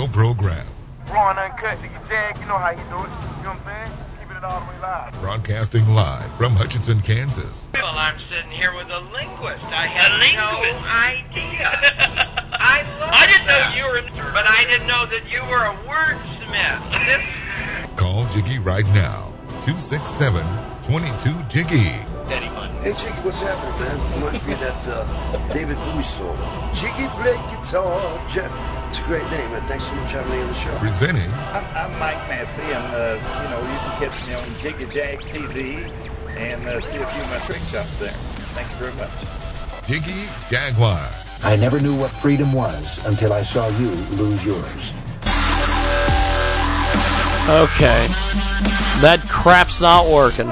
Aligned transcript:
radio 0.00 0.12
program. 0.12 0.66
Raw 1.10 1.30
and 1.30 1.38
uncut, 1.38 1.78
nigga 1.78 2.08
Jag, 2.08 2.38
you 2.38 2.46
know 2.46 2.58
how 2.58 2.70
he 2.70 2.76
do 2.76 2.82
it. 2.82 2.88
You 2.88 3.44
know 3.44 3.50
what 3.50 3.66
I'm 3.66 3.86
saying? 3.86 3.98
Keeping 4.20 4.36
it 4.36 4.44
all 4.44 4.60
the 4.60 4.66
way 4.66 4.80
live. 4.80 5.20
Broadcasting 5.20 5.88
live 5.88 6.32
from 6.36 6.52
Hutchinson, 6.54 7.00
Kansas. 7.02 7.68
Well, 7.74 7.86
I'm 7.86 8.18
sitting 8.30 8.50
here 8.50 8.74
with 8.74 8.88
a 8.90 9.00
linguist. 9.12 9.64
I 9.66 9.86
had 9.86 10.10
no 10.34 10.62
idea. 10.88 11.68
I 12.52 12.82
love 13.00 13.10
I 13.12 13.26
didn't 13.26 13.46
know 13.46 13.74
you 13.76 13.84
were, 13.92 14.32
but 14.32 14.46
I 14.46 14.64
didn't 14.68 14.86
know 14.86 15.06
that 15.06 15.30
you 15.30 15.40
were 15.50 15.64
a 15.64 15.74
wordsmith. 15.88 16.76
Call 17.96 18.24
Jiggy 18.26 18.58
right 18.58 18.86
now. 18.94 19.32
267 19.66 20.44
22 20.84 21.42
Jiggy. 21.48 21.76
Hey 22.80 22.94
Jiggy, 22.96 23.20
what's 23.20 23.40
happening, 23.40 23.78
man? 23.78 24.24
Reminds 24.24 24.46
me 24.46 24.54
of 24.54 24.60
that 24.60 24.88
uh, 24.88 25.52
David 25.52 25.76
Bowie 25.76 26.02
song. 26.02 26.36
Jiggy 26.72 27.08
play 27.20 27.36
guitar, 27.52 28.28
Jeff. 28.30 28.79
It's 28.90 28.98
a 28.98 29.02
great 29.04 29.22
name, 29.30 29.52
man. 29.52 29.62
Thanks 29.68 29.86
so 29.86 29.94
much 29.94 30.10
for 30.10 30.18
having 30.18 30.32
me 30.32 30.42
on 30.42 30.48
the 30.48 30.54
show. 30.54 30.76
Presenting 30.78 31.30
I'm, 31.30 31.64
I'm 31.76 31.98
Mike 32.00 32.18
Massey, 32.28 32.60
and 32.60 32.92
uh, 32.92 33.20
you 33.40 33.48
know 33.48 33.60
you 33.60 33.78
can 33.78 34.10
catch 34.10 34.26
me 34.26 34.34
on 34.34 34.42
Jiggy 34.58 34.92
Jag 34.92 35.20
TV 35.20 35.88
and 36.36 36.64
uh, 36.64 36.80
see 36.80 36.96
a 36.96 37.06
few 37.06 37.22
of 37.22 37.30
my 37.30 37.38
trick 37.38 37.62
shots 37.70 38.00
there. 38.00 38.10
Thank 38.10 38.68
you 38.68 38.74
very 38.78 38.92
much. 38.98 39.86
Jiggy 39.86 40.26
Jaguar. 40.50 41.08
I 41.44 41.54
never 41.54 41.78
knew 41.78 41.94
what 41.96 42.10
freedom 42.10 42.52
was 42.52 42.98
until 43.06 43.32
I 43.32 43.42
saw 43.42 43.68
you 43.78 43.90
lose 44.18 44.44
yours. 44.44 44.92
Okay. 47.46 48.08
That 49.02 49.24
crap's 49.28 49.80
not 49.80 50.12
working. 50.12 50.48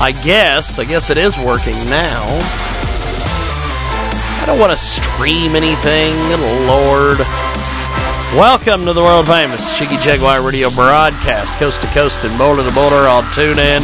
I 0.00 0.18
guess. 0.24 0.78
I 0.78 0.86
guess 0.86 1.10
it 1.10 1.18
is 1.18 1.36
working 1.44 1.74
now. 1.90 2.67
I 4.48 4.52
don't 4.52 4.60
want 4.60 4.72
to 4.72 4.78
stream 4.82 5.54
anything. 5.54 6.16
Lord. 6.66 7.18
Welcome 8.32 8.86
to 8.86 8.94
the 8.94 9.02
world 9.02 9.26
famous 9.26 9.78
Jiggy 9.78 9.98
Jaguar 9.98 10.40
radio 10.40 10.70
broadcast, 10.70 11.58
coast 11.58 11.82
to 11.82 11.86
coast 11.88 12.24
and 12.24 12.38
border 12.38 12.66
to 12.66 12.74
border 12.74 13.06
on 13.06 13.24
TuneIn, 13.24 13.80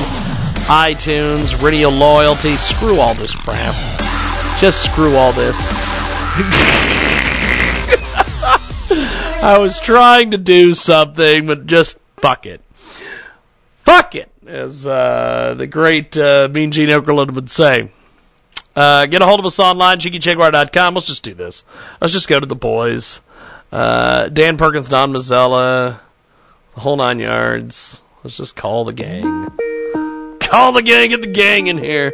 iTunes, 0.64 1.62
Radio 1.62 1.90
Loyalty. 1.90 2.56
Screw 2.56 2.98
all 2.98 3.12
this 3.12 3.34
crap. 3.34 3.74
Just 4.58 4.90
screw 4.90 5.16
all 5.16 5.34
this. 5.34 5.54
I 9.42 9.58
was 9.60 9.78
trying 9.78 10.30
to 10.30 10.38
do 10.38 10.72
something, 10.72 11.46
but 11.46 11.66
just 11.66 11.98
fuck 12.22 12.46
it. 12.46 12.62
Fuck 13.80 14.14
it, 14.14 14.30
as 14.46 14.86
uh, 14.86 15.56
the 15.58 15.66
great 15.66 16.16
uh, 16.16 16.48
Mean 16.50 16.70
Gene 16.70 16.88
Okerlund 16.88 17.32
would 17.32 17.50
say. 17.50 17.90
Uh, 18.76 19.06
get 19.06 19.22
a 19.22 19.26
hold 19.26 19.40
of 19.40 19.46
us 19.46 19.58
online, 19.60 19.98
jiggyjaguar.com. 19.98 20.94
Let's 20.94 21.06
just 21.06 21.22
do 21.22 21.34
this. 21.34 21.64
Let's 22.00 22.12
just 22.12 22.28
go 22.28 22.40
to 22.40 22.46
the 22.46 22.56
boys. 22.56 23.20
Uh, 23.70 24.28
Dan 24.28 24.56
Perkins, 24.56 24.88
Don 24.88 25.12
Mazzella, 25.12 26.00
the 26.74 26.80
whole 26.80 26.96
nine 26.96 27.18
yards. 27.20 28.00
Let's 28.22 28.36
just 28.36 28.56
call 28.56 28.84
the 28.84 28.92
gang. 28.92 29.50
Call 30.40 30.72
the 30.72 30.82
gang, 30.82 31.10
get 31.10 31.20
the 31.20 31.26
gang 31.32 31.66
in 31.66 31.78
here, 31.78 32.12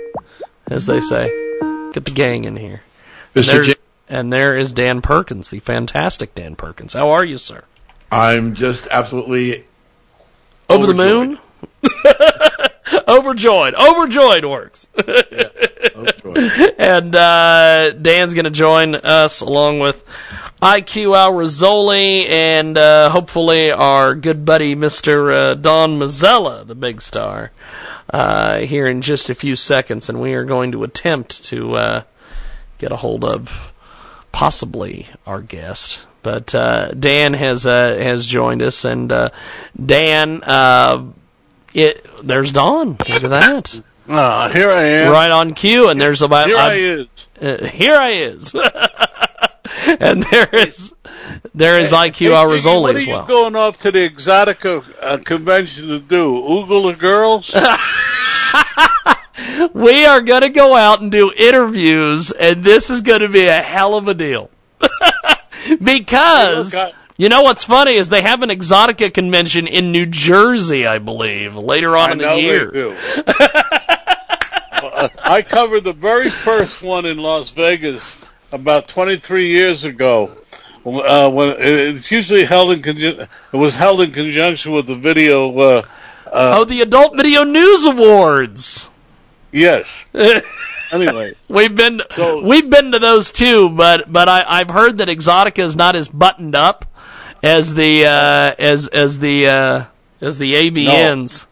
as 0.66 0.86
they 0.86 1.00
say. 1.00 1.28
Get 1.92 2.04
the 2.04 2.10
gang 2.10 2.44
in 2.44 2.56
here. 2.56 2.82
Mr. 3.34 3.46
There's- 3.46 3.66
J- 3.68 3.74
and 4.08 4.32
there 4.32 4.56
is 4.58 4.72
Dan 4.72 5.02
Perkins, 5.02 5.50
the 5.50 5.60
fantastic 5.60 6.34
Dan 6.34 6.56
Perkins. 6.56 6.94
How 6.94 7.10
are 7.10 7.24
you, 7.24 7.38
sir? 7.38 7.62
I'm 8.10 8.54
just 8.56 8.88
absolutely 8.90 9.64
Over 10.68 10.86
the 10.88 10.94
moon? 10.94 11.38
Overjoyed. 13.08 13.74
Overjoyed 13.74 14.44
works. 14.44 14.88
overjoyed. 14.98 16.74
and 16.78 17.14
uh, 17.14 17.90
Dan's 17.90 18.34
going 18.34 18.44
to 18.44 18.50
join 18.50 18.94
us 18.94 19.40
along 19.40 19.80
with 19.80 20.04
IQ 20.62 21.16
Al 21.16 21.32
Rassoli 21.32 22.28
and 22.28 22.76
uh, 22.76 23.10
hopefully 23.10 23.70
our 23.70 24.14
good 24.14 24.44
buddy 24.44 24.74
Mr. 24.74 25.32
Uh, 25.32 25.54
Don 25.54 25.98
Mazzella, 25.98 26.66
the 26.66 26.74
big 26.74 27.00
star, 27.00 27.50
uh, 28.12 28.58
here 28.58 28.86
in 28.86 29.00
just 29.00 29.30
a 29.30 29.34
few 29.34 29.56
seconds. 29.56 30.08
And 30.08 30.20
we 30.20 30.34
are 30.34 30.44
going 30.44 30.72
to 30.72 30.84
attempt 30.84 31.44
to 31.44 31.74
uh, 31.74 32.02
get 32.78 32.92
a 32.92 32.96
hold 32.96 33.24
of 33.24 33.72
possibly 34.32 35.08
our 35.26 35.40
guest. 35.40 36.00
But 36.22 36.54
uh, 36.54 36.92
Dan 36.92 37.32
has 37.34 37.64
uh, 37.64 37.96
has 37.96 38.26
joined 38.26 38.60
us, 38.60 38.84
and 38.84 39.10
uh, 39.10 39.30
Dan, 39.82 40.42
uh, 40.42 41.06
it 41.74 42.06
there's 42.22 42.52
Don. 42.52 42.90
Look 42.90 43.10
at 43.10 43.22
that, 43.30 43.82
Ah, 44.08 44.48
here 44.52 44.70
I 44.70 44.82
am. 44.82 45.12
right 45.12 45.30
on 45.30 45.54
cue, 45.54 45.88
and 45.88 46.00
there's 46.00 46.22
about 46.22 46.48
Here 46.48 46.56
I 46.58 46.74
I'm- 46.74 47.00
is. 47.00 47.06
uh, 47.42 47.64
here 47.66 47.96
I 47.96 48.10
is. 48.10 48.54
and 50.00 50.22
there 50.24 50.48
is 50.52 50.92
there 51.54 51.78
is 51.80 51.92
IQ 51.92 52.14
Hey, 52.16 52.32
Al 52.34 52.50
Jiggy, 52.50 52.68
Rassoli 52.68 52.82
what 52.82 52.96
are 52.96 53.00
you 53.00 53.12
well. 53.12 53.26
going 53.26 53.56
off 53.56 53.78
to 53.78 53.90
the 53.92 54.08
Exotica 54.10 54.84
uh, 55.00 55.16
convention 55.18 55.88
to 55.88 56.00
do? 56.00 56.32
Oogle 56.34 56.92
the 56.92 56.98
girls? 56.98 57.54
We 59.72 60.04
are 60.04 60.20
going 60.20 60.42
to 60.42 60.50
go 60.50 60.74
out 60.74 61.00
and 61.00 61.10
do 61.10 61.32
interviews, 61.34 62.30
and 62.30 62.62
this 62.62 62.90
is 62.90 63.00
going 63.00 63.20
to 63.20 63.28
be 63.28 63.46
a 63.46 63.62
hell 63.62 63.94
of 63.94 64.06
a 64.08 64.12
deal. 64.14 64.50
because 65.82 66.72
Hey, 66.72 66.84
look, 66.84 66.94
I- 66.94 66.98
you 67.20 67.28
know 67.28 67.42
what's 67.42 67.64
funny 67.64 67.94
is 67.96 68.08
they 68.08 68.22
have 68.22 68.42
an 68.42 68.48
Exotica 68.50 69.12
convention 69.12 69.66
in 69.66 69.92
New 69.92 70.06
Jersey, 70.06 70.86
I 70.86 70.98
believe, 70.98 71.54
later 71.54 71.96
on 71.96 72.08
I 72.10 72.12
in 72.12 72.18
the 72.18 72.40
year. 72.40 72.70
do. 72.70 72.96
Uh, 74.82 75.08
I 75.22 75.42
covered 75.42 75.84
the 75.84 75.92
very 75.92 76.30
first 76.30 76.82
one 76.82 77.04
in 77.04 77.18
Las 77.18 77.50
Vegas 77.50 78.22
about 78.50 78.88
23 78.88 79.46
years 79.48 79.84
ago. 79.84 80.36
Uh, 80.86 81.30
when 81.30 81.54
it's 81.58 82.10
usually 82.10 82.44
held 82.44 82.72
in 82.72 82.80
conjun- 82.82 83.28
it 83.52 83.56
was 83.56 83.74
held 83.74 84.00
in 84.00 84.10
conjunction 84.12 84.72
with 84.72 84.86
the 84.86 84.96
video. 84.96 85.56
Uh, 85.58 85.82
Oh, 86.32 86.64
the 86.64 86.80
Adult 86.80 87.16
Video 87.16 87.44
News 87.44 87.84
Awards. 87.86 88.88
yes. 89.52 89.86
Anyway, 90.92 91.34
We've 91.48 91.74
been 91.76 92.02
So- 92.16 92.42
we've 92.42 92.68
been 92.68 92.90
to 92.92 92.98
those 92.98 93.32
too, 93.32 93.68
but 93.68 94.10
but 94.12 94.28
I, 94.28 94.44
I've 94.46 94.70
heard 94.70 94.98
that 94.98 95.08
Exotica 95.08 95.62
is 95.62 95.76
not 95.76 95.94
as 95.94 96.08
buttoned 96.08 96.56
up 96.56 96.84
as 97.42 97.74
the 97.74 98.06
uh, 98.06 98.54
as 98.58 98.86
as 98.88 99.18
the 99.18 99.46
uh, 99.48 99.84
as 100.20 100.38
the 100.38 100.54
AVNs. 100.54 101.46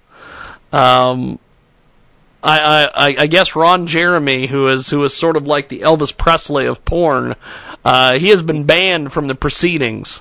Um, 0.72 1.38
I, 2.43 2.60
I 2.60 3.09
I- 3.09 3.16
I 3.22 3.26
guess 3.26 3.56
Ron 3.56 3.87
Jeremy, 3.87 4.47
who 4.47 4.69
is 4.69 4.91
who 4.91 5.03
is 5.04 5.15
sort 5.15 5.37
of 5.37 5.47
like 5.47 5.69
the 5.69 5.81
Elvis 5.81 6.16
Presley 6.16 6.66
of 6.66 6.84
porn, 6.84 7.34
uh, 7.84 8.19
he 8.19 8.28
has 8.28 8.43
been 8.43 8.65
banned 8.65 9.12
from 9.12 9.26
the 9.26 9.34
proceedings. 9.34 10.21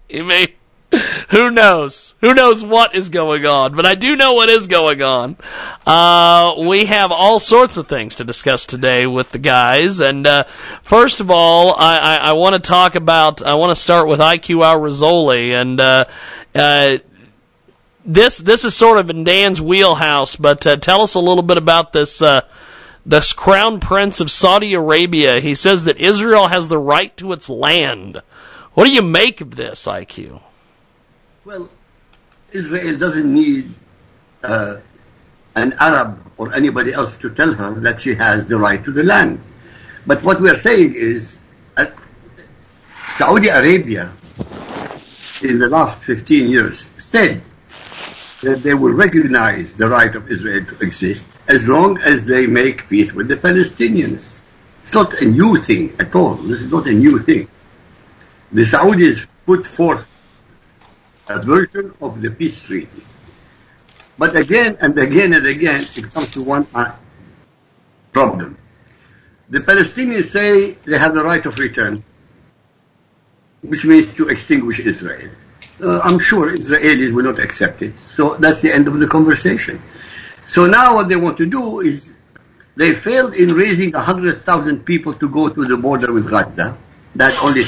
You 0.10 0.26
may. 0.26 0.54
Who 1.30 1.50
knows? 1.50 2.16
Who 2.20 2.34
knows 2.34 2.64
what 2.64 2.96
is 2.96 3.10
going 3.10 3.46
on? 3.46 3.76
But 3.76 3.86
I 3.86 3.96
do 3.96 4.16
know 4.18 4.34
what 4.34 4.50
is 4.50 4.68
going 4.68 5.02
on. 5.02 5.38
Uh, 5.86 6.56
we 6.68 6.86
have 6.86 7.12
all 7.12 7.40
sorts 7.40 7.78
of 7.78 7.88
things 7.88 8.16
to 8.16 8.26
discuss 8.26 8.66
today 8.66 9.08
with 9.08 9.32
the 9.32 9.38
guys. 9.38 10.02
And 10.02 10.28
uh, 10.28 10.44
first 10.84 11.22
of 11.22 11.32
all, 11.32 11.74
I, 11.78 11.98
I, 11.98 12.16
I 12.18 12.34
want 12.34 12.62
to 12.62 12.68
talk 12.68 12.96
about. 12.96 13.42
I 13.42 13.54
want 13.54 13.72
to 13.72 13.82
start 13.82 14.08
with 14.08 14.20
IQ 14.20 14.66
Al 14.66 14.82
Rassoli, 14.82 15.52
and 15.52 15.80
uh, 15.80 16.06
uh, 16.54 16.98
this 18.04 18.40
this 18.40 18.66
is 18.66 18.76
sort 18.76 18.98
of 18.98 19.10
in 19.10 19.24
Dan's 19.24 19.62
wheelhouse. 19.62 20.36
But 20.36 20.68
uh, 20.68 20.76
tell 20.76 21.02
us 21.02 21.14
a 21.14 21.20
little 21.20 21.44
bit 21.44 21.58
about 21.58 21.94
this. 21.94 22.22
Uh, 22.22 22.42
this 23.04 23.34
crown 23.34 23.80
prince 23.80 24.20
of 24.20 24.30
Saudi 24.30 24.76
Arabia. 24.76 25.40
He 25.40 25.56
says 25.56 25.86
that 25.86 25.98
Israel 25.98 26.50
has 26.50 26.68
the 26.68 26.78
right 26.78 27.16
to 27.18 27.32
its 27.32 27.50
land. 27.50 28.22
What 28.74 28.86
do 28.86 28.92
you 28.92 29.02
make 29.02 29.42
of 29.42 29.56
this, 29.56 29.88
IQ? 29.88 30.40
Well, 31.44 31.72
Israel 32.52 32.98
doesn't 32.98 33.34
need 33.34 33.74
uh, 34.44 34.78
an 35.56 35.74
Arab 35.80 36.22
or 36.38 36.54
anybody 36.54 36.94
else 36.94 37.18
to 37.18 37.32
tell 37.32 37.54
her 37.54 37.74
that 37.80 38.02
she 38.02 38.14
has 38.14 38.46
the 38.46 38.60
right 38.60 38.84
to 38.86 38.92
the 38.92 39.02
land. 39.02 39.42
But 40.06 40.22
what 40.22 40.40
we 40.40 40.52
are 40.52 40.56
saying 40.56 40.94
is 40.94 41.40
uh, 41.78 41.88
Saudi 43.10 43.48
Arabia, 43.48 44.12
in 45.42 45.58
the 45.58 45.68
last 45.68 46.04
15 46.04 46.48
years, 46.48 46.88
said 47.00 47.42
that 48.42 48.62
they 48.62 48.76
will 48.76 48.94
recognize 48.94 49.74
the 49.74 49.90
right 49.90 50.14
of 50.14 50.32
Israel 50.32 50.64
to 50.66 50.78
exist 50.86 51.26
as 51.48 51.68
long 51.68 51.98
as 52.02 52.24
they 52.26 52.46
make 52.46 52.88
peace 52.88 53.14
with 53.14 53.28
the 53.28 53.38
Palestinians. 53.38 54.44
It's 54.84 54.94
not 54.94 55.20
a 55.20 55.26
new 55.26 55.58
thing 55.58 55.96
at 56.00 56.14
all. 56.14 56.36
This 56.36 56.62
is 56.62 56.72
not 56.72 56.86
a 56.86 56.94
new 56.94 57.18
thing. 57.18 57.48
The 58.52 58.62
Saudis 58.62 59.26
put 59.48 59.66
forth 59.66 60.08
version 61.40 61.94
of 62.02 62.22
the 62.22 62.30
peace 62.32 62.62
treaty. 62.64 63.04
But 64.18 64.36
again 64.36 64.78
and 64.82 64.98
again 64.98 65.34
and 65.34 65.46
again, 65.46 65.82
it 65.82 66.12
comes 66.14 66.32
to 66.32 66.44
one 66.44 66.68
uh, 66.76 66.96
problem. 68.12 68.58
The 69.50 69.60
Palestinians 69.60 70.26
say 70.26 70.74
they 70.86 70.98
have 70.98 71.14
the 71.14 71.24
right 71.24 71.46
of 71.46 71.58
return, 71.60 72.04
which 73.62 73.86
means 73.86 74.14
to 74.14 74.30
extinguish 74.30 74.80
Israel. 74.80 75.30
uh, 75.82 76.00
I'm 76.04 76.20
sure 76.20 76.52
Israelis 76.56 77.12
will 77.12 77.24
not 77.24 77.40
accept 77.40 77.82
it. 77.82 77.98
So 78.00 78.36
that's 78.36 78.62
the 78.62 78.74
end 78.74 78.88
of 78.88 79.00
the 79.00 79.08
conversation. 79.08 79.82
So 80.46 80.66
now 80.66 80.96
what 80.96 81.08
they 81.10 81.16
want 81.16 81.38
to 81.38 81.46
do 81.46 81.80
is 81.80 82.14
they 82.76 82.94
failed 82.94 83.36
in 83.36 83.54
raising 83.54 83.92
100,000 83.92 84.86
people 84.86 85.14
to 85.16 85.30
go 85.30 85.50
to 85.50 85.66
the 85.66 85.78
border 85.78 86.12
with 86.14 86.30
Gaza. 86.30 86.78
That 87.16 87.34
only 87.44 87.62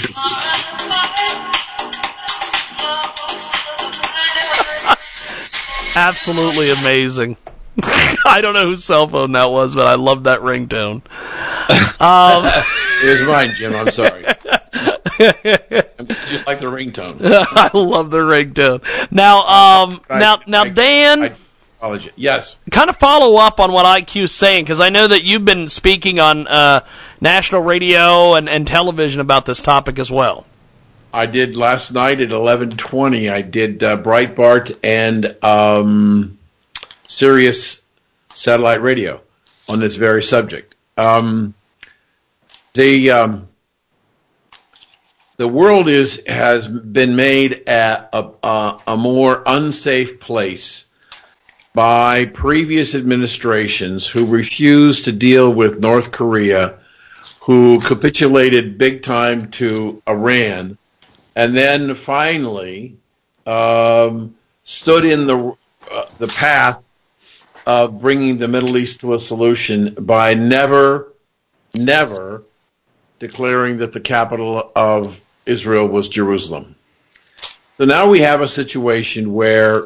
Absolutely 5.96 6.72
amazing. 6.72 7.38
I 8.26 8.40
don't 8.42 8.54
know 8.54 8.66
whose 8.66 8.84
cell 8.84 9.08
phone 9.08 9.32
that 9.34 9.50
was, 9.52 9.74
but 9.76 9.88
I 9.88 9.96
love 9.96 10.24
that 10.24 10.42
ringtone. 10.42 11.02
Um, 12.00 12.46
it 13.04 13.20
was 13.20 13.28
mine, 13.28 13.54
Jim. 13.56 13.76
I'm 13.76 13.90
sorry. 13.92 14.24
just 15.18 16.46
like 16.48 16.60
the 16.60 16.66
ringtone. 16.68 17.18
I 17.22 17.70
love 17.74 18.12
the 18.12 18.20
ringtone. 18.20 18.84
Now, 19.12 19.40
um, 19.40 20.02
I- 20.10 20.20
now, 20.20 20.40
now, 20.48 20.64
I- 20.64 20.70
Dan, 20.70 21.24
I. 21.24 21.34
Yes. 22.16 22.56
kind 22.72 22.90
of 22.90 22.96
follow 22.96 23.36
up 23.36 23.60
on 23.60 23.74
what 23.74 23.86
IQ's 23.86 24.32
saying 24.32 24.64
because 24.64 24.80
I 24.80 24.90
know 24.90 25.06
that 25.06 25.24
you've 25.26 25.44
been 25.44 25.68
speaking 25.68 26.18
on 26.18 26.48
uh, 26.48 26.86
national 27.20 27.62
radio 27.62 28.36
and, 28.36 28.48
and 28.48 28.66
television 28.66 29.20
about 29.20 29.46
this 29.46 29.62
topic 29.62 30.00
as 30.00 30.10
well. 30.10 30.46
I 31.14 31.28
did 31.28 31.56
last 31.56 31.92
night 31.92 32.22
at 32.22 32.30
11:20. 32.30 33.32
I 33.32 33.44
did 33.44 33.84
uh, 33.84 33.98
Breitbart 33.98 34.78
and 34.84 35.36
um, 35.44 36.40
Sirius 37.08 37.84
satellite 38.34 38.82
radio 38.82 39.22
on 39.70 39.80
this 39.80 39.96
very 39.96 40.24
subject. 40.24 40.74
Um, 40.98 41.54
the 42.74 43.12
um, 43.12 43.48
the 45.38 45.48
world 45.48 45.88
is 45.88 46.24
has 46.26 46.68
been 46.68 47.16
made 47.16 47.64
a, 47.68 48.10
a, 48.12 48.30
a, 48.42 48.80
a 48.88 48.98
more 48.98 49.44
unsafe 49.46 50.20
place 50.20 50.88
by 51.76 52.26
previous 52.26 52.96
administrations 52.96 54.08
who 54.08 54.26
refused 54.26 55.06
to 55.06 55.12
deal 55.12 55.52
with 55.52 55.80
North 55.80 56.12
Korea, 56.12 56.80
who 57.42 57.80
capitulated 57.82 58.80
big 58.80 59.04
time 59.04 59.52
to 59.52 60.02
Iran, 60.08 60.78
and 61.36 61.56
then 61.56 61.96
finally 61.96 62.98
um, 63.46 64.36
stood 64.64 65.06
in 65.06 65.28
the 65.28 65.56
uh, 65.92 66.06
the 66.18 66.28
path 66.28 66.82
of 67.66 68.02
bringing 68.02 68.38
the 68.38 68.48
Middle 68.48 68.78
East 68.78 69.02
to 69.02 69.14
a 69.14 69.20
solution 69.20 69.94
by 69.94 70.34
never, 70.34 71.14
never 71.74 72.44
declaring 73.20 73.78
that 73.78 73.94
the 73.94 74.00
capital 74.00 74.72
of 74.76 75.20
Israel 75.46 75.88
was 75.88 76.10
Jerusalem. 76.10 76.76
So 77.78 77.86
now 77.86 78.10
we 78.10 78.20
have 78.20 78.42
a 78.42 78.48
situation 78.48 79.34
where 79.34 79.84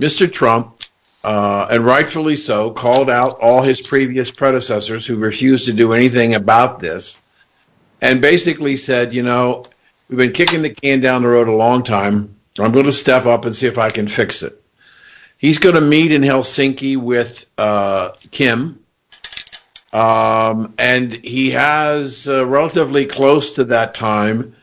Mr. 0.00 0.30
Trump, 0.30 0.82
uh, 1.24 1.68
and 1.70 1.84
rightfully 1.84 2.36
so, 2.36 2.70
called 2.70 3.08
out 3.08 3.40
all 3.40 3.62
his 3.62 3.80
previous 3.80 4.30
predecessors 4.30 5.06
who 5.06 5.16
refused 5.16 5.66
to 5.66 5.72
do 5.72 5.92
anything 5.92 6.34
about 6.34 6.80
this, 6.80 7.18
and 8.00 8.20
basically 8.20 8.76
said, 8.76 9.14
you 9.14 9.22
know, 9.22 9.64
we've 10.08 10.18
been 10.18 10.32
kicking 10.32 10.62
the 10.62 10.70
can 10.70 11.00
down 11.00 11.22
the 11.22 11.28
road 11.28 11.48
a 11.48 11.52
long 11.52 11.82
time. 11.82 12.36
I'm 12.58 12.72
going 12.72 12.86
to 12.86 12.92
step 12.92 13.26
up 13.26 13.44
and 13.44 13.54
see 13.54 13.66
if 13.66 13.78
I 13.78 13.90
can 13.90 14.08
fix 14.08 14.42
it. 14.42 14.62
He's 15.38 15.58
going 15.58 15.74
to 15.74 15.80
meet 15.80 16.12
in 16.12 16.22
Helsinki 16.22 16.96
with 16.96 17.44
uh, 17.58 18.12
Kim, 18.30 18.80
um, 19.92 20.74
and 20.78 21.12
he 21.12 21.50
has 21.50 22.26
uh, 22.26 22.46
relatively 22.46 23.06
close 23.06 23.52
to 23.54 23.64
that 23.64 23.94
time 23.94 24.56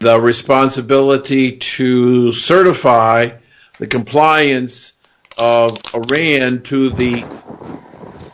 the 0.00 0.20
responsibility 0.20 1.58
to 1.58 2.32
certify 2.32 3.30
the 3.78 3.86
compliance 3.86 4.92
of 5.36 5.80
Iran 5.94 6.62
to 6.64 6.90
the 6.90 7.24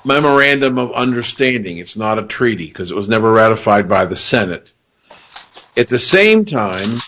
memorandum 0.04 0.78
of 0.78 0.92
understanding. 0.92 1.78
It's 1.78 1.96
not 1.96 2.18
a 2.18 2.26
treaty 2.26 2.66
because 2.66 2.90
it 2.90 2.96
was 2.96 3.08
never 3.08 3.30
ratified 3.30 3.88
by 3.88 4.06
the 4.06 4.16
Senate. 4.16 4.70
At 5.76 5.88
the 5.88 5.98
same 5.98 6.44
time, 6.44 7.00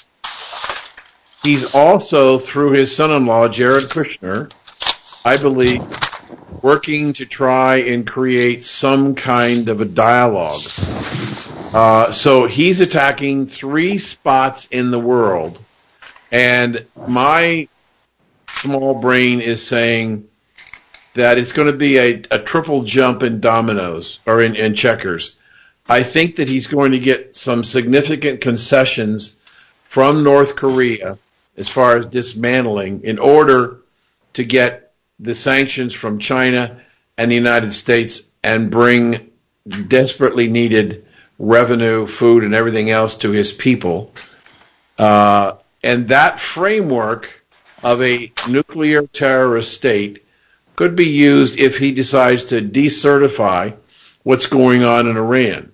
he's 1.45 1.73
also, 1.73 2.41
through 2.41 2.73
his 2.73 2.95
son-in-law, 2.97 3.49
Jared 3.49 3.85
Kushner, 3.85 4.53
I 5.25 5.37
believe, 5.37 5.83
working 6.63 7.13
to 7.15 7.27
try 7.27 7.77
and 7.77 8.05
create 8.05 8.65
some 8.65 9.15
kind 9.15 9.69
of 9.69 9.81
a 9.81 9.85
dialogue. 9.85 10.63
Uh, 11.73 12.11
so 12.13 12.47
he's 12.47 12.81
attacking 12.81 13.47
three 13.47 13.99
spots 13.99 14.67
in 14.67 14.91
the 14.91 14.99
world, 14.99 15.61
and 16.33 16.87
my 17.07 17.69
small 18.49 18.95
brain 18.95 19.41
is 19.41 19.65
saying 19.65 20.29
that 21.15 21.39
it's 21.39 21.53
going 21.53 21.71
to 21.71 21.77
be 21.77 21.99
a, 21.99 22.23
a 22.33 22.39
triple 22.41 22.83
jump 22.83 23.23
in 23.23 23.41
dominoes 23.41 24.19
or 24.27 24.43
in, 24.43 24.57
in 24.57 24.75
checkers. 24.75 25.37
I 25.89 26.03
think 26.03 26.37
that 26.37 26.49
he's 26.49 26.67
going 26.67 26.93
to 26.93 26.99
get 26.99 27.37
some 27.37 27.63
significant 27.63 28.41
concessions 28.41 29.33
from 29.85 30.25
North 30.25 30.57
Korea 30.57 31.19
as 31.57 31.69
far 31.69 31.97
as 31.97 32.07
dismantling 32.07 33.05
in 33.05 33.19
order 33.19 33.79
to 34.35 34.45
get 34.45 34.93
the 35.19 35.35
sanctions 35.35 35.95
from 35.95 36.19
China 36.19 36.81
and 37.17 37.31
the 37.31 37.37
United 37.37 37.73
States 37.73 38.23
and 38.43 38.71
bring 38.71 39.31
desperately 39.89 40.49
needed 40.49 41.07
revenue, 41.39 42.07
food, 42.07 42.45
and 42.45 42.55
everything 42.55 42.91
else 42.91 43.19
to 43.19 43.31
his 43.31 43.53
people. 43.53 44.13
Uh, 44.99 45.55
and 45.83 46.09
that 46.09 46.41
framework 46.41 47.29
of 47.83 48.03
a 48.03 48.33
nuclear 48.49 49.07
terrorist 49.07 49.73
state 49.73 50.25
could 50.75 50.97
be 50.97 51.09
used 51.09 51.59
if 51.59 51.79
he 51.79 51.93
decides 51.93 52.47
to 52.47 52.61
decertify 52.61 53.75
what's 54.23 54.47
going 54.47 54.85
on 54.85 55.07
in 55.07 55.17
Iran. 55.17 55.73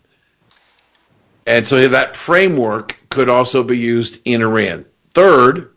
And 1.47 1.67
so 1.67 1.89
that 1.89 2.17
framework 2.17 2.99
could 3.09 3.29
also 3.29 3.63
be 3.63 3.79
used 3.79 4.21
in 4.25 4.43
Iran. 4.43 4.85
Third, 5.13 5.75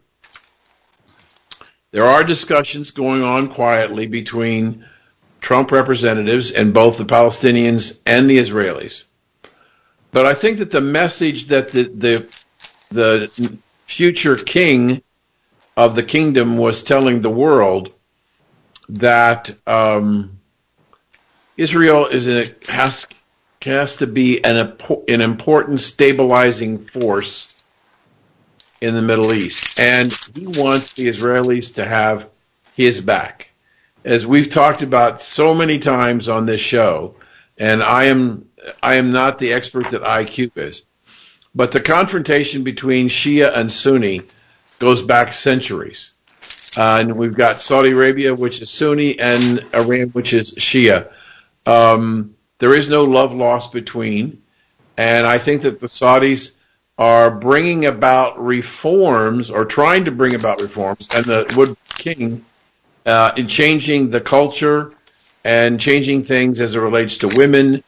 there 1.92 2.06
are 2.06 2.24
discussions 2.24 2.92
going 2.92 3.24
on 3.24 3.50
quietly 3.50 4.08
between 4.08 4.86
Trump 5.42 5.72
representatives 5.72 6.52
and 6.52 6.74
both 6.74 6.98
the 6.98 7.06
Palestinians 7.06 8.00
and 8.06 8.30
the 8.30 8.38
Israelis. 8.38 9.04
But 10.12 10.26
I 10.26 10.34
think 10.34 10.60
that 10.60 10.72
the 10.72 10.82
message 10.82 11.48
that 11.48 11.72
the 11.72 11.84
the, 11.84 12.30
the 12.90 13.58
future 13.86 14.36
king 14.36 15.02
of 15.78 15.96
the 15.96 16.04
kingdom 16.04 16.58
was 16.58 16.84
telling 16.84 17.22
the 17.22 17.30
world 17.30 17.92
that 18.90 19.52
um, 19.68 20.40
Israel 21.58 22.08
is 22.08 22.28
a, 22.28 22.54
has 22.68 23.08
has 23.66 23.98
to 23.98 24.08
be 24.08 24.44
an 24.44 24.78
an 25.08 25.22
important 25.22 25.82
stabilizing 25.82 26.86
force 26.86 27.54
in 28.82 28.96
the 28.96 29.02
Middle 29.02 29.34
East, 29.34 29.80
and 29.80 30.12
he 30.36 30.48
wants 30.48 30.94
the 30.94 31.08
Israelis 31.08 31.76
to 31.76 31.86
have 31.86 32.30
his 32.76 33.02
back. 33.02 33.50
As 34.04 34.26
we've 34.26 34.50
talked 34.50 34.82
about 34.82 35.22
so 35.22 35.56
many 35.56 35.80
times 35.80 36.30
on 36.30 36.46
this 36.46 36.62
show, 36.62 37.16
and 37.58 37.82
I 37.82 38.06
am 38.06 38.50
I 38.82 38.96
am 38.96 39.12
not 39.12 39.40
the 39.40 39.54
expert 39.54 39.92
that 39.92 40.02
IQ 40.02 40.52
is, 40.58 40.84
but 41.54 41.72
the 41.72 41.82
confrontation 41.82 42.64
between 42.64 43.10
Shia 43.10 43.56
and 43.56 43.72
Sunni 43.72 44.22
goes 44.80 45.02
back 45.02 45.34
centuries. 45.34 46.12
Uh, 46.78 46.98
and 47.00 47.18
we've 47.18 47.36
got 47.36 47.62
Saudi 47.62 47.92
Arabia, 47.92 48.36
which 48.36 48.62
is 48.62 48.70
Sunni, 48.70 49.18
and 49.18 49.66
Iran, 49.74 50.10
which 50.10 50.34
is 50.34 50.54
Shia. 50.56 51.10
Um, 51.66 52.35
there 52.60 52.74
is 52.74 52.90
no 52.90 53.04
love 53.04 53.34
lost 53.34 53.74
between, 53.74 54.42
and 54.98 55.28
I 55.28 55.40
think 55.40 55.64
that 55.64 55.80
the 55.80 55.88
Saudis 55.88 56.52
are 56.98 57.30
bringing 57.30 57.86
about 57.86 58.44
reforms 58.44 59.50
or 59.50 59.66
trying 59.66 60.06
to 60.06 60.12
bring 60.12 60.36
about 60.36 60.62
reforms, 60.62 61.10
and 61.14 61.26
the 61.26 61.54
Wood 61.56 61.76
King 61.90 62.46
uh, 63.06 63.34
in 63.36 63.48
changing 63.48 64.10
the 64.10 64.22
culture 64.22 64.94
and 65.44 65.80
changing 65.80 66.24
things 66.24 66.60
as 66.60 66.76
it 66.76 66.80
relates 66.80 67.20
to 67.20 67.28
women, 67.28 67.84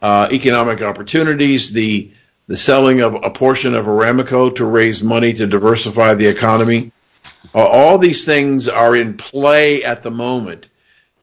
uh, 0.00 0.28
economic 0.32 0.82
opportunities, 0.82 1.72
the 1.72 2.12
the 2.48 2.56
selling 2.56 3.00
of 3.00 3.14
a 3.14 3.30
portion 3.30 3.74
of 3.74 3.86
Aramco 3.86 4.54
to 4.54 4.64
raise 4.64 5.02
money 5.02 5.32
to 5.32 5.48
diversify 5.48 6.14
the 6.14 6.28
economy. 6.28 6.92
Uh, 7.52 7.64
all 7.66 7.98
these 7.98 8.24
things 8.24 8.68
are 8.68 8.94
in 8.94 9.16
play 9.16 9.82
at 9.82 10.04
the 10.04 10.12
moment, 10.12 10.68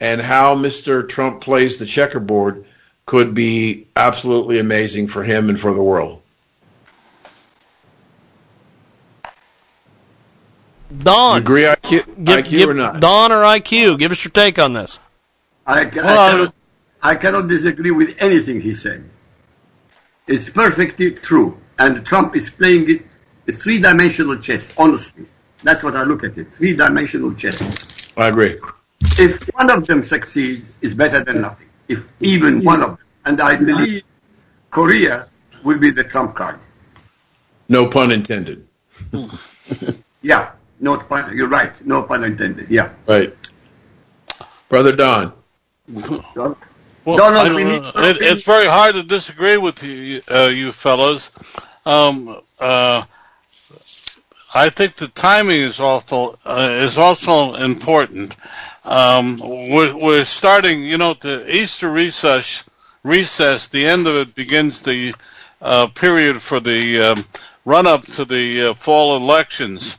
and 0.02 0.20
how 0.20 0.56
Mr. 0.56 1.08
Trump 1.08 1.40
plays 1.40 1.78
the 1.78 1.86
checkerboard 1.86 2.66
could 3.06 3.34
be 3.34 3.88
absolutely 3.96 4.60
amazing 4.60 5.08
for 5.08 5.24
him 5.24 5.50
and 5.50 5.60
for 5.60 5.74
the 5.74 5.82
world. 5.82 6.22
Don, 11.00 11.38
agree 11.38 11.64
IQ, 11.64 12.24
give, 12.24 12.40
IQ 12.40 12.50
give- 12.50 12.70
or 12.70 12.74
not? 12.74 13.00
Don 13.00 13.32
or 13.32 13.42
IQ, 13.44 13.98
give 13.98 14.12
us 14.12 14.24
your 14.24 14.32
take 14.32 14.60
on 14.60 14.74
this. 14.74 15.00
I, 15.66 15.86
ca- 15.86 16.02
I 16.02 16.32
cannot, 16.32 16.56
I 17.02 17.16
cannot 17.16 17.48
disagree 17.48 17.92
with 17.92 18.16
anything 18.20 18.62
he 18.62 18.74
said. 18.74 19.10
It's 20.28 20.50
perfectly 20.50 21.12
true, 21.12 21.58
and 21.80 22.06
Trump 22.06 22.36
is 22.36 22.50
playing 22.50 22.90
it 22.90 23.06
a 23.48 23.52
three-dimensional 23.52 24.38
chess, 24.38 24.72
honestly. 24.78 25.26
That's 25.64 25.84
what 25.84 25.96
I 25.96 26.04
look 26.04 26.24
at 26.24 26.38
it, 26.38 26.54
three-dimensional 26.54 27.34
chess. 27.34 27.60
I 28.16 28.28
agree. 28.28 28.60
If 29.18 29.42
one 29.54 29.70
of 29.70 29.86
them 29.88 30.04
succeeds, 30.04 30.78
it's 30.82 30.94
better 30.94 31.24
than 31.24 31.42
nothing. 31.42 31.63
If 31.88 32.06
even 32.20 32.64
one 32.64 32.82
of 32.82 32.90
them. 32.92 32.98
And 33.26 33.42
I 33.42 33.56
believe 33.56 34.04
Korea 34.72 35.28
will 35.64 35.78
be 35.80 35.92
the 35.92 36.04
trump 36.04 36.36
card. 36.36 36.60
No 37.70 37.88
pun 37.88 38.12
intended. 38.12 38.68
Yeah, 40.26 40.52
no 40.80 40.98
pun, 40.98 41.36
you're 41.36 41.50
right, 41.50 41.74
no 41.86 42.02
pun 42.04 42.24
intended, 42.24 42.70
yeah. 42.70 42.92
Right. 43.08 43.36
Brother 44.70 44.96
Don. 44.96 45.34
Well, 45.94 46.56
Donald, 47.18 47.48
I- 47.52 47.54
we 47.54 47.64
need- 47.66 47.84
it, 47.84 48.22
it's 48.22 48.44
very 48.46 48.66
hard 48.68 48.96
to 48.96 49.04
disagree 49.04 49.58
with 49.58 49.84
you, 49.84 50.22
uh, 50.32 50.50
you 50.54 50.72
fellows. 50.72 51.32
Um, 51.86 52.40
uh, 52.60 53.04
I 54.56 54.70
think 54.70 54.96
the 54.96 55.10
timing 55.10 55.60
is 55.62 55.80
also 55.82 56.40
uh, 56.46 56.70
is 56.72 56.98
also 56.98 57.56
important. 57.56 58.36
Um, 58.86 59.38
we're, 59.38 59.96
we're 59.96 60.26
starting, 60.26 60.84
you 60.84 60.98
know, 60.98 61.14
the 61.14 61.54
Easter 61.54 61.92
recess. 61.92 62.64
Recess. 63.04 63.68
The 63.68 63.86
end 63.86 64.08
of 64.08 64.16
it 64.16 64.36
begins 64.36 64.82
the 64.82 65.14
uh, 65.62 65.88
period 65.88 66.42
for 66.42 66.60
the 66.60 67.00
um, 67.02 67.26
run 67.66 67.88
up 67.88 68.06
to 68.06 68.26
the 68.26 68.70
uh, 68.70 68.74
fall 68.74 69.16
elections, 69.16 69.98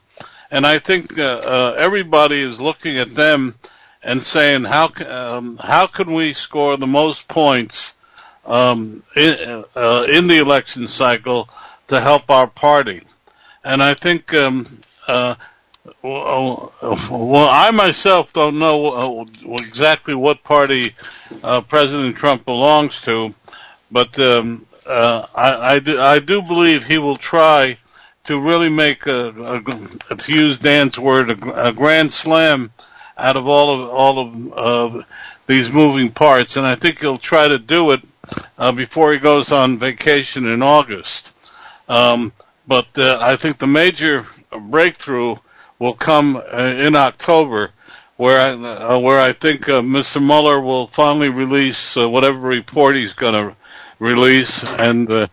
and 0.50 0.66
I 0.66 0.78
think 0.78 1.18
uh, 1.18 1.22
uh, 1.22 1.74
everybody 1.78 2.40
is 2.40 2.60
looking 2.60 2.98
at 2.98 3.14
them 3.14 3.56
and 4.02 4.22
saying 4.22 4.64
how 4.64 4.90
um, 5.06 5.58
how 5.58 5.86
can 5.86 6.12
we 6.12 6.34
score 6.34 6.76
the 6.76 6.86
most 6.86 7.26
points 7.28 7.92
um, 8.44 9.02
in, 9.16 9.64
uh, 9.74 10.06
in 10.08 10.26
the 10.26 10.38
election 10.38 10.86
cycle 10.86 11.48
to 11.88 12.00
help 12.00 12.30
our 12.30 12.46
party, 12.46 13.02
and 13.64 13.82
I 13.82 13.94
think 13.94 14.34
um, 14.34 14.80
uh, 15.08 15.36
well, 16.04 16.72
well, 16.82 17.48
I 17.50 17.70
myself 17.70 18.34
don't 18.34 18.58
know 18.58 19.24
uh, 19.48 19.54
exactly 19.54 20.14
what 20.14 20.44
party 20.44 20.94
uh, 21.42 21.62
President 21.62 22.14
Trump 22.14 22.44
belongs 22.44 23.00
to, 23.02 23.34
but 23.90 24.18
um, 24.18 24.66
uh, 24.86 25.26
I, 25.34 25.76
I, 25.76 25.78
do, 25.78 25.98
I 25.98 26.18
do 26.18 26.42
believe 26.42 26.84
he 26.84 26.98
will 26.98 27.16
try 27.16 27.78
to 28.24 28.38
really 28.38 28.68
make 28.68 29.06
a, 29.06 29.28
a 30.10 30.16
to 30.16 30.32
use 30.32 30.58
Dan's 30.58 30.98
word 30.98 31.30
a, 31.30 31.68
a 31.68 31.72
grand 31.72 32.12
slam 32.12 32.70
out 33.16 33.38
of 33.38 33.46
all 33.48 33.72
of 33.72 33.88
all 33.88 34.18
of 34.18 34.52
uh, 34.52 35.02
these 35.46 35.72
moving 35.72 36.10
parts, 36.10 36.56
and 36.56 36.66
I 36.66 36.74
think 36.74 37.00
he'll 37.00 37.16
try 37.16 37.48
to 37.48 37.58
do 37.58 37.92
it 37.92 38.02
uh, 38.58 38.72
before 38.72 39.14
he 39.14 39.18
goes 39.18 39.52
on 39.52 39.78
vacation 39.78 40.46
in 40.46 40.62
August. 40.62 41.32
Um, 41.88 42.34
but 42.66 42.88
uh, 42.98 43.18
I 43.22 43.36
think 43.36 43.56
the 43.56 43.66
major 43.66 44.26
breakthrough 44.50 45.36
will 45.78 45.94
come 45.94 46.36
uh, 46.36 46.74
in 46.78 46.96
October, 46.96 47.70
where 48.16 48.40
I, 48.40 48.50
uh, 48.52 48.98
where 48.98 49.20
I 49.20 49.32
think 49.32 49.68
uh, 49.68 49.80
Mr. 49.80 50.24
Mueller 50.24 50.60
will 50.60 50.86
finally 50.88 51.28
release 51.28 51.96
whatever 51.96 52.38
report 52.38 52.96
he's 52.96 53.12
going 53.12 53.34
to 53.34 53.56
release, 53.98 54.72
and 54.74 55.28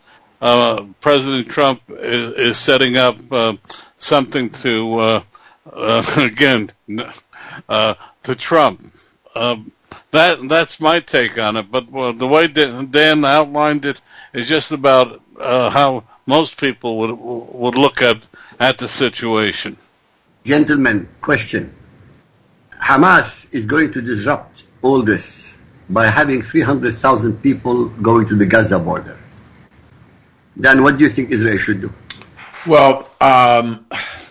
President 1.02 1.50
Trump 1.50 1.82
is, 1.90 2.34
is 2.34 2.58
setting 2.58 2.98
up 2.98 3.18
something 3.98 4.50
to 4.50 5.24
again 6.18 6.72
to 8.24 8.36
Trump. 8.36 8.94
Um, 9.36 9.72
that 10.12 10.48
that's 10.48 10.80
my 10.80 11.00
take 11.00 11.38
on 11.38 11.58
it. 11.58 11.72
But 11.72 11.94
uh, 11.94 12.12
the 12.12 12.28
way 12.28 12.48
Dan 12.48 13.26
outlined 13.26 13.86
it 13.86 14.00
is 14.34 14.48
just 14.48 14.72
about 14.72 15.22
uh, 15.40 15.70
how 15.70 16.04
most 16.26 16.60
people 16.60 16.98
would 17.00 17.12
would 17.12 17.76
look 17.76 18.02
at 18.02 18.22
at 18.60 18.78
the 18.78 18.88
situation. 18.88 19.78
Gentlemen, 20.44 21.08
question. 21.22 21.74
Hamas 22.82 23.54
is 23.54 23.66
going 23.66 23.94
to 23.94 24.02
disrupt 24.02 24.64
all 24.82 25.04
this 25.04 25.58
by 25.90 26.08
having 26.08 26.42
300,000 26.42 27.42
people 27.42 27.90
going 27.90 28.26
to 28.28 28.36
the 28.36 28.46
Gaza 28.46 28.80
border. 28.80 29.18
Then 30.56 30.84
what 30.84 30.98
do 30.98 31.04
you 31.04 31.10
think 31.10 31.30
Israel 31.30 31.58
should 31.58 31.82
do? 31.82 31.94
Well, 32.66 33.10
um, 33.20 33.86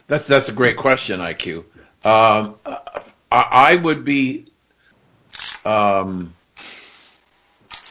that's 0.07 0.26
that's 0.26 0.49
a 0.49 0.52
great 0.52 0.76
question, 0.76 1.21
IQ. 1.21 1.64
Um, 2.05 2.57
I, 2.64 3.02
I 3.31 3.76
would 3.76 4.05
be 4.05 4.47
um, 5.64 6.35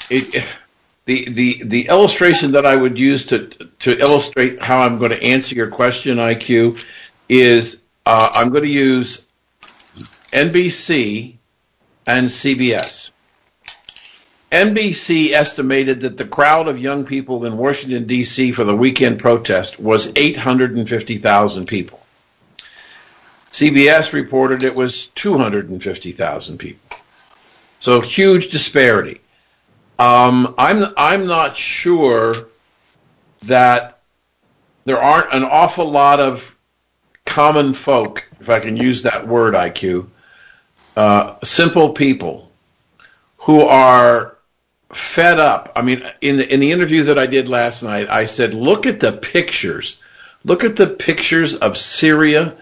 it, 0.10 0.46
the 1.06 1.30
the 1.30 1.64
the 1.64 1.88
illustration 1.88 2.52
that 2.52 2.66
I 2.66 2.76
would 2.76 2.98
use 2.98 3.28
to 3.28 3.48
to 3.80 3.98
illustrate 3.98 4.62
how 4.62 4.80
I'm 4.80 4.98
going 5.00 5.12
to 5.12 5.22
answer 5.22 5.56
your 5.56 5.70
question, 5.70 6.18
IQ, 6.18 6.86
is 7.28 7.82
uh, 8.10 8.32
I'm 8.34 8.50
going 8.50 8.63
to 8.63 8.74
use 8.74 9.24
NBC 10.34 11.36
and 12.08 12.28
CBS. 12.28 13.12
NBC 14.51 15.32
estimated 15.32 16.01
that 16.01 16.18
the 16.18 16.25
crowd 16.25 16.68
of 16.68 16.80
young 16.80 17.06
people 17.06 17.46
in 17.46 17.56
Washington, 17.56 18.08
D.C. 18.08 18.51
for 18.54 18.63
the 18.63 18.75
weekend 18.75 19.20
protest 19.20 19.80
was 19.80 20.12
850,000 20.16 21.68
people. 21.68 22.00
CBS 23.51 24.12
reported 24.12 24.63
it 24.63 24.74
was 24.74 25.06
250,000 25.06 26.58
people. 26.58 26.98
So 27.80 28.01
huge 28.01 28.50
disparity. 28.50 29.22
Um, 30.00 30.56
I'm 30.58 30.94
I'm 30.98 31.28
not 31.28 31.58
sure 31.58 32.34
that 33.44 34.00
there 34.86 35.00
aren't 35.00 35.32
an 35.32 35.44
awful 35.44 35.92
lot 35.92 36.20
of 36.20 36.56
common 37.29 37.74
folk, 37.74 38.27
if 38.39 38.50
I 38.50 38.59
can 38.59 38.75
use 38.75 39.03
that 39.03 39.27
word, 39.27 39.53
IQ, 39.53 40.07
uh, 40.98 41.36
simple 41.43 41.93
people 41.93 42.51
who 43.38 43.62
are 43.62 44.36
fed 44.91 45.39
up. 45.39 45.74
I 45.75 45.83
mean, 45.83 46.03
in 46.21 46.38
the, 46.38 46.53
in 46.53 46.59
the 46.59 46.71
interview 46.71 47.03
that 47.03 47.19
I 47.19 47.27
did 47.27 47.48
last 47.48 47.83
night, 47.83 48.09
I 48.09 48.25
said, 48.25 48.55
look 48.55 48.88
at 48.88 49.00
the 49.00 49.12
pictures. 49.12 49.98
Look 50.43 50.63
at 50.63 50.75
the 50.75 50.88
pictures 50.88 51.53
of 51.53 51.77
Syria 51.77 52.57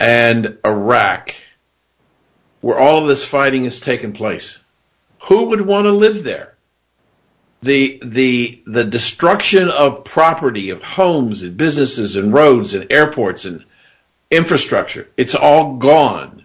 and 0.00 0.56
Iraq 0.64 1.34
where 2.60 2.78
all 2.78 3.02
of 3.02 3.08
this 3.08 3.24
fighting 3.24 3.66
is 3.66 3.78
taking 3.78 4.12
place. 4.12 4.58
Who 5.24 5.44
would 5.50 5.60
want 5.60 5.84
to 5.84 5.92
live 5.92 6.24
there? 6.24 6.54
The, 7.60 8.00
the, 8.02 8.62
the 8.66 8.84
destruction 8.84 9.68
of 9.68 10.04
property, 10.04 10.70
of 10.70 10.82
homes 10.82 11.42
and 11.42 11.56
businesses 11.56 12.16
and 12.16 12.32
roads 12.32 12.74
and 12.74 12.92
airports 12.92 13.44
and 13.44 13.64
infrastructure, 14.30 15.08
it's 15.16 15.34
all 15.34 15.76
gone. 15.76 16.44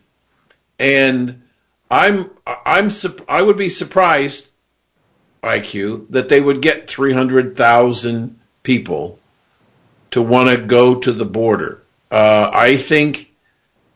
And 0.79 1.43
I'm, 1.89 2.31
I'm, 2.45 2.91
I 3.27 3.41
would 3.41 3.57
be 3.57 3.69
surprised, 3.69 4.47
IQ, 5.43 6.09
that 6.09 6.29
they 6.29 6.41
would 6.41 6.61
get 6.61 6.89
300,000 6.89 8.39
people 8.63 9.19
to 10.11 10.21
want 10.21 10.49
to 10.49 10.65
go 10.65 10.95
to 10.95 11.11
the 11.11 11.25
border. 11.25 11.83
Uh, 12.09 12.49
I 12.53 12.77
think 12.77 13.31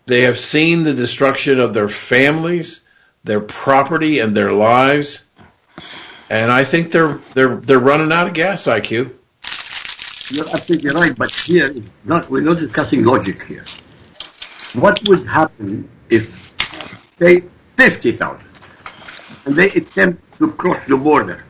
they 0.07 0.21
have 0.21 0.39
seen 0.39 0.83
the 0.83 0.93
destruction 0.93 1.59
of 1.59 1.73
their 1.73 1.89
families, 1.89 2.83
their 3.23 3.41
property, 3.41 4.19
and 4.19 4.35
their 4.35 4.51
lives, 4.51 5.23
and 6.29 6.51
I 6.51 6.63
think 6.63 6.91
they're 6.91 7.19
they're 7.33 7.57
they're 7.57 7.79
running 7.79 8.11
out 8.11 8.27
of 8.27 8.33
gas. 8.33 8.63
IQ. 8.63 9.13
You're 10.29 10.49
absolutely 10.49 10.91
right, 10.91 11.15
but 11.15 11.31
here 11.31 11.73
not, 12.03 12.29
we're 12.29 12.41
not 12.41 12.57
discussing 12.57 13.03
logic 13.05 13.43
here. 13.43 13.63
What 14.73 14.99
would 15.07 15.25
happen 15.25 15.89
if 16.09 16.53
they 17.17 17.43
50,000 17.77 18.49
and 19.45 19.55
they 19.55 19.69
attempt 19.71 20.37
to 20.39 20.51
cross 20.51 20.83
the 20.85 20.97
border? 20.97 21.45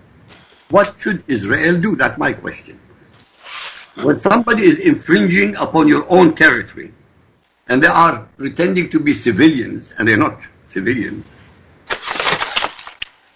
What 0.69 0.99
should 0.99 1.23
Israel 1.27 1.79
do? 1.81 1.95
That's 1.95 2.19
my 2.19 2.33
question. 2.33 2.79
When 4.03 4.19
somebody 4.19 4.63
is 4.63 4.79
infringing 4.79 5.55
upon 5.55 5.87
your 5.87 6.05
own 6.11 6.35
territory, 6.35 6.93
and 7.67 7.81
they 7.81 7.87
are 7.87 8.27
pretending 8.37 8.89
to 8.91 8.99
be 8.99 9.13
civilians, 9.13 9.93
and 9.97 10.07
they're 10.07 10.17
not 10.17 10.45
civilians, 10.67 11.31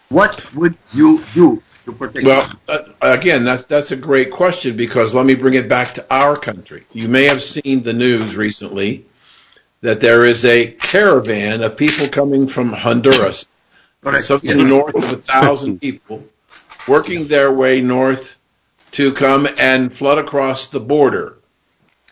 what 0.10 0.54
would 0.54 0.78
you 0.94 1.24
do 1.34 1.64
Well, 1.88 2.50
uh, 2.68 2.80
again, 3.02 3.44
that's 3.44 3.66
that's 3.66 3.92
a 3.92 3.96
great 3.96 4.32
question 4.32 4.78
because 4.78 5.14
let 5.14 5.26
me 5.26 5.36
bring 5.36 5.56
it 5.56 5.68
back 5.68 5.96
to 5.96 6.06
our 6.14 6.36
country. 6.36 6.86
You 6.94 7.08
may 7.08 7.26
have 7.26 7.42
seen 7.42 7.84
the 7.84 7.94
news 7.94 8.36
recently 8.36 9.06
that 9.82 10.00
there 10.00 10.26
is 10.26 10.46
a 10.46 10.68
caravan 10.68 11.64
of 11.64 11.78
people 11.78 12.08
coming 12.08 12.48
from 12.48 12.72
Honduras, 12.72 13.48
Correct. 14.04 14.26
something 14.26 14.60
Yes. 14.60 14.68
north 14.68 14.96
of 14.96 15.12
a 15.12 15.16
thousand 15.22 15.82
people, 15.82 16.24
working 16.88 17.28
their 17.28 17.52
way 17.52 17.82
north 17.82 18.36
to 18.92 19.14
come 19.14 19.48
and 19.58 19.92
flood 19.92 20.20
across 20.20 20.68
the 20.68 20.80
border. 20.80 21.38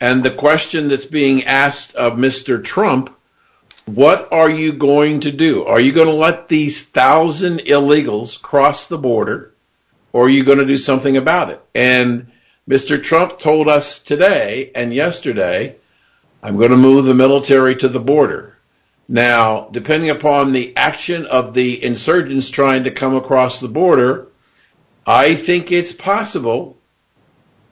And 0.01 0.23
the 0.23 0.31
question 0.31 0.87
that's 0.87 1.05
being 1.05 1.43
asked 1.43 1.93
of 1.93 2.13
Mr. 2.13 2.63
Trump, 2.63 3.15
what 3.85 4.29
are 4.31 4.49
you 4.49 4.73
going 4.73 5.21
to 5.21 5.31
do? 5.31 5.65
Are 5.65 5.79
you 5.79 5.91
going 5.91 6.07
to 6.07 6.13
let 6.13 6.47
these 6.47 6.87
thousand 6.87 7.59
illegals 7.59 8.41
cross 8.41 8.87
the 8.87 8.97
border? 8.97 9.53
Or 10.13 10.25
are 10.25 10.29
you 10.29 10.43
going 10.43 10.57
to 10.57 10.65
do 10.65 10.77
something 10.77 11.17
about 11.17 11.49
it? 11.49 11.61
And 11.73 12.31
Mr. 12.69 13.01
Trump 13.01 13.39
told 13.39 13.67
us 13.67 13.99
today 13.99 14.71
and 14.75 14.93
yesterday, 14.93 15.75
I'm 16.41 16.57
going 16.57 16.71
to 16.71 16.77
move 16.77 17.05
the 17.05 17.13
military 17.13 17.75
to 17.77 17.89
the 17.89 17.99
border. 17.99 18.57
Now, 19.07 19.69
depending 19.71 20.11
upon 20.11 20.51
the 20.51 20.77
action 20.77 21.25
of 21.25 21.53
the 21.53 21.83
insurgents 21.83 22.49
trying 22.49 22.83
to 22.83 22.91
come 22.91 23.15
across 23.15 23.59
the 23.59 23.67
border, 23.67 24.27
I 25.05 25.33
think 25.33 25.71
it's 25.71 25.91
possible 25.91 26.77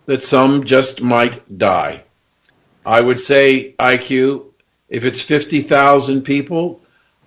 that 0.07 0.23
some 0.23 0.63
just 0.63 1.01
might 1.01 1.57
die. 1.57 2.03
I 2.83 2.99
would 2.99 3.19
say, 3.19 3.75
IQ, 3.77 4.45
if 4.89 5.03
it's 5.05 5.21
50,000 5.21 6.23
people, 6.23 6.81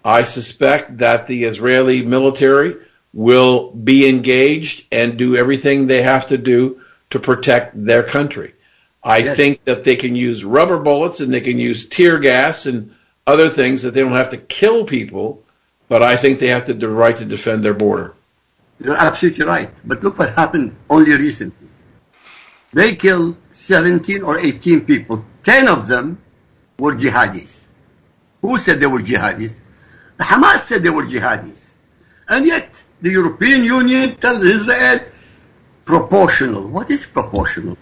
I 0.05 0.23
suspect 0.23 0.99
that 0.99 1.27
the 1.27 1.45
Israeli 1.45 2.05
military 2.05 2.77
will 3.13 3.71
be 3.71 4.09
engaged 4.09 4.87
and 4.93 5.17
do 5.17 5.37
everything 5.37 5.87
they 5.87 6.03
have 6.03 6.29
to 6.29 6.39
do 6.39 6.81
to 7.11 7.19
protect 7.19 7.85
their 7.85 8.03
country. 8.03 8.55
I 9.03 9.19
yes. 9.19 9.37
think 9.37 9.65
that 9.65 9.85
they 9.85 9.97
can 9.97 10.15
use 10.15 10.45
rubber 10.45 10.79
bullets 10.79 11.21
and 11.21 11.33
they 11.33 11.41
can 11.41 11.59
use 11.59 11.89
tear 11.89 12.19
gas 12.19 12.67
and 12.67 12.95
other 13.27 13.49
things 13.49 13.83
that 13.83 13.95
they 13.95 14.01
don't 14.01 14.13
have 14.13 14.31
to 14.31 14.37
kill 14.37 14.85
people, 14.85 15.43
but 15.89 16.03
I 16.03 16.17
think 16.17 16.39
they 16.39 16.49
have 16.49 16.67
the 16.67 16.89
right 16.89 17.17
to 17.17 17.25
defend 17.25 17.65
their 17.65 17.75
border. 17.75 18.15
You're 18.79 18.97
absolutely 18.97 19.45
right. 19.45 19.71
But 19.85 20.03
look 20.03 20.19
what 20.19 20.35
happened 20.35 20.77
only 20.89 21.13
recently. 21.13 21.69
They 22.73 22.95
killed 22.95 23.37
17 23.53 24.23
or 24.23 24.39
18 24.39 24.83
people. 24.83 25.25
10 25.43 25.69
of 25.69 25.89
them 25.89 26.19
were 26.79 26.95
jihadis. 26.95 27.67
Who 28.43 28.59
said 28.59 28.81
they 28.81 28.87
were 28.87 29.01
jihadis? 29.01 29.61
The 30.17 30.25
Hamas 30.25 30.61
said 30.61 30.83
they 30.83 30.91
were 30.91 31.05
jihadis. 31.05 31.73
And 32.29 32.47
yet, 32.47 32.80
the 33.03 33.11
European 33.11 33.65
Union 33.65 34.17
tells 34.17 34.45
Israel 34.45 35.01
proportional. 35.85 36.67
What 36.69 36.91
is 36.91 37.07
proportional? 37.07 37.77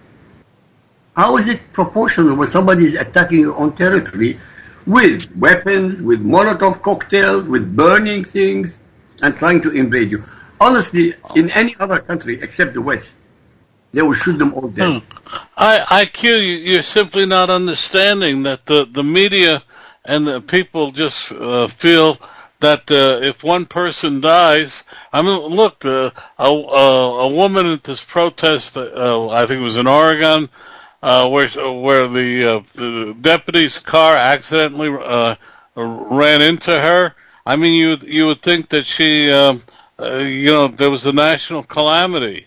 How 1.17 1.37
is 1.37 1.49
it 1.49 1.73
proportional 1.73 2.37
when 2.37 2.49
somebody 2.49 2.85
is 2.85 2.95
attacking 2.95 3.41
your 3.41 3.57
own 3.57 3.73
territory 3.75 4.39
with 4.87 5.35
weapons, 5.37 6.01
with 6.01 6.25
Molotov 6.25 6.81
cocktails, 6.83 7.49
with 7.49 7.75
burning 7.75 8.25
things, 8.25 8.81
and 9.21 9.35
trying 9.37 9.61
to 9.63 9.71
invade 9.71 10.11
you? 10.13 10.23
Honestly, 10.61 11.15
in 11.35 11.51
any 11.51 11.75
other 11.81 11.99
country 12.01 12.41
except 12.41 12.75
the 12.75 12.83
West, 12.83 13.17
they 13.93 14.03
will 14.03 14.15
shoot 14.15 14.39
them 14.39 14.55
all 14.55 14.69
dead. 14.69 15.03
Hmm. 15.03 15.37
I, 15.57 16.05
IQ, 16.05 16.65
you're 16.65 16.83
simply 16.83 17.27
not 17.27 17.51
understanding 17.51 18.45
that 18.45 18.67
the, 18.67 18.85
the 18.85 19.03
media 19.03 19.63
and 20.05 20.27
the 20.27 20.41
people 20.41 20.93
just 20.93 21.33
uh, 21.33 21.69
feel 21.69 22.19
that 22.61 22.91
uh, 22.91 23.21
if 23.23 23.45
one 23.45 23.67
person 23.67 24.21
dies, 24.21 24.83
I 25.12 25.23
mean, 25.23 25.38
look, 25.41 25.85
uh, 25.85 26.11
a, 26.38 26.45
a, 26.45 27.21
a 27.21 27.29
woman 27.29 27.67
at 27.67 27.85
this 27.85 28.05
protest, 28.05 28.77
uh, 28.77 29.29
I 29.29 29.47
think 29.47 29.61
it 29.61 29.65
was 29.65 29.77
in 29.77 29.87
Oregon, 29.87 30.49
uh, 31.03 31.29
where 31.29 31.49
where 31.49 32.09
the, 32.09 32.57
uh, 32.57 32.62
the 32.75 33.17
deputy's 33.21 33.79
car 33.79 34.17
accidentally 34.17 34.91
uh, 34.91 35.37
ran 35.77 36.43
into 36.43 36.71
her. 36.71 37.15
I 37.47 37.57
mean, 37.57 37.75
you 37.75 37.97
you 38.03 38.27
would 38.27 38.43
think 38.43 38.71
that 38.71 38.87
she, 38.87 39.31
um, 39.31 39.62
uh, 39.99 40.17
you 40.17 40.50
know, 40.50 40.69
there 40.69 40.91
was 40.91 41.07
a 41.07 41.12
national 41.12 41.62
calamity. 41.62 42.47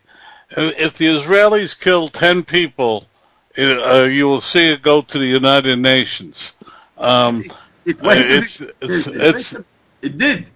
If 0.49 0.97
the 0.97 1.05
Israelis 1.05 1.79
kill 1.79 2.09
ten 2.09 2.43
people, 2.43 3.07
it, 3.55 3.79
uh, 3.79 4.03
you 4.03 4.25
will 4.25 4.41
see 4.41 4.71
it 4.73 4.81
go 4.81 5.01
to 5.01 5.17
the 5.17 5.25
United 5.25 5.79
Nations. 5.79 6.51
Um, 6.97 7.43
it, 7.85 7.97
it's, 8.03 8.61
it's, 8.81 9.07
it's, 9.07 9.55
it 10.01 10.17
did. 10.17 10.49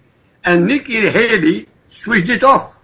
And 0.43 0.67
Nikki 0.67 1.07
Haley 1.09 1.67
switched 1.87 2.29
it 2.29 2.43
off. 2.43 2.83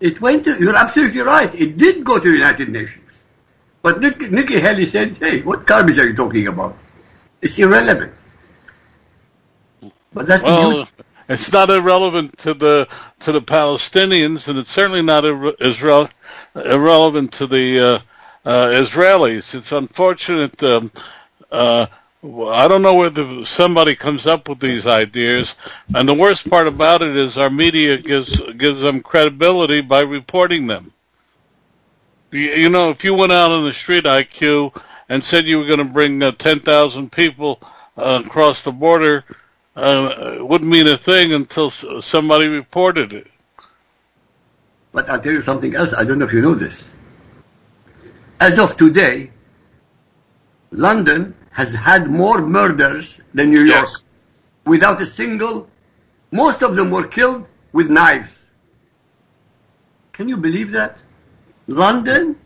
It 0.00 0.20
went 0.20 0.44
to, 0.44 0.58
you're 0.58 0.76
absolutely 0.76 1.20
right, 1.20 1.54
it 1.54 1.76
did 1.76 2.04
go 2.04 2.18
to 2.18 2.28
the 2.28 2.36
United 2.36 2.68
Nations. 2.68 3.22
But 3.82 4.00
Nikki, 4.00 4.28
Nikki 4.28 4.60
Haley 4.60 4.86
said, 4.86 5.16
hey, 5.18 5.42
what 5.42 5.66
garbage 5.66 5.98
are 5.98 6.06
you 6.06 6.14
talking 6.14 6.46
about? 6.46 6.76
It's 7.40 7.58
irrelevant. 7.58 8.12
But 10.12 10.26
that's 10.26 10.44
well, 10.44 10.88
it's 11.28 11.52
not 11.52 11.70
irrelevant 11.70 12.38
to 12.38 12.54
the 12.54 12.88
to 13.20 13.32
the 13.32 13.40
Palestinians, 13.40 14.48
and 14.48 14.58
it's 14.58 14.70
certainly 14.70 15.02
not 15.02 15.24
ir- 15.24 15.54
Israel, 15.60 16.10
irrelevant 16.54 17.32
to 17.34 17.46
the 17.46 17.80
uh, 17.80 17.98
uh, 18.44 18.66
Israelis. 18.66 19.54
It's 19.54 19.72
unfortunate 19.72 20.62
um, 20.62 20.92
uh, 21.50 21.86
I 22.24 22.68
don't 22.68 22.82
know 22.82 22.94
whether 22.94 23.44
somebody 23.44 23.96
comes 23.96 24.28
up 24.28 24.48
with 24.48 24.60
these 24.60 24.86
ideas, 24.86 25.56
and 25.92 26.08
the 26.08 26.14
worst 26.14 26.48
part 26.48 26.68
about 26.68 27.02
it 27.02 27.16
is 27.16 27.36
our 27.36 27.50
media 27.50 27.98
gives 27.98 28.40
gives 28.52 28.80
them 28.80 29.00
credibility 29.00 29.80
by 29.80 30.02
reporting 30.02 30.68
them. 30.68 30.92
You, 32.30 32.40
you 32.40 32.68
know, 32.68 32.90
if 32.90 33.02
you 33.02 33.12
went 33.14 33.32
out 33.32 33.50
on 33.50 33.64
the 33.64 33.72
street, 33.72 34.04
IQ, 34.04 34.80
and 35.08 35.24
said 35.24 35.46
you 35.46 35.58
were 35.58 35.66
going 35.66 35.80
to 35.80 35.84
bring 35.84 36.22
uh, 36.22 36.30
ten 36.32 36.60
thousand 36.60 37.10
people 37.10 37.58
uh, 37.96 38.22
across 38.24 38.62
the 38.62 38.70
border, 38.70 39.24
uh, 39.74 40.34
it 40.36 40.46
wouldn't 40.46 40.70
mean 40.70 40.86
a 40.86 40.96
thing 40.96 41.32
until 41.32 41.70
somebody 41.70 42.46
reported 42.46 43.12
it. 43.12 43.26
But 44.92 45.10
I'll 45.10 45.20
tell 45.20 45.32
you 45.32 45.40
something 45.40 45.74
else. 45.74 45.92
I 45.92 46.04
don't 46.04 46.20
know 46.20 46.26
if 46.26 46.32
you 46.32 46.40
know 46.40 46.54
this. 46.54 46.92
As 48.38 48.60
of 48.60 48.76
today, 48.76 49.32
London 50.70 51.34
has 51.52 51.74
had 51.74 52.08
more 52.08 52.40
murders 52.42 53.20
than 53.34 53.50
New 53.50 53.60
York 53.60 53.86
yes. 53.86 54.04
without 54.64 55.00
a 55.00 55.06
single. 55.06 55.68
Most 56.30 56.62
of 56.62 56.76
them 56.76 56.90
were 56.90 57.06
killed 57.06 57.48
with 57.72 57.90
knives. 57.90 58.48
Can 60.12 60.28
you 60.28 60.36
believe 60.36 60.72
that? 60.72 61.02
London 61.66 62.36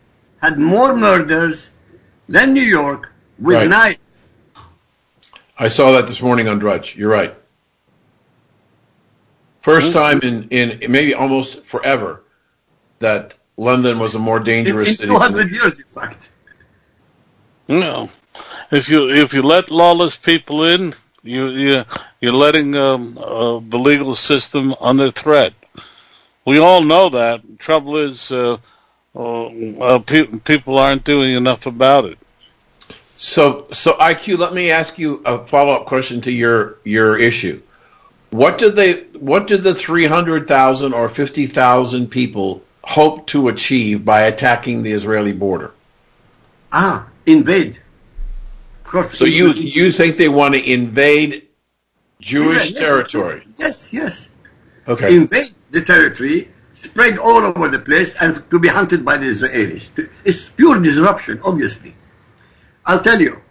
had 0.43 0.59
more 0.59 0.97
murders 0.97 1.71
than 2.29 2.53
New 2.53 2.63
York 2.63 3.13
with 3.39 3.57
right. 3.57 3.69
knives. 3.69 3.99
I 5.59 5.69
saw 5.69 5.93
that 5.93 6.07
this 6.07 6.21
morning 6.21 6.49
on 6.49 6.59
Drudge. 6.59 6.97
You're 6.97 7.11
right. 7.11 7.35
First 9.63 9.89
hmm? 9.89 9.93
time 9.95 10.21
in, 10.21 10.49
in 10.51 10.91
maybe 10.91 11.15
almost 11.15 11.65
forever 11.65 12.23
that 12.99 13.35
London 13.57 13.99
was 13.99 14.15
a 14.15 14.19
more 14.19 14.39
dangerous 14.41 14.87
in, 14.87 14.93
in 14.93 14.97
city. 14.97 15.09
200 15.09 15.51
years, 15.51 15.79
in 15.79 15.87
fact. 15.87 16.31
No, 17.69 18.11
if 18.71 18.89
you 18.89 19.09
if 19.11 19.33
you 19.33 19.43
let 19.43 19.71
lawless 19.71 20.17
people 20.17 20.65
in, 20.65 20.95
you 21.23 21.49
you 21.49 21.85
you're 22.21 22.33
letting 22.33 22.77
um, 22.77 23.19
uh, 23.19 23.61
the 23.61 23.79
legal 23.79 24.15
system 24.15 24.75
under 24.81 25.11
threat. 25.11 25.53
We 26.45 26.59
all 26.59 26.83
know 26.83 27.09
that. 27.11 27.59
Trouble 27.59 27.97
is, 27.97 28.31
uh, 28.31 28.59
uh, 29.17 29.99
pe- 29.99 30.27
people 30.27 30.79
aren't 30.79 31.03
doing 31.03 31.35
enough 31.35 31.67
about 31.67 32.05
it. 32.05 32.19
So, 33.19 33.67
so 33.73 33.95
IQ, 33.95 34.39
let 34.39 34.55
me 34.55 34.71
ask 34.71 34.99
you 34.99 35.23
a 35.25 35.45
follow 35.47 35.73
up 35.73 35.87
question 35.87 36.21
to 36.23 36.33
your 36.33 36.79
your 36.85 37.19
issue. 37.19 37.61
What 38.31 38.59
did 38.59 38.77
they? 38.77 39.05
What 39.19 39.49
did 39.49 39.65
the 39.65 39.75
three 39.75 40.07
hundred 40.07 40.47
thousand 40.47 40.93
or 40.95 41.09
fifty 41.09 41.47
thousand 41.47 42.09
people 42.09 42.63
hope 42.85 43.27
to 43.29 43.49
achieve 43.49 44.05
by 44.05 44.23
attacking 44.23 44.83
the 44.83 44.93
Israeli 44.93 45.33
border? 45.33 45.73
Ah, 46.71 47.07
invade. 47.27 47.79
So 49.09 49.25
you 49.25 49.53
you 49.53 49.93
think 49.93 50.17
they 50.17 50.29
want 50.29 50.55
to 50.55 50.73
invade 50.73 51.49
Jewish 52.21 52.71
yes, 52.71 52.81
territory? 52.81 53.47
Yes, 53.59 53.93
yes. 53.93 54.29
Okay. 54.87 55.17
Invade 55.17 55.53
the 55.71 55.83
territory, 55.83 56.49
spread 56.73 57.19
all 57.19 57.43
over 57.43 57.69
the 57.69 57.81
place, 57.81 58.15
and 58.21 58.49
to 58.51 58.59
be 58.59 58.69
hunted 58.69 59.05
by 59.05 59.17
the 59.17 59.27
Israelis. 59.27 59.91
It's 60.25 60.51
pure 60.51 60.81
disruption, 60.81 61.41
obviously. 61.45 61.95
I'll 62.87 63.01
tell 63.01 63.21
you, 63.21 63.43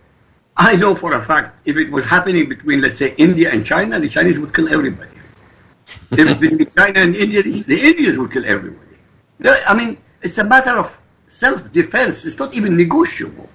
I 0.56 0.78
know 0.78 0.96
for 0.96 1.12
a 1.14 1.22
fact 1.22 1.68
if 1.68 1.76
it 1.76 1.92
was 1.92 2.06
happening 2.06 2.48
between, 2.48 2.80
let's 2.80 2.98
say, 2.98 3.14
India 3.18 3.52
and 3.52 3.66
China, 3.66 4.00
the 4.00 4.08
Chinese 4.08 4.40
would 4.40 4.54
kill 4.54 4.70
everybody. 4.70 5.12
if 6.12 6.20
it's 6.20 6.40
between 6.40 6.70
China 6.70 7.00
and 7.02 7.16
India, 7.16 7.44
the 7.44 7.80
Indians 7.90 8.18
would 8.18 8.32
kill 8.32 8.46
everybody. 8.46 8.96
I 9.44 9.76
mean, 9.76 9.98
it's 10.22 10.38
a 10.38 10.46
matter 10.46 10.78
of 10.78 10.98
self-defense. 11.28 12.26
It's 12.26 12.40
not 12.40 12.56
even 12.56 12.78
negotiable. 12.78 13.50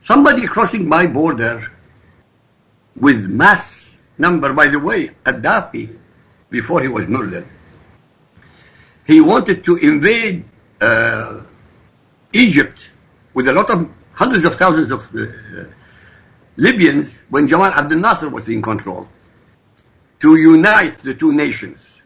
Somebody 0.00 0.46
crossing 0.46 0.88
my 0.88 1.06
border 1.06 1.70
with 2.96 3.28
mass 3.28 3.96
number, 4.16 4.52
by 4.52 4.68
the 4.68 4.78
way, 4.78 5.10
Gaddafi, 5.24 5.96
before 6.50 6.82
he 6.82 6.88
was 6.88 7.08
murdered, 7.08 7.46
he 9.06 9.20
wanted 9.20 9.64
to 9.64 9.76
invade 9.76 10.44
uh, 10.80 11.40
Egypt 12.32 12.90
with 13.34 13.48
a 13.48 13.52
lot 13.52 13.70
of 13.70 13.88
hundreds 14.12 14.44
of 14.44 14.54
thousands 14.54 14.90
of 14.90 15.14
uh, 15.14 15.26
Libyans 16.56 17.22
when 17.30 17.46
Jamal 17.46 17.72
Abdel 17.72 17.98
Nasser 17.98 18.28
was 18.28 18.48
in 18.48 18.60
control 18.62 19.08
to 20.20 20.36
unite 20.36 20.98
the 20.98 21.14
two 21.14 21.32
nations. 21.32 22.02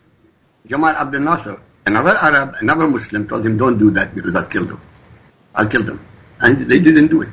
Jamal 0.66 0.90
Abdel 0.94 1.22
Nasser, 1.22 1.61
another 1.87 2.16
Arab, 2.20 2.55
another 2.61 2.87
Muslim, 2.87 3.26
told 3.26 3.44
him, 3.44 3.57
don't 3.57 3.78
do 3.78 3.90
that 3.90 4.14
because 4.14 4.37
I'll 4.37 4.46
kill 4.46 4.66
them. 4.66 4.81
I'll 5.55 5.66
kill 5.66 5.83
them. 5.83 6.05
And 6.40 6.59
they 6.59 6.78
didn't 6.78 7.09
do 7.09 7.22
it. 7.22 7.33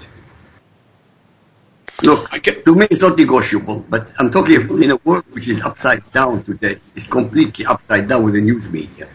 Look, 2.02 2.30
to 2.32 2.76
me 2.76 2.88
it's 2.90 3.02
not 3.02 3.18
negotiable, 3.18 3.86
but 3.90 4.14
I'm 4.20 4.30
talking 4.32 4.84
in 4.84 4.92
a 4.92 4.96
world 4.98 5.26
which 5.32 5.48
is 5.48 5.62
upside 5.62 6.10
down 6.12 6.44
today. 6.44 6.78
It's 6.96 7.08
completely 7.08 7.66
upside 7.66 8.08
down 8.08 8.24
with 8.24 8.36
the 8.36 8.42
news 8.42 8.68
media. 8.70 9.08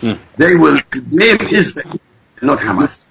Hmm. 0.00 0.12
They 0.36 0.54
will 0.54 0.80
blame 1.10 1.38
Israel 1.42 2.00
not 2.42 2.58
Hamas. 2.58 3.10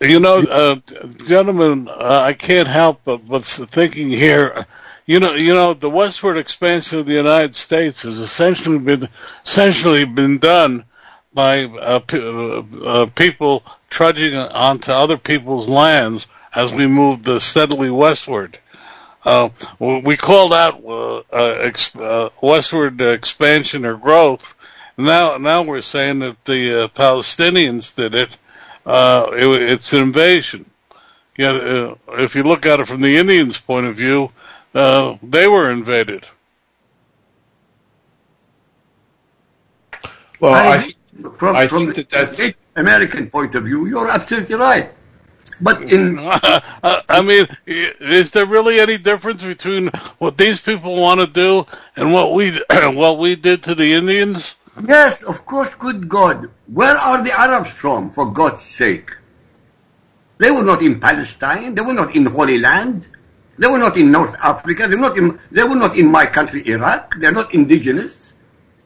You 0.00 0.20
know, 0.20 0.38
uh, 0.44 0.76
gentlemen, 1.24 1.88
uh, 1.88 2.20
I 2.24 2.34
can't 2.34 2.68
help 2.68 3.00
but 3.04 3.26
but 3.26 3.44
thinking 3.44 4.08
here. 4.08 4.66
You 5.06 5.18
know, 5.18 5.34
you 5.34 5.52
know, 5.52 5.74
the 5.74 5.90
westward 5.90 6.38
expansion 6.38 7.00
of 7.00 7.06
the 7.06 7.14
United 7.14 7.56
States 7.56 8.02
has 8.02 8.20
essentially 8.20 8.78
been 8.78 9.08
essentially 9.44 10.04
been 10.04 10.38
done 10.38 10.84
by 11.34 11.64
uh, 11.64 11.98
p- 11.98 12.20
uh, 12.20 12.62
uh, 12.84 13.06
people 13.06 13.64
trudging 13.90 14.36
onto 14.36 14.92
other 14.92 15.16
people's 15.16 15.68
lands 15.68 16.26
as 16.54 16.72
we 16.72 16.86
moved 16.86 17.24
the 17.24 17.40
steadily 17.40 17.90
westward. 17.90 18.58
Uh, 19.24 19.50
we 19.78 20.16
call 20.16 20.48
that 20.48 20.74
uh, 21.32 21.36
ex- 21.60 21.94
uh, 21.94 22.30
westward 22.42 23.00
expansion 23.00 23.84
or 23.84 23.96
growth. 23.96 24.54
Now, 24.98 25.36
now 25.36 25.62
we're 25.62 25.80
saying 25.80 26.18
that 26.20 26.44
the 26.44 26.90
Palestinians 26.94 27.94
did 27.94 28.14
it. 28.14 28.36
it 28.84 29.62
it's 29.62 29.92
an 29.92 30.02
invasion. 30.02 30.70
Yet, 31.38 31.54
if 32.08 32.34
you 32.34 32.42
look 32.42 32.66
at 32.66 32.80
it 32.80 32.86
from 32.86 33.00
the 33.00 33.16
Indians' 33.16 33.58
point 33.58 33.86
of 33.86 33.96
view, 33.96 34.30
they 34.74 35.46
were 35.46 35.70
invaded. 35.70 36.26
Well, 40.40 40.54
I, 40.54 40.76
I 40.76 41.28
from, 41.38 41.56
I 41.56 41.66
from 41.68 41.92
think 41.92 42.10
that 42.10 42.36
that's 42.36 42.56
American 42.74 43.30
point 43.30 43.54
of 43.54 43.64
view, 43.64 43.86
you're 43.86 44.10
absolutely 44.10 44.56
right. 44.56 44.90
But 45.62 45.92
in 45.92 46.18
I 46.18 47.22
mean, 47.24 47.46
is 47.66 48.32
there 48.32 48.46
really 48.46 48.80
any 48.80 48.98
difference 48.98 49.42
between 49.42 49.88
what 50.18 50.36
these 50.36 50.60
people 50.60 51.00
want 51.00 51.20
to 51.20 51.26
do 51.26 51.64
and 51.96 52.12
what 52.12 52.34
we 52.34 52.60
what 52.70 53.18
we 53.18 53.36
did 53.36 53.62
to 53.64 53.74
the 53.74 53.94
Indians? 53.94 54.56
yes, 54.88 55.22
of 55.22 55.46
course, 55.46 55.74
good 55.74 56.08
God, 56.08 56.50
where 56.66 56.96
are 56.96 57.22
the 57.22 57.32
Arabs 57.32 57.70
from? 57.70 58.10
For 58.10 58.32
God's 58.32 58.62
sake, 58.62 59.10
they 60.38 60.50
were 60.50 60.64
not 60.64 60.82
in 60.82 60.98
Palestine. 60.98 61.74
They 61.74 61.82
were 61.82 61.94
not 61.94 62.16
in 62.16 62.26
Holy 62.26 62.58
Land. 62.58 63.08
They 63.58 63.68
were 63.68 63.78
not 63.78 63.96
in 63.96 64.10
North 64.10 64.34
Africa. 64.40 64.88
They 64.88 64.96
were 64.96 65.02
not 65.02 65.16
in. 65.16 65.38
They 65.52 65.62
were 65.62 65.76
not 65.76 65.96
in 65.96 66.10
my 66.10 66.26
country, 66.26 66.66
Iraq. 66.66 67.14
They're 67.20 67.32
not 67.32 67.54
indigenous. 67.54 68.32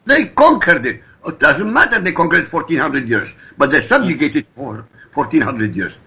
They 0.05 0.27
conquered 0.27 0.85
it. 0.85 1.01
It 1.27 1.41
doesn't 1.41 1.73
matter. 1.73 2.01
They 2.01 2.13
conquered 2.13 2.53
1400 2.53 3.09
years, 3.09 3.55
but 3.57 3.71
they 3.71 3.81
subjugated 3.81 4.47
for 4.49 4.87
1400 5.15 5.75
years. 5.75 5.99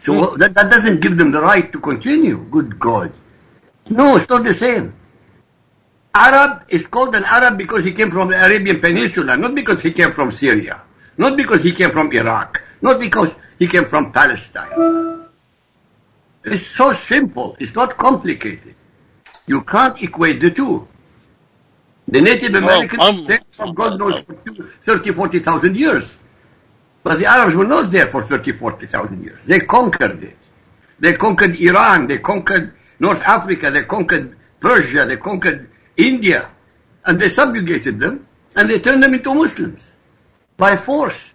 So 0.00 0.14
hmm. 0.14 0.38
that, 0.38 0.54
that 0.54 0.70
doesn't 0.70 1.00
give 1.00 1.16
them 1.16 1.30
the 1.30 1.40
right 1.40 1.70
to 1.72 1.78
continue. 1.78 2.38
Good 2.38 2.78
God. 2.78 3.12
No, 3.88 4.16
it's 4.16 4.28
not 4.28 4.44
the 4.44 4.54
same. 4.54 4.94
Arab 6.14 6.64
is 6.68 6.86
called 6.86 7.14
an 7.14 7.24
Arab 7.24 7.56
because 7.56 7.84
he 7.84 7.92
came 7.92 8.10
from 8.10 8.28
the 8.28 8.44
Arabian 8.44 8.80
Peninsula, 8.80 9.36
not 9.36 9.54
because 9.54 9.80
he 9.82 9.92
came 9.92 10.12
from 10.12 10.30
Syria, 10.32 10.82
not 11.16 11.36
because 11.36 11.62
he 11.62 11.72
came 11.72 11.90
from 11.90 12.10
Iraq, 12.12 12.62
not 12.82 12.98
because 12.98 13.36
he 13.58 13.68
came 13.68 13.84
from 13.84 14.10
Palestine. 14.10 15.28
It's 16.44 16.66
so 16.66 16.92
simple. 16.92 17.56
It's 17.60 17.74
not 17.74 17.96
complicated. 17.96 18.74
You 19.46 19.62
can't 19.62 20.00
equate 20.02 20.40
the 20.40 20.50
two. 20.50 20.88
The 22.08 22.20
Native 22.20 22.54
Americans 22.54 23.26
came 23.26 23.38
from 23.52 23.74
God 23.74 23.98
knows 23.98 24.22
for 24.22 24.34
30, 24.34 25.12
40,000 25.12 25.76
years. 25.76 26.18
But 27.02 27.18
the 27.18 27.26
Arabs 27.26 27.54
were 27.54 27.64
not 27.66 27.90
there 27.90 28.06
for 28.06 28.22
30, 28.22 28.52
40,000 28.52 29.24
years. 29.24 29.44
They 29.44 29.60
conquered 29.60 30.22
it. 30.22 30.36
They 30.98 31.14
conquered 31.14 31.56
Iran. 31.56 32.06
They 32.06 32.18
conquered 32.18 32.74
North 32.98 33.22
Africa. 33.22 33.70
They 33.70 33.84
conquered 33.84 34.36
Persia. 34.60 35.06
They 35.06 35.16
conquered 35.16 35.70
India. 35.96 36.50
And 37.06 37.18
they 37.18 37.30
subjugated 37.30 37.98
them. 37.98 38.26
And 38.54 38.68
they 38.68 38.78
turned 38.80 39.02
them 39.02 39.14
into 39.14 39.34
Muslims. 39.34 39.96
By 40.58 40.76
force. 40.76 41.32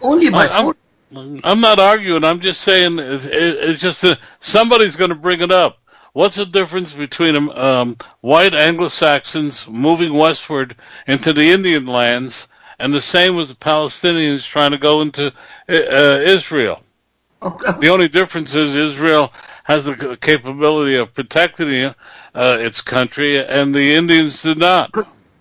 Only 0.00 0.30
by 0.30 0.46
I- 0.46 0.54
I'm- 0.54 0.64
force. 0.64 0.76
I'm 1.14 1.60
not 1.60 1.78
arguing. 1.78 2.24
I'm 2.24 2.40
just 2.40 2.62
saying 2.62 2.98
it, 2.98 3.26
it, 3.26 3.70
it's 3.70 3.82
just 3.82 4.00
that 4.00 4.18
somebody's 4.40 4.96
going 4.96 5.10
to 5.10 5.14
bring 5.16 5.42
it 5.42 5.52
up. 5.52 5.78
What's 6.14 6.36
the 6.36 6.46
difference 6.46 6.94
between 6.94 7.36
um, 7.50 7.98
white 8.22 8.54
Anglo-Saxons 8.54 9.68
moving 9.68 10.14
westward 10.14 10.74
into 11.06 11.34
the 11.34 11.50
Indian 11.50 11.86
lands 11.86 12.48
and 12.82 12.92
the 12.92 13.00
same 13.00 13.36
with 13.36 13.48
the 13.48 13.54
Palestinians 13.54 14.44
trying 14.44 14.72
to 14.72 14.78
go 14.78 15.02
into 15.02 15.28
uh, 15.28 15.72
uh, 15.72 16.20
Israel? 16.24 16.82
The 17.40 17.88
only 17.88 18.08
difference 18.08 18.54
is 18.54 18.74
Israel 18.74 19.32
has 19.64 19.84
the 19.84 20.18
capability 20.20 20.96
of 20.96 21.14
protecting 21.14 21.94
uh, 22.34 22.58
its 22.60 22.80
country, 22.80 23.38
and 23.38 23.72
the 23.72 23.94
Indians 23.94 24.42
did 24.42 24.58
not. 24.58 24.92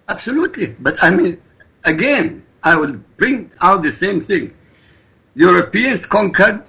Absolutely. 0.08 0.68
But 0.68 1.04
I 1.04 1.10
mean, 1.10 1.42
again, 1.84 2.46
I 2.64 2.76
will 2.76 2.94
bring 3.18 3.52
out 3.60 3.82
the 3.82 3.92
same 3.92 4.22
thing. 4.22 4.54
Europeans 5.34 6.06
conquered 6.06 6.64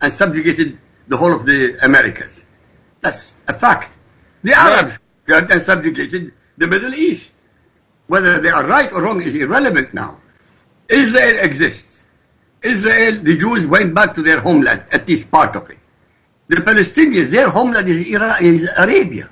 and 0.00 0.12
subjugated 0.12 0.78
the 1.08 1.16
whole 1.16 1.34
of 1.34 1.44
the 1.44 1.78
Americas. 1.84 2.44
That's 3.00 3.34
a 3.48 3.54
fact. 3.54 3.92
The 4.44 4.54
Arabs 4.54 4.98
conquered 5.26 5.50
and 5.50 5.62
subjugated 5.62 6.32
the 6.58 6.68
Middle 6.68 6.94
East. 6.94 7.31
Whether 8.06 8.40
they 8.40 8.50
are 8.50 8.66
right 8.66 8.92
or 8.92 9.02
wrong 9.02 9.22
is 9.22 9.34
irrelevant 9.34 9.94
now. 9.94 10.18
Israel 10.88 11.38
exists. 11.44 12.04
Israel, 12.62 13.14
the 13.22 13.36
Jews 13.36 13.66
went 13.66 13.94
back 13.94 14.14
to 14.14 14.22
their 14.22 14.40
homeland, 14.40 14.84
at 14.92 15.08
least 15.08 15.30
part 15.30 15.56
of 15.56 15.70
it. 15.70 15.78
The 16.48 16.56
Palestinians, 16.56 17.30
their 17.30 17.48
homeland 17.48 17.88
is, 17.88 18.12
Ira- 18.12 18.42
is 18.42 18.70
Arabia. 18.76 19.30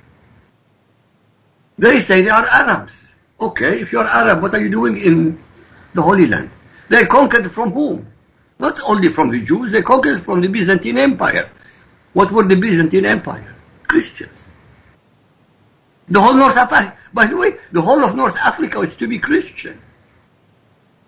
They 1.77 1.99
say 1.99 2.21
they 2.23 2.29
are 2.29 2.45
Arabs. 2.45 3.13
Okay, 3.39 3.81
if 3.81 3.91
you're 3.91 4.05
Arab, 4.07 4.41
what 4.41 4.53
are 4.53 4.59
you 4.59 4.69
doing 4.69 4.97
in 4.97 5.41
the 5.93 6.01
Holy 6.01 6.27
Land? 6.27 6.49
They 6.89 7.05
conquered 7.05 7.51
from 7.51 7.71
whom? 7.71 8.07
Not 8.59 8.79
only 8.85 9.09
from 9.09 9.31
the 9.31 9.41
Jews, 9.41 9.71
they 9.71 9.81
conquered 9.81 10.19
from 10.21 10.41
the 10.41 10.47
Byzantine 10.47 10.97
Empire. 10.97 11.49
What 12.13 12.31
were 12.31 12.43
the 12.43 12.55
Byzantine 12.55 13.05
Empire? 13.05 13.55
Christians. 13.87 14.40
The 16.11 16.19
whole 16.19 16.33
North 16.33 16.57
Africa, 16.57 16.97
by 17.13 17.25
the 17.25 17.37
way, 17.37 17.53
the 17.71 17.81
whole 17.81 18.03
of 18.03 18.17
North 18.17 18.35
Africa 18.37 18.81
is 18.81 18.97
to 18.97 19.07
be 19.07 19.17
Christian. 19.17 19.81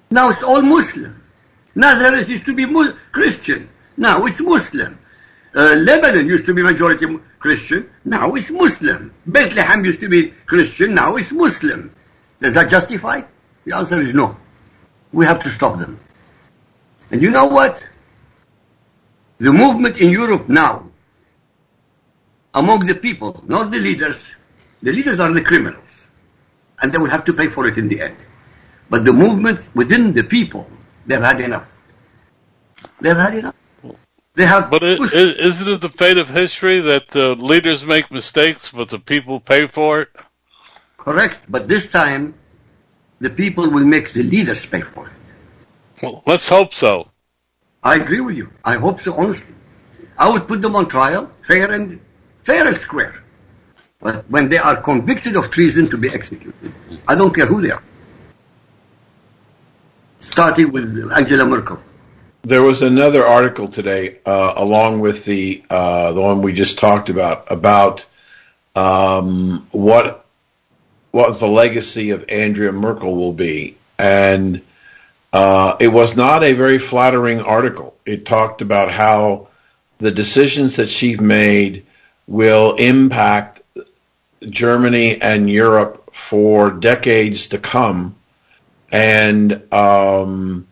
Now 0.09 0.29
it's 0.29 0.41
all 0.41 0.61
Muslim. 0.61 1.21
Nazareth 1.75 2.29
used 2.29 2.45
to 2.45 2.55
be 2.55 2.65
Christian. 3.11 3.67
Now 3.97 4.25
it's 4.25 4.39
Muslim. 4.39 4.97
Uh, 5.53 5.75
Lebanon 5.75 6.25
used 6.25 6.45
to 6.45 6.53
be 6.53 6.63
majority 6.63 7.19
Christian. 7.37 7.89
Now 8.05 8.33
it's 8.35 8.49
Muslim. 8.49 9.13
Bethlehem 9.25 9.83
used 9.83 9.99
to 9.99 10.07
be 10.07 10.29
Christian. 10.45 10.95
Now 10.95 11.17
it's 11.17 11.33
Muslim. 11.33 11.93
Does 12.39 12.53
that 12.53 12.69
justify? 12.69 13.23
The 13.65 13.75
answer 13.75 13.99
is 13.99 14.13
no. 14.13 14.37
We 15.11 15.25
have 15.25 15.43
to 15.43 15.49
stop 15.49 15.79
them. 15.79 15.99
And 17.11 17.21
you 17.21 17.29
know 17.29 17.47
what? 17.47 17.85
The 19.39 19.51
movement 19.51 19.99
in 19.99 20.11
Europe 20.11 20.47
now, 20.47 20.89
among 22.53 22.85
the 22.85 22.95
people, 22.95 23.43
not 23.45 23.69
the 23.69 23.79
leaders, 23.79 24.33
the 24.83 24.91
leaders 24.93 25.19
are 25.19 25.33
the 25.33 25.43
criminals. 25.43 26.09
And 26.81 26.93
they 26.93 26.99
will 26.99 27.09
have 27.09 27.25
to 27.25 27.33
pay 27.33 27.47
for 27.47 27.67
it 27.67 27.77
in 27.77 27.89
the 27.89 28.01
end. 28.01 28.17
But 28.89 29.05
the 29.05 29.13
movement 29.13 29.69
within 29.75 30.13
the 30.13 30.23
people, 30.23 30.67
they've 31.07 31.21
had 31.21 31.41
enough. 31.41 31.81
They've 33.01 33.17
had 33.17 33.35
enough. 33.35 33.55
They 34.35 34.45
have 34.45 34.71
But 34.71 34.83
it, 34.83 34.99
isn't 35.13 35.67
it 35.67 35.81
the 35.81 35.89
fate 35.89 36.17
of 36.17 36.29
history 36.29 36.81
that 36.81 37.09
the 37.11 37.35
leaders 37.35 37.85
make 37.85 38.11
mistakes, 38.11 38.71
but 38.71 38.89
the 38.89 38.99
people 38.99 39.39
pay 39.39 39.67
for 39.67 40.01
it? 40.01 40.09
correct, 40.97 41.45
but 41.49 41.67
this 41.67 41.91
time 41.91 42.35
the 43.19 43.29
people 43.29 43.69
will 43.69 43.85
make 43.85 44.11
the 44.13 44.23
leaders 44.23 44.65
pay 44.65 44.81
for 44.81 45.07
it. 45.09 45.13
Well, 46.01 46.23
let's 46.27 46.49
hope 46.49 46.73
so. 46.73 47.11
I 47.83 47.95
agree 47.97 48.19
with 48.21 48.35
you. 48.37 48.51
I 48.63 48.77
hope 48.77 48.99
so, 48.99 49.15
honestly. 49.15 49.55
I 50.17 50.29
would 50.31 50.47
put 50.47 50.61
them 50.61 50.75
on 50.75 50.87
trial, 50.89 51.31
fair 51.41 51.71
and 51.71 52.01
fair 52.43 52.67
and 52.67 52.75
square. 52.75 53.22
When 54.27 54.49
they 54.49 54.57
are 54.57 54.81
convicted 54.81 55.37
of 55.37 55.49
treason 55.49 55.89
to 55.91 55.97
be 55.97 56.09
executed, 56.09 56.73
I 57.07 57.15
don't 57.15 57.33
care 57.33 57.45
who 57.45 57.61
they 57.61 57.71
are. 57.71 57.83
Starting 60.19 60.73
with 60.73 61.11
Angela 61.15 61.45
Merkel. 61.45 61.79
There 62.41 62.61
was 62.61 62.81
another 62.81 63.25
article 63.25 63.69
today, 63.69 64.17
uh, 64.25 64.53
along 64.57 64.99
with 64.99 65.23
the 65.23 65.63
uh, 65.69 66.11
the 66.11 66.19
one 66.21 66.41
we 66.41 66.51
just 66.51 66.79
talked 66.79 67.07
about, 67.07 67.49
about 67.49 68.05
um, 68.75 69.67
what 69.71 70.25
what 71.11 71.39
the 71.39 71.47
legacy 71.47 72.09
of 72.09 72.25
Andrea 72.27 72.73
Merkel 72.73 73.15
will 73.15 73.31
be, 73.31 73.77
and 73.97 74.61
uh, 75.31 75.77
it 75.79 75.87
was 75.87 76.17
not 76.17 76.43
a 76.43 76.51
very 76.51 76.77
flattering 76.77 77.39
article. 77.41 77.95
It 78.05 78.25
talked 78.25 78.61
about 78.61 78.91
how 78.91 79.47
the 79.99 80.11
decisions 80.11 80.75
that 80.75 80.89
she 80.89 81.15
made 81.15 81.85
will 82.27 82.75
impact 82.75 83.52
Germany 84.49 85.21
and 85.21 85.49
Europe 85.49 86.13
for 86.13 86.71
decades 86.71 87.49
to 87.49 87.57
come, 87.57 88.15
and 88.91 89.73
um, 89.73 90.67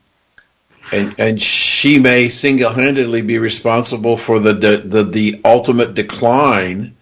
and 0.91 1.15
and 1.19 1.41
she 1.41 1.99
may 1.99 2.29
single-handedly 2.29 3.21
be 3.21 3.37
responsible 3.37 4.17
for 4.17 4.39
the 4.39 4.53
the, 4.53 4.77
the, 4.77 5.03
the 5.03 5.41
ultimate 5.45 5.93
decline 5.93 6.97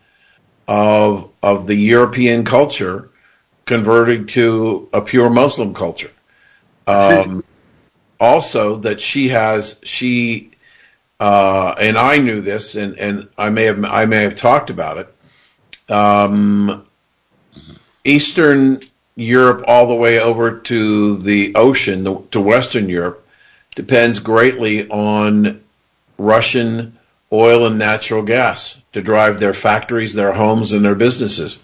of 0.67 1.29
of 1.41 1.67
the 1.67 1.75
European 1.75 2.45
culture 2.45 3.09
converting 3.65 4.27
to 4.27 4.89
a 4.93 5.01
pure 5.01 5.29
Muslim 5.29 5.73
culture. 5.73 6.11
Um, 6.87 7.43
also 8.19 8.77
that 8.77 8.99
she 8.99 9.29
has 9.29 9.79
she 9.83 10.51
uh, 11.19 11.75
and 11.77 11.97
I 11.97 12.19
knew 12.19 12.41
this, 12.41 12.75
and, 12.75 12.97
and 12.97 13.27
I 13.37 13.49
may 13.49 13.65
have 13.65 13.83
I 13.83 14.05
may 14.05 14.23
have 14.23 14.37
talked 14.37 14.69
about 14.69 14.97
it. 14.97 15.13
Um, 15.89 16.85
Eastern 18.03 18.81
Europe, 19.15 19.65
all 19.67 19.87
the 19.87 19.95
way 19.95 20.19
over 20.19 20.59
to 20.59 21.17
the 21.17 21.55
ocean, 21.55 22.27
to 22.31 22.41
Western 22.41 22.89
Europe, 22.89 23.27
depends 23.75 24.19
greatly 24.19 24.89
on 24.89 25.61
Russian 26.17 26.97
oil 27.31 27.67
and 27.67 27.77
natural 27.77 28.23
gas 28.23 28.79
to 28.93 29.01
drive 29.01 29.39
their 29.39 29.53
factories, 29.53 30.13
their 30.13 30.33
homes, 30.33 30.71
and 30.71 30.83
their 30.83 30.95
businesses. 30.95 31.57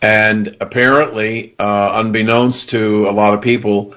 And 0.00 0.56
apparently, 0.60 1.54
uh, 1.58 1.92
unbeknownst 1.94 2.70
to 2.70 3.08
a 3.08 3.12
lot 3.12 3.34
of 3.34 3.40
people, 3.40 3.94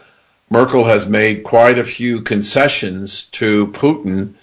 Merkel 0.50 0.86
has 0.86 1.06
made 1.06 1.44
quite 1.44 1.78
a 1.78 1.84
few 1.84 2.22
concessions 2.22 3.24
to 3.34 3.68
Putin 3.68 4.34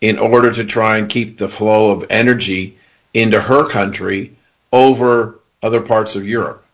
in 0.00 0.18
order 0.18 0.52
to 0.52 0.64
try 0.64 0.96
and 0.96 1.08
keep 1.08 1.36
the 1.36 1.48
flow 1.48 1.90
of 1.90 2.06
energy 2.08 2.78
into 3.12 3.40
her 3.40 3.68
country 3.68 4.36
over 4.72 5.40
other 5.62 5.80
parts 5.80 6.16
of 6.16 6.26
Europe. 6.26 6.64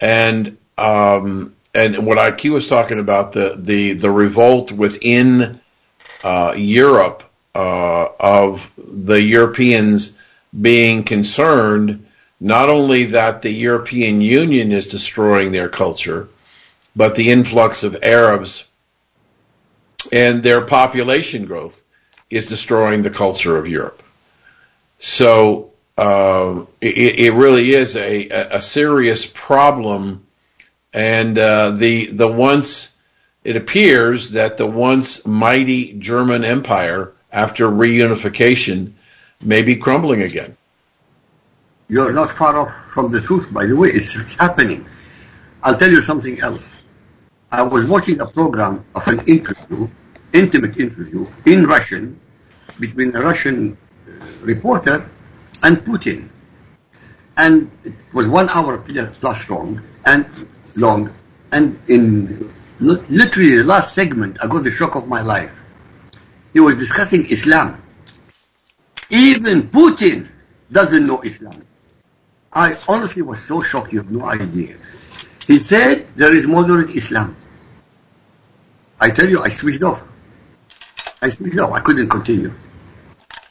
And 0.00 0.56
um, 0.76 1.54
and 1.74 2.06
what 2.06 2.18
IQ 2.18 2.52
was 2.52 2.68
talking 2.68 2.98
about 2.98 3.32
the 3.32 3.54
the 3.58 3.92
the 3.94 4.10
revolt 4.10 4.72
within 4.72 5.60
uh, 6.24 6.54
Europe 6.56 7.22
uh, 7.54 8.08
of 8.18 8.70
the 8.76 9.20
Europeans 9.20 10.16
being 10.58 11.04
concerned 11.04 12.06
not 12.40 12.70
only 12.70 13.06
that 13.06 13.42
the 13.42 13.50
European 13.50 14.22
Union 14.22 14.72
is 14.72 14.88
destroying 14.88 15.52
their 15.52 15.68
culture, 15.68 16.28
but 16.96 17.14
the 17.14 17.30
influx 17.30 17.82
of 17.82 18.02
Arabs 18.02 18.64
and 20.10 20.42
their 20.42 20.62
population 20.62 21.44
growth 21.44 21.80
is 22.30 22.46
destroying 22.46 23.02
the 23.02 23.10
culture 23.10 23.56
of 23.58 23.68
Europe. 23.68 24.02
So 24.98 25.69
uh, 26.00 26.64
it, 26.80 27.20
it, 27.20 27.32
really 27.34 27.74
is 27.74 27.94
a, 27.94 28.28
a 28.56 28.62
serious 28.62 29.26
problem, 29.26 30.26
and 30.94 31.36
uh, 31.36 31.72
the 31.72 32.06
the 32.06 32.26
once 32.26 32.94
it 33.44 33.56
appears 33.56 34.30
that 34.30 34.56
the 34.56 34.66
once 34.66 35.26
mighty 35.26 35.92
German 35.92 36.42
Empire, 36.42 37.12
after 37.30 37.68
reunification, 37.68 38.94
may 39.42 39.60
be 39.60 39.76
crumbling 39.76 40.22
again. 40.22 40.56
You're 41.88 42.12
not 42.12 42.30
far 42.30 42.56
off 42.56 42.72
from 42.94 43.12
the 43.12 43.20
truth, 43.20 43.52
by 43.52 43.66
the 43.66 43.76
way. 43.76 43.90
It's, 43.90 44.16
it's 44.16 44.36
happening. 44.36 44.86
I'll 45.62 45.76
tell 45.76 45.90
you 45.90 46.00
something 46.00 46.40
else. 46.40 46.72
I 47.52 47.60
was 47.60 47.84
watching 47.84 48.20
a 48.20 48.26
program 48.26 48.86
of 48.94 49.06
an 49.06 49.20
interview, 49.26 49.86
intimate 50.32 50.78
interview, 50.78 51.26
in 51.44 51.66
Russian, 51.66 52.18
between 52.78 53.14
a 53.14 53.20
Russian 53.20 53.76
reporter 54.40 55.10
and 55.62 55.78
Putin. 55.78 56.28
And 57.36 57.70
it 57.84 57.94
was 58.12 58.28
one 58.28 58.48
hour 58.50 58.78
plus 58.78 59.48
long, 59.48 59.80
and 60.04 60.26
long, 60.76 61.14
and 61.52 61.78
in 61.88 62.52
literally 62.80 63.56
the 63.56 63.64
last 63.64 63.94
segment, 63.94 64.38
I 64.42 64.46
got 64.46 64.64
the 64.64 64.70
shock 64.70 64.94
of 64.94 65.08
my 65.08 65.22
life. 65.22 65.52
He 66.52 66.60
was 66.60 66.76
discussing 66.76 67.26
Islam. 67.26 67.80
Even 69.10 69.68
Putin 69.70 70.30
doesn't 70.70 71.06
know 71.06 71.20
Islam. 71.22 71.64
I 72.52 72.76
honestly 72.88 73.22
was 73.22 73.40
so 73.42 73.60
shocked, 73.60 73.92
you 73.92 73.98
have 73.98 74.10
no 74.10 74.24
idea. 74.26 74.76
He 75.46 75.58
said 75.58 76.06
there 76.16 76.34
is 76.34 76.46
moderate 76.46 76.90
Islam. 76.90 77.36
I 79.00 79.10
tell 79.10 79.28
you, 79.28 79.42
I 79.42 79.48
switched 79.48 79.82
off. 79.82 80.06
I 81.22 81.30
switched 81.30 81.58
off. 81.58 81.72
I 81.72 81.80
couldn't 81.80 82.08
continue. 82.08 82.52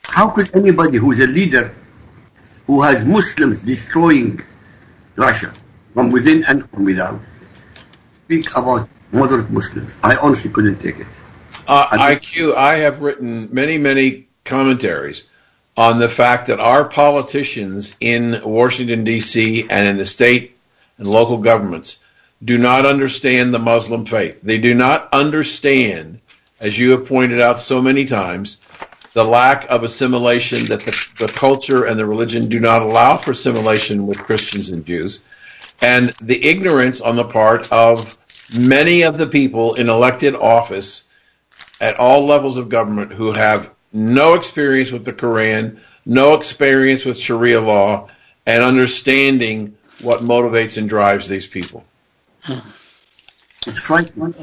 How 0.04 0.30
could 0.30 0.56
anybody 0.56 0.98
who 0.98 1.12
is 1.12 1.20
a 1.20 1.28
leader 1.28 1.74
who 2.70 2.84
has 2.84 3.04
Muslims 3.04 3.64
destroying 3.64 4.40
Russia 5.16 5.52
from 5.96 6.12
within 6.12 6.44
and 6.44 6.70
from 6.70 6.86
without 6.86 7.20
speak 8.14 8.56
about 8.56 8.88
moderate 9.12 9.50
Muslims? 9.50 9.92
I 10.04 10.18
honestly 10.18 10.52
couldn't 10.52 10.78
take 10.78 11.00
it. 11.00 11.08
Uh, 11.68 11.88
IQ, 11.88 12.54
I 12.56 12.76
have 12.86 13.02
written 13.02 13.50
many, 13.52 13.80
many 13.80 14.28
commentaries 14.46 15.24
on 15.76 15.98
the 15.98 16.08
fact 16.08 16.46
that 16.50 16.60
our 16.60 16.86
politicians 16.86 17.96
in 18.00 18.40
Washington, 18.44 19.04
D.C., 19.04 19.66
and 19.68 19.88
in 19.88 19.98
the 19.98 20.06
state 20.06 20.56
and 21.00 21.08
local 21.08 21.40
governments 21.40 21.98
do 22.44 22.60
not 22.60 22.86
understand 22.86 23.52
the 23.52 23.58
Muslim 23.58 24.06
faith. 24.06 24.42
They 24.44 24.60
do 24.60 24.76
not 24.76 25.10
understand, 25.12 26.20
as 26.62 26.78
you 26.78 26.92
have 26.92 27.08
pointed 27.08 27.42
out 27.42 27.60
so 27.60 27.82
many 27.82 28.06
times, 28.06 28.58
the 29.14 29.24
lack 29.24 29.70
of 29.70 29.84
assimilation 29.84 30.66
that 30.66 30.82
the, 30.82 31.08
the 31.20 31.32
culture 31.32 31.86
and 31.86 32.00
the 32.00 32.06
religion 32.06 32.50
do 32.50 32.60
not 32.60 32.82
allow 32.82 33.18
for 33.18 33.32
assimilation 33.32 34.06
with 34.08 34.20
Christians 34.20 34.70
and 34.70 34.86
Jews, 34.86 35.22
and 35.82 36.10
the 36.22 36.44
ignorance 36.44 37.02
on 37.02 37.16
the 37.16 37.24
part 37.24 37.72
of 37.72 38.18
many 38.58 39.04
of 39.04 39.18
the 39.18 39.28
people 39.28 39.76
in 39.76 39.90
elected 39.90 40.36
office 40.36 41.06
at 41.82 41.98
all 41.98 42.26
levels 42.26 42.58
of 42.58 42.70
government 42.70 43.12
who 43.12 43.32
have 43.32 43.74
no 43.92 44.36
experience 44.36 44.92
with 44.92 45.06
the 45.06 45.14
Quran, 45.14 45.80
no 46.06 46.36
experience 46.36 47.06
with 47.06 47.18
Sharia 47.18 47.62
law, 47.62 48.10
and 48.46 48.64
understanding 48.64 49.78
what 50.02 50.22
motivates 50.22 50.78
and 50.78 50.88
drives 50.88 51.28
these 51.28 51.48
people. 51.48 51.84
It's 53.68 53.80
frightening. 53.80 54.34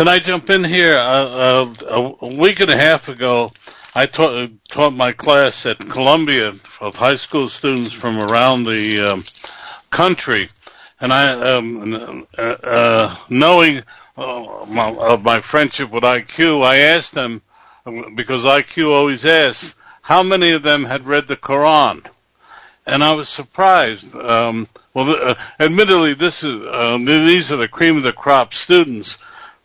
Can 0.00 0.08
I 0.08 0.18
jump 0.18 0.48
in 0.48 0.64
here? 0.64 0.96
Uh, 0.96 1.74
uh, 1.90 2.14
a 2.22 2.34
week 2.34 2.60
and 2.60 2.70
a 2.70 2.76
half 2.78 3.10
ago, 3.10 3.52
I 3.94 4.06
taught, 4.06 4.50
taught 4.66 4.94
my 4.94 5.12
class 5.12 5.66
at 5.66 5.78
Columbia 5.78 6.54
of 6.80 6.96
high 6.96 7.16
school 7.16 7.50
students 7.50 7.92
from 7.92 8.18
around 8.18 8.64
the 8.64 8.98
um, 8.98 9.24
country, 9.90 10.48
and 11.02 11.12
I, 11.12 11.32
um, 11.32 12.26
uh, 12.38 12.40
uh 12.40 13.16
knowing 13.28 13.82
uh, 14.16 14.64
my, 14.66 14.88
of 14.88 15.22
my 15.22 15.42
friendship 15.42 15.90
with 15.90 16.02
IQ, 16.02 16.64
I 16.64 16.78
asked 16.78 17.12
them 17.12 17.42
because 18.14 18.44
IQ 18.44 18.94
always 18.94 19.26
asks 19.26 19.74
how 20.00 20.22
many 20.22 20.50
of 20.52 20.62
them 20.62 20.86
had 20.86 21.04
read 21.06 21.28
the 21.28 21.36
Quran, 21.36 22.06
and 22.86 23.04
I 23.04 23.12
was 23.12 23.28
surprised. 23.28 24.16
Um, 24.16 24.66
well, 24.94 25.36
admittedly, 25.58 26.14
this 26.14 26.42
is 26.42 26.56
these 27.04 27.50
are 27.50 27.58
the 27.58 27.68
cream 27.68 27.98
of 27.98 28.02
the 28.02 28.14
crop 28.14 28.54
students 28.54 29.18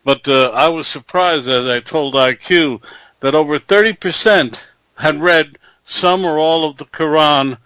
but 0.05 0.27
uh, 0.27 0.51
I 0.53 0.69
was 0.69 0.87
surprised, 0.87 1.49
as 1.49 1.67
I 1.67 1.79
told 1.79 2.13
IQ, 2.13 2.81
that 3.21 3.33
over 3.33 3.57
30% 3.57 4.57
had 4.97 5.15
read 5.15 5.57
some 5.83 6.23
or 6.23 6.37
all 6.37 6.69
of 6.69 6.77
the 6.77 6.85
Quran 6.85 7.57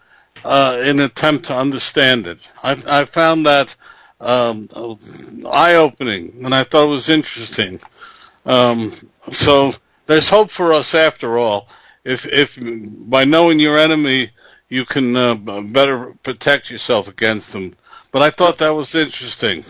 uh, 0.42 0.78
in 0.80 0.98
an 0.98 1.00
attempt 1.00 1.44
to 1.46 1.56
understand 1.56 2.26
it. 2.26 2.38
I, 2.62 2.82
I 2.86 3.04
found 3.04 3.44
that 3.44 3.76
um, 4.20 4.70
eye-opening, 5.46 6.44
and 6.44 6.54
I 6.54 6.64
thought 6.64 6.84
it 6.84 6.88
was 6.88 7.10
interesting. 7.10 7.78
Um, 8.46 9.10
so 9.30 9.74
there's 10.06 10.30
hope 10.30 10.50
for 10.50 10.72
us 10.72 10.94
after 10.94 11.36
all. 11.36 11.68
If, 12.04 12.24
if 12.26 12.58
by 12.62 13.24
knowing 13.24 13.58
your 13.58 13.78
enemy, 13.78 14.30
you 14.70 14.86
can 14.86 15.14
uh, 15.14 15.34
better 15.34 16.14
protect 16.22 16.70
yourself 16.70 17.06
against 17.06 17.52
them. 17.52 17.74
But 18.12 18.22
I 18.22 18.30
thought 18.30 18.56
that 18.58 18.70
was 18.70 18.94
interesting. 18.94 19.62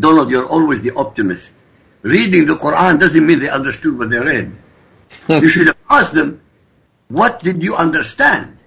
Donald, 0.00 0.30
you're 0.30 0.46
always 0.46 0.80
the 0.80 0.94
optimist 0.96 1.52
reading 2.04 2.44
the 2.46 2.54
Quran 2.54 3.00
doesn't 3.00 3.26
mean 3.26 3.40
they 3.40 3.48
understood 3.48 3.98
what 3.98 4.10
they 4.10 4.18
read. 4.18 4.52
Hmm. 5.26 5.42
you 5.42 5.48
should 5.48 5.66
have 5.68 5.78
asked 5.90 6.14
them, 6.14 6.40
what 7.08 7.40
did 7.40 7.62
you 7.62 7.74
understand? 7.74 8.58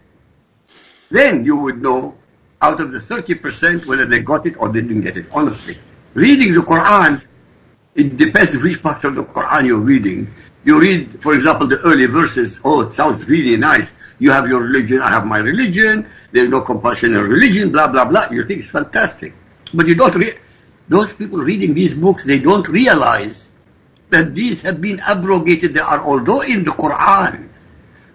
Then 1.10 1.46
you 1.46 1.58
would 1.58 1.82
know 1.82 2.18
out 2.62 2.82
of 2.82 2.92
the 2.92 3.00
30% 3.00 3.86
whether 3.86 4.06
they 4.06 4.20
got 4.20 4.46
it 4.46 4.58
or 4.58 4.70
they 4.70 4.82
didn't 4.82 5.02
get 5.02 5.18
it, 5.18 5.28
honestly. 5.32 5.78
Reading 6.16 6.54
the 6.54 6.62
Quran, 6.62 7.22
it 7.94 8.18
depends 8.18 8.58
which 8.62 8.82
part 8.82 9.04
of 9.04 9.16
the 9.16 9.24
Quran 9.24 9.68
you're 9.68 9.80
reading. 9.80 10.28
You 10.66 10.82
read, 10.82 11.22
for 11.22 11.34
example, 11.34 11.68
the 11.68 11.78
early 11.82 12.08
verses, 12.08 12.60
oh, 12.64 12.82
it 12.82 12.94
sounds 12.94 13.28
really 13.28 13.56
nice. 13.56 13.94
You 14.18 14.32
have 14.32 14.50
your 14.50 14.62
religion, 14.62 15.02
I 15.02 15.10
have 15.10 15.26
my 15.26 15.38
religion, 15.38 16.08
there's 16.32 16.50
no 16.50 16.62
compulsion 16.62 17.14
in 17.14 17.22
religion, 17.22 17.72
blah, 17.72 17.88
blah, 17.88 18.06
blah. 18.06 18.30
You 18.32 18.44
think 18.44 18.62
it's 18.62 18.72
fantastic. 18.72 19.34
But 19.74 19.86
you 19.88 19.96
don't 19.96 20.16
read, 20.16 20.40
those 20.88 21.14
people 21.14 21.40
reading 21.40 21.74
these 21.74 21.94
books, 21.94 22.24
they 22.24 22.40
don't 22.40 22.68
realize 22.68 23.52
that 24.10 24.34
these 24.34 24.62
have 24.62 24.82
been 24.82 25.00
abrogated. 25.02 25.74
They 25.74 25.80
are, 25.80 26.02
although 26.02 26.42
in 26.42 26.64
the 26.64 26.72
Quran, 26.72 27.50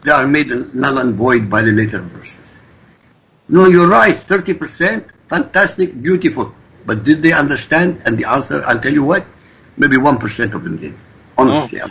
they 0.03 0.11
are 0.11 0.27
made 0.27 0.49
null 0.75 0.99
and 0.99 1.15
void 1.15 1.51
by 1.51 1.63
the 1.63 1.73
later 1.73 2.01
verses. 2.01 2.57
No, 3.49 3.67
you're 3.67 3.89
right, 3.89 4.17
30%, 4.17 5.05
fantastic, 5.29 6.01
beautiful. 6.01 6.55
But 6.87 7.05
did 7.05 7.23
they 7.23 7.33
understand? 7.33 8.03
And 8.07 8.19
the 8.19 8.25
answer, 8.25 8.65
I'll 8.65 8.81
tell 8.81 8.93
you 8.93 9.05
what, 9.05 9.27
maybe 9.77 9.97
1% 9.97 10.55
of 10.55 10.65
them 10.65 10.79
did. 10.79 10.95
Honestly, 11.37 11.81
oh. 11.83 11.89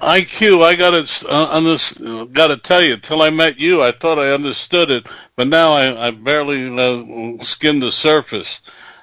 IQ, 0.00 0.62
I 0.62 0.74
gotta 0.74 1.06
uh, 1.26 2.24
gotta 2.24 2.58
tell 2.58 2.82
you, 2.82 2.98
till 2.98 3.22
I 3.22 3.30
met 3.30 3.58
you, 3.58 3.82
I 3.82 3.92
thought 3.92 4.18
I 4.18 4.32
understood 4.32 4.90
it, 4.90 5.06
but 5.36 5.48
now 5.48 5.72
I, 5.72 6.08
I 6.08 6.10
barely 6.10 6.68
uh, 6.68 7.42
skimmed 7.42 7.82
the 7.82 7.90
surface. 7.90 8.60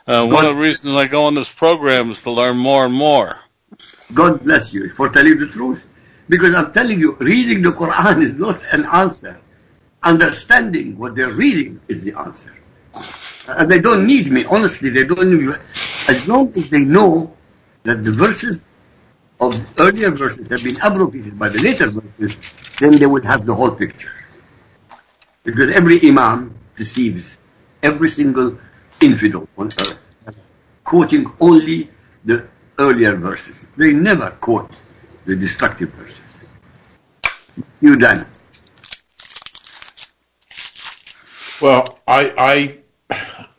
Uh, 0.07 0.27
one 0.27 0.45
of 0.45 0.55
the 0.55 0.61
reasons 0.61 0.95
I 0.95 1.07
go 1.07 1.25
on 1.25 1.35
this 1.35 1.49
program 1.49 2.11
is 2.11 2.21
to 2.23 2.31
learn 2.31 2.57
more 2.57 2.85
and 2.85 2.93
more. 2.93 3.37
God 4.13 4.43
bless 4.43 4.73
you 4.73 4.89
for 4.89 5.09
telling 5.09 5.37
the 5.37 5.47
truth. 5.47 5.87
Because 6.27 6.55
I'm 6.55 6.71
telling 6.71 6.99
you, 6.99 7.17
reading 7.19 7.61
the 7.61 7.71
Quran 7.71 8.21
is 8.21 8.33
not 8.33 8.63
an 8.73 8.85
answer. 8.85 9.39
Understanding 10.01 10.97
what 10.97 11.15
they're 11.15 11.33
reading 11.33 11.79
is 11.87 12.03
the 12.03 12.17
answer. 12.17 12.53
And 13.47 13.69
they 13.69 13.79
don't 13.79 14.07
need 14.07 14.31
me, 14.31 14.45
honestly, 14.45 14.89
they 14.89 15.05
don't 15.05 15.29
need 15.29 15.41
me. 15.41 15.53
As 16.09 16.27
long 16.27 16.51
as 16.57 16.69
they 16.69 16.79
know 16.79 17.35
that 17.83 18.03
the 18.03 18.11
verses 18.11 18.63
of 19.39 19.53
earlier 19.79 20.11
verses 20.11 20.47
have 20.47 20.63
been 20.63 20.79
abrogated 20.81 21.37
by 21.37 21.49
the 21.49 21.59
later 21.61 21.89
verses, 21.89 22.37
then 22.79 22.97
they 22.97 23.05
would 23.05 23.25
have 23.25 23.45
the 23.45 23.53
whole 23.53 23.71
picture. 23.71 24.13
Because 25.43 25.69
every 25.71 25.99
imam 26.07 26.55
deceives 26.75 27.39
every 27.83 28.09
single 28.09 28.57
infidel 29.01 29.47
on 29.57 29.67
earth, 29.67 29.99
quoting 30.83 31.31
only 31.39 31.89
the 32.25 32.45
earlier 32.77 33.15
verses. 33.15 33.65
They 33.77 33.93
never 33.93 34.31
quote 34.31 34.71
the 35.25 35.35
destructive 35.35 35.89
verses. 35.91 36.21
You 37.79 37.95
done. 37.97 38.25
Well, 41.61 41.99
I 42.07 42.33
I 42.37 42.77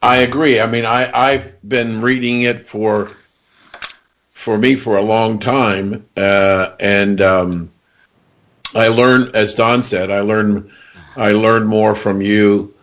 I 0.03 0.17
agree. 0.19 0.61
I 0.61 0.67
mean, 0.67 0.85
I 0.85 1.11
I've 1.13 1.61
been 1.67 2.01
reading 2.01 2.43
it 2.43 2.69
for 2.69 3.11
for 4.31 4.59
me 4.59 4.75
for 4.75 4.97
a 4.97 5.03
long 5.03 5.39
time, 5.39 6.07
uh, 6.17 6.71
and 6.81 7.21
um, 7.21 7.73
I 8.75 8.89
learned, 8.89 9.37
as 9.37 9.55
Don 9.55 9.85
said, 9.85 10.11
I 10.11 10.21
learned 10.21 10.71
I 11.17 11.33
learned 11.33 11.69
more 11.69 11.95
from 11.95 12.23
you 12.23 12.75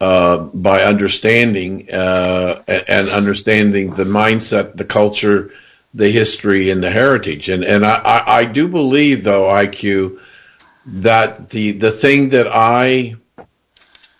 uh, 0.00 0.38
by 0.38 0.82
understanding 0.82 1.90
uh, 1.92 2.62
and 2.68 3.08
understanding 3.08 3.90
the 3.90 4.04
mindset, 4.04 4.76
the 4.76 4.84
culture, 4.84 5.52
the 5.94 6.10
history, 6.10 6.70
and 6.70 6.82
the 6.82 6.90
heritage. 6.90 7.48
And 7.48 7.64
and 7.64 7.84
I, 7.84 8.22
I 8.26 8.44
do 8.44 8.68
believe, 8.68 9.24
though, 9.24 9.44
IQ, 9.44 10.20
that 10.86 11.50
the 11.50 11.72
the 11.72 11.90
thing 11.90 12.30
that 12.30 12.46
I, 12.46 13.16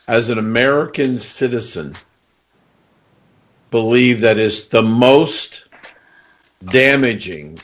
as 0.06 0.30
an 0.30 0.38
American 0.38 1.20
citizen, 1.20 1.96
believe 3.70 4.22
that 4.22 4.38
is 4.38 4.66
the 4.68 4.82
most 4.82 5.66
damaging 6.64 7.60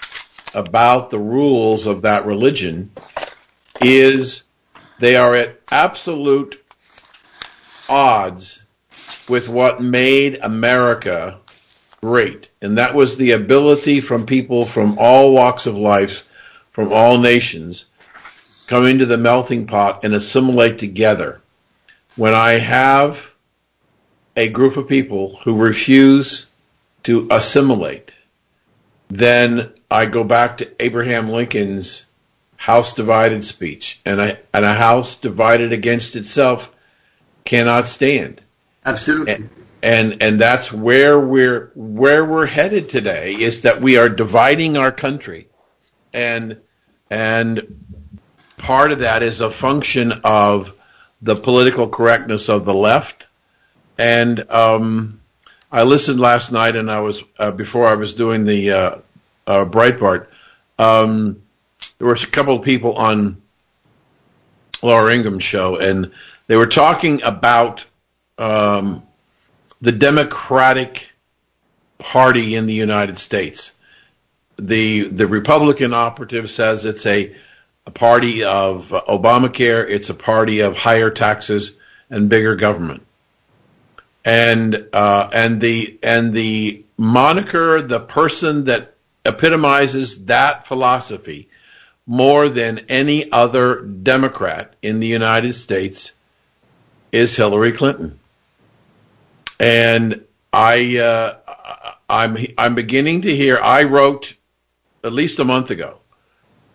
about 0.54 1.10
the 1.10 1.18
rules 1.18 1.86
of 1.86 2.02
that 2.02 2.26
religion 2.26 2.92
is 3.80 4.44
they 5.00 5.16
are 5.16 5.34
at 5.34 5.60
absolute 5.70 6.63
odds 7.88 8.62
with 9.28 9.48
what 9.48 9.82
made 9.82 10.38
America 10.42 11.38
great. 12.00 12.48
And 12.60 12.78
that 12.78 12.94
was 12.94 13.16
the 13.16 13.32
ability 13.32 14.00
from 14.00 14.26
people 14.26 14.66
from 14.66 14.98
all 14.98 15.32
walks 15.32 15.66
of 15.66 15.76
life, 15.76 16.30
from 16.72 16.92
all 16.92 17.18
nations, 17.18 17.86
come 18.66 18.86
into 18.86 19.06
the 19.06 19.18
melting 19.18 19.66
pot 19.66 20.04
and 20.04 20.14
assimilate 20.14 20.78
together. 20.78 21.40
When 22.16 22.34
I 22.34 22.52
have 22.52 23.30
a 24.36 24.48
group 24.48 24.76
of 24.76 24.88
people 24.88 25.40
who 25.44 25.56
refuse 25.56 26.46
to 27.04 27.28
assimilate, 27.30 28.12
then 29.08 29.72
I 29.90 30.06
go 30.06 30.24
back 30.24 30.58
to 30.58 30.70
Abraham 30.80 31.30
Lincoln's 31.30 32.06
house 32.56 32.94
divided 32.94 33.44
speech, 33.44 34.00
and 34.04 34.20
a, 34.20 34.38
and 34.52 34.64
a 34.64 34.74
house 34.74 35.20
divided 35.20 35.72
against 35.72 36.16
itself 36.16 36.70
cannot 37.44 37.88
stand. 37.88 38.40
Absolutely. 38.84 39.34
And, 39.34 39.50
and 39.82 40.22
and 40.22 40.40
that's 40.40 40.72
where 40.72 41.20
we're 41.20 41.70
where 41.74 42.24
we're 42.24 42.46
headed 42.46 42.88
today 42.88 43.34
is 43.34 43.62
that 43.62 43.82
we 43.82 43.98
are 43.98 44.08
dividing 44.08 44.78
our 44.78 44.90
country, 44.90 45.48
and 46.12 46.58
and 47.10 47.84
part 48.56 48.92
of 48.92 49.00
that 49.00 49.22
is 49.22 49.42
a 49.42 49.50
function 49.50 50.12
of 50.24 50.74
the 51.20 51.36
political 51.36 51.88
correctness 51.88 52.48
of 52.48 52.64
the 52.64 52.74
left, 52.74 53.26
and 53.98 54.50
um, 54.50 55.20
I 55.70 55.82
listened 55.82 56.18
last 56.18 56.50
night, 56.50 56.76
and 56.76 56.90
I 56.90 57.00
was 57.00 57.22
uh, 57.38 57.50
before 57.50 57.86
I 57.86 57.96
was 57.96 58.14
doing 58.14 58.44
the 58.46 58.70
uh, 58.72 58.98
uh, 59.46 59.64
Breitbart. 59.66 60.28
Um, 60.78 61.42
there 61.98 62.08
were 62.08 62.14
a 62.14 62.26
couple 62.26 62.56
of 62.56 62.62
people 62.62 62.94
on 62.94 63.42
Laura 64.82 65.12
Ingraham's 65.12 65.44
show, 65.44 65.76
and 65.76 66.12
they 66.46 66.56
were 66.56 66.66
talking 66.66 67.22
about 67.22 67.84
um, 68.38 69.02
the 69.80 69.92
Democratic 69.92 71.10
Party 71.98 72.54
in 72.54 72.66
the 72.66 72.74
United 72.74 73.18
States. 73.18 73.72
The 74.56 75.08
the 75.08 75.26
Republican 75.26 75.94
operative 75.94 76.50
says 76.50 76.84
it's 76.84 77.06
a, 77.06 77.34
a 77.86 77.90
party 77.90 78.44
of 78.44 78.88
Obamacare. 78.88 79.88
It's 79.88 80.10
a 80.10 80.14
party 80.14 80.60
of 80.60 80.76
higher 80.76 81.10
taxes 81.10 81.72
and 82.10 82.28
bigger 82.28 82.54
government 82.54 83.04
and 84.24 84.88
uh, 84.92 85.28
and 85.32 85.60
the 85.60 85.98
and 86.02 86.32
the 86.32 86.84
moniker, 86.96 87.82
the 87.82 88.00
person 88.00 88.64
that 88.64 88.94
epitomizes 89.24 90.24
that 90.26 90.66
philosophy 90.66 91.48
more 92.06 92.48
than 92.48 92.80
any 92.88 93.30
other 93.30 93.80
Democrat 93.80 94.74
in 94.82 95.00
the 95.00 95.06
United 95.06 95.54
States 95.54 96.12
is 97.14 97.36
Hillary 97.36 97.72
Clinton. 97.72 98.18
And 99.60 100.24
I 100.52 100.98
uh, 100.98 101.36
I'm 102.10 102.36
I'm 102.58 102.74
beginning 102.74 103.22
to 103.22 103.34
hear. 103.34 103.58
I 103.58 103.84
wrote 103.84 104.34
at 105.02 105.12
least 105.12 105.38
a 105.38 105.44
month 105.44 105.70
ago 105.70 105.98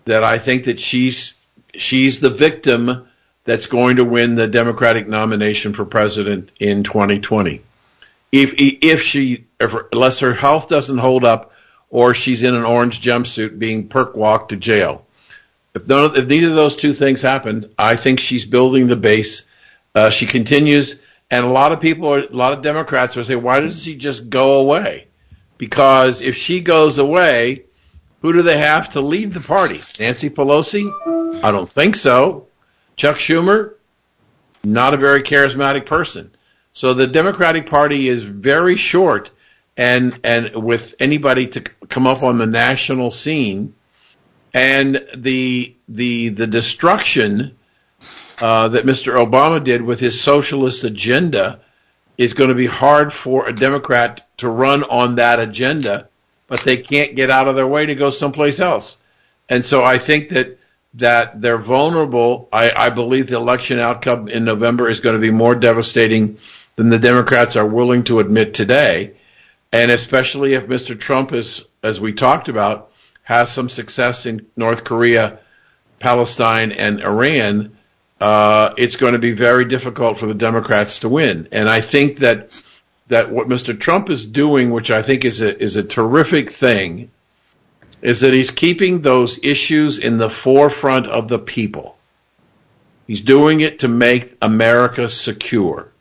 that 0.05 0.23
I 0.23 0.39
think 0.39 0.65
that 0.65 0.79
she's 0.79 1.33
she's 1.73 2.19
the 2.19 2.29
victim 2.29 3.07
that's 3.43 3.67
going 3.67 3.97
to 3.97 4.05
win 4.05 4.35
the 4.35 4.47
Democratic 4.47 5.07
nomination 5.07 5.73
for 5.73 5.85
president 5.85 6.51
in 6.59 6.83
2020. 6.83 7.61
If 8.31 8.53
if 8.57 9.01
she 9.01 9.45
if, 9.59 9.75
unless 9.91 10.19
her 10.19 10.33
health 10.33 10.69
doesn't 10.69 10.97
hold 10.97 11.25
up 11.25 11.51
or 11.89 12.13
she's 12.13 12.43
in 12.43 12.55
an 12.55 12.63
orange 12.63 13.01
jumpsuit 13.01 13.59
being 13.59 13.89
perk 13.89 14.15
walked 14.15 14.49
to 14.49 14.55
jail. 14.55 15.05
If 15.73 15.87
none, 15.87 16.15
if 16.15 16.27
neither 16.27 16.47
of 16.47 16.55
those 16.55 16.75
two 16.75 16.93
things 16.93 17.21
happen, 17.21 17.65
I 17.77 17.95
think 17.95 18.19
she's 18.19 18.45
building 18.45 18.87
the 18.87 18.95
base. 18.95 19.43
Uh, 19.95 20.09
she 20.09 20.25
continues, 20.25 20.99
and 21.31 21.45
a 21.45 21.49
lot 21.49 21.71
of 21.71 21.81
people, 21.81 22.13
are, 22.13 22.19
a 22.19 22.27
lot 22.27 22.53
of 22.53 22.61
Democrats 22.61 23.17
are 23.17 23.23
saying, 23.23 23.41
why 23.41 23.59
doesn't 23.59 23.81
she 23.81 23.95
just 23.95 24.29
go 24.29 24.59
away? 24.59 25.07
Because 25.57 26.21
if 26.21 26.35
she 26.35 26.61
goes 26.61 26.99
away, 26.99 27.65
who 28.21 28.33
do 28.33 28.41
they 28.41 28.57
have 28.57 28.91
to 28.91 29.01
lead 29.01 29.31
the 29.31 29.39
party? 29.39 29.81
Nancy 29.99 30.29
Pelosi? 30.29 30.91
I 31.43 31.51
don't 31.51 31.71
think 31.71 31.95
so. 31.95 32.47
Chuck 32.95 33.17
Schumer, 33.17 33.75
not 34.63 34.93
a 34.93 34.97
very 34.97 35.23
charismatic 35.23 35.85
person. 35.85 36.31
So 36.73 36.93
the 36.93 37.07
Democratic 37.07 37.67
Party 37.67 38.07
is 38.07 38.23
very 38.23 38.75
short, 38.75 39.31
and 39.75 40.19
and 40.23 40.53
with 40.55 40.95
anybody 40.99 41.47
to 41.47 41.61
come 41.61 42.07
up 42.07 42.23
on 42.23 42.37
the 42.37 42.45
national 42.45 43.11
scene, 43.11 43.73
and 44.53 45.05
the 45.15 45.75
the 45.87 46.29
the 46.29 46.47
destruction 46.47 47.57
uh, 48.41 48.69
that 48.69 48.85
Mr. 48.85 49.13
Obama 49.13 49.63
did 49.63 49.81
with 49.81 49.99
his 49.99 50.21
socialist 50.21 50.83
agenda 50.83 51.59
is 52.17 52.33
going 52.33 52.49
to 52.49 52.55
be 52.55 52.65
hard 52.65 53.13
for 53.13 53.47
a 53.47 53.53
Democrat 53.53 54.27
to 54.37 54.49
run 54.49 54.83
on 54.83 55.15
that 55.15 55.39
agenda, 55.39 56.09
but 56.47 56.63
they 56.63 56.77
can't 56.77 57.15
get 57.15 57.29
out 57.29 57.47
of 57.47 57.55
their 57.55 57.67
way 57.67 57.85
to 57.85 57.95
go 57.95 58.09
someplace 58.09 58.59
else. 58.59 58.99
And 59.47 59.65
so 59.65 59.83
I 59.83 59.97
think 59.97 60.29
that 60.29 60.57
that 60.95 61.39
they're 61.39 61.57
vulnerable. 61.57 62.49
I, 62.51 62.71
I 62.71 62.89
believe 62.89 63.27
the 63.27 63.35
election 63.35 63.79
outcome 63.79 64.27
in 64.27 64.43
November 64.43 64.89
is 64.89 65.01
going 65.01 65.15
to 65.15 65.21
be 65.21 65.31
more 65.31 65.55
devastating 65.55 66.39
than 66.75 66.89
the 66.89 66.99
Democrats 66.99 67.55
are 67.55 67.65
willing 67.65 68.03
to 68.05 68.19
admit 68.19 68.53
today. 68.53 69.13
And 69.71 69.91
especially 69.91 70.55
if 70.55 70.65
Mr. 70.65 70.99
Trump 70.99 71.31
is, 71.31 71.63
as 71.83 72.01
we 72.01 72.13
talked 72.13 72.49
about, 72.49 72.91
has 73.21 73.51
some 73.51 73.69
success 73.69 74.25
in 74.25 74.47
North 74.55 74.83
Korea, 74.83 75.39
Palestine, 75.99 76.71
and 76.71 77.01
Iran, 77.01 77.77
uh, 78.19 78.73
it's 78.77 78.97
going 78.97 79.13
to 79.13 79.19
be 79.19 79.31
very 79.31 79.65
difficult 79.65 80.19
for 80.19 80.25
the 80.25 80.33
Democrats 80.33 80.99
to 80.99 81.09
win. 81.09 81.47
And 81.51 81.69
I 81.69 81.81
think 81.81 82.19
that 82.19 82.63
that 83.07 83.31
what 83.31 83.47
Mr. 83.47 83.79
Trump 83.79 84.09
is 84.09 84.25
doing, 84.25 84.71
which 84.71 84.91
I 84.91 85.01
think 85.01 85.25
is 85.25 85.41
a 85.41 85.57
is 85.57 85.75
a 85.75 85.83
terrific 85.83 86.49
thing, 86.49 87.11
is 88.01 88.21
that 88.21 88.33
he's 88.33 88.51
keeping 88.51 89.01
those 89.01 89.39
issues 89.43 89.99
in 89.99 90.17
the 90.17 90.29
forefront 90.29 91.07
of 91.07 91.27
the 91.27 91.39
people. 91.39 91.97
He's 93.07 93.21
doing 93.21 93.61
it 93.61 93.79
to 93.79 93.87
make 93.87 94.37
America 94.41 95.09
secure. 95.09 95.91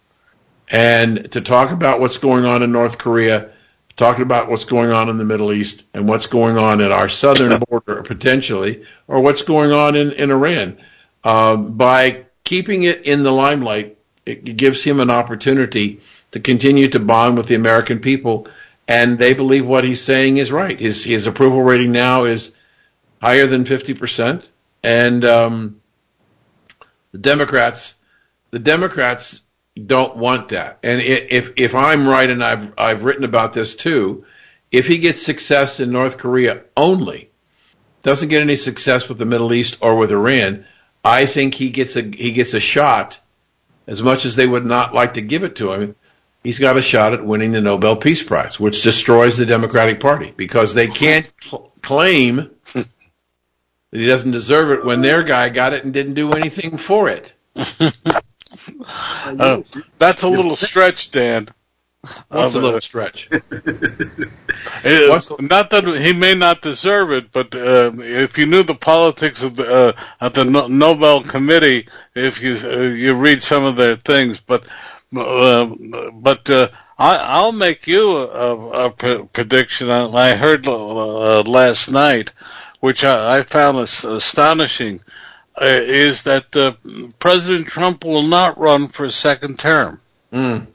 And 0.71 1.33
to 1.33 1.41
talk 1.41 1.71
about 1.71 2.01
what's 2.01 2.19
going 2.19 2.45
on 2.45 2.63
in 2.63 2.73
North 2.73 2.99
Korea, 2.99 3.53
talking 3.97 4.23
about 4.23 4.51
what's 4.51 4.67
going 4.67 4.91
on 4.91 5.09
in 5.09 5.17
the 5.17 5.25
Middle 5.25 5.53
East 5.53 5.87
and 5.95 6.07
what's 6.07 6.27
going 6.27 6.59
on 6.59 6.83
at 6.83 6.93
our 6.93 7.09
southern 7.09 7.59
border 7.69 8.03
potentially, 8.03 8.85
or 9.07 9.23
what's 9.23 9.43
going 9.43 9.73
on 9.73 9.97
in, 9.97 10.13
in 10.13 10.31
Iran. 10.31 10.77
Um, 11.25 11.77
by 11.77 12.27
keeping 12.45 12.83
it 12.85 13.07
in 13.07 13.23
the 13.23 13.33
limelight, 13.33 13.99
it 14.25 14.57
gives 14.57 14.83
him 14.83 15.01
an 15.01 15.11
opportunity 15.11 16.01
to 16.33 16.41
continue 16.41 16.89
to 16.89 17.01
bond 17.01 17.37
with 17.37 17.47
the 17.47 17.55
American 17.55 18.01
people 18.01 18.49
and 18.89 19.19
they 19.19 19.35
believe 19.35 19.67
what 19.67 19.85
he's 19.85 20.03
saying 20.03 20.39
is 20.39 20.51
right. 20.51 20.81
His 20.81 21.05
his 21.05 21.27
approval 21.27 21.63
rating 21.63 21.93
now 21.93 22.25
is 22.25 22.53
higher 23.21 23.47
than 23.47 23.67
fifty 23.67 23.93
percent, 23.93 24.49
and 24.83 25.25
um, 25.27 25.81
the 27.13 27.19
Democrats 27.19 27.95
the 28.51 28.59
Democrats 28.59 29.43
don't 29.77 30.17
want 30.17 30.49
that. 30.49 30.79
And 30.83 31.03
if 31.03 31.53
if 31.57 31.75
I'm 31.75 32.09
right, 32.09 32.31
and 32.31 32.43
I've 32.43 32.73
I've 32.79 33.05
written 33.05 33.25
about 33.25 33.53
this 33.53 33.77
too, 33.77 34.25
if 34.73 34.87
he 34.87 34.99
gets 34.99 35.23
success 35.23 35.81
in 35.81 35.93
North 35.93 36.17
Korea 36.17 36.63
only, 36.75 37.31
doesn't 38.03 38.31
get 38.31 38.41
any 38.41 38.57
success 38.57 39.07
with 39.07 39.19
the 39.19 39.27
Middle 39.27 39.53
East 39.53 39.77
or 39.83 39.97
with 39.97 40.11
Iran, 40.11 40.65
I 41.05 41.27
think 41.27 41.55
he 41.55 41.71
gets 41.71 41.97
a 41.97 42.03
he 42.03 42.33
gets 42.33 42.55
a 42.55 42.61
shot. 42.61 43.21
As 43.87 44.03
much 44.03 44.27
as 44.27 44.37
they 44.37 44.47
would 44.47 44.67
not 44.67 44.95
like 44.95 45.15
to 45.15 45.23
give 45.23 45.45
it 45.45 45.57
to 45.57 45.73
him, 45.73 45.97
he's 46.45 46.59
got 46.59 46.77
a 46.77 46.83
shot 46.83 47.15
at 47.15 47.25
winning 47.25 47.53
the 47.53 47.63
Nobel 47.63 47.97
Peace 47.97 48.23
Prize, 48.23 48.61
which 48.61 48.83
destroys 48.83 49.39
the 49.39 49.47
Democratic 49.47 50.01
Party 50.01 50.33
because 50.37 50.75
they 50.75 50.89
can't 50.89 51.33
cl- 51.41 51.73
claim 51.83 52.51
that 52.75 52.87
he 53.91 54.07
doesn't 54.07 54.33
deserve 54.33 54.73
it 54.73 54.85
when 54.85 55.01
their 55.01 55.23
guy 55.23 55.49
got 55.49 55.73
it 55.73 55.85
and 55.85 55.95
didn't 55.95 56.15
do 56.15 56.33
anything 56.33 56.77
for 56.77 57.09
it. 57.09 57.33
Uh, 59.27 59.63
that's 59.99 60.23
a 60.23 60.29
little 60.29 60.57
stretch, 60.57 61.11
Dan. 61.11 61.49
What's 62.29 62.55
Uh, 62.55 62.59
a 62.59 62.61
little 62.61 62.81
stretch? 62.91 63.29
What's- 65.09 65.31
not 65.41 65.71
that 65.71 65.85
he 66.01 66.13
may 66.13 66.35
not 66.35 66.63
deserve 66.63 67.11
it, 67.13 67.33
but 67.33 67.55
uh, 67.55 67.93
if 67.99 68.37
you 68.39 68.47
knew 68.47 68.63
the 68.63 68.75
politics 68.75 69.43
of 69.43 69.57
the 69.57 69.67
uh, 69.69 69.93
at 70.21 70.35
the 70.35 70.45
no- 70.45 70.67
Nobel 70.67 71.23
Committee, 71.23 71.89
if 72.15 72.41
you 72.43 72.57
uh, 72.65 72.79
you 72.81 73.15
read 73.15 73.43
some 73.43 73.65
of 73.65 73.77
their 73.77 73.97
things, 73.97 74.41
but 74.41 74.65
uh, 75.17 75.67
but 76.15 76.49
uh, 76.51 76.69
I, 76.99 77.17
I'll 77.17 77.53
make 77.53 77.87
you 77.87 78.11
a, 78.17 78.27
a, 78.27 78.71
a 78.87 78.91
pre- 78.91 79.25
prediction. 79.33 79.91
I, 79.91 80.07
I 80.09 80.35
heard 80.35 80.67
uh, 80.67 81.43
last 81.43 81.91
night, 81.91 82.33
which 82.81 83.05
I, 83.05 83.39
I 83.39 83.43
found 83.43 83.79
as- 83.79 84.05
astonishing, 84.05 85.01
uh, 85.61 85.65
is 85.65 86.23
that 86.25 86.55
uh, 86.57 86.73
President 87.19 87.67
Trump 87.69 88.05
will 88.05 88.23
not 88.25 88.59
run 88.59 88.89
for 88.89 89.05
a 89.05 89.11
second 89.11 89.59
term. 89.59 90.01
Mm. 90.33 90.67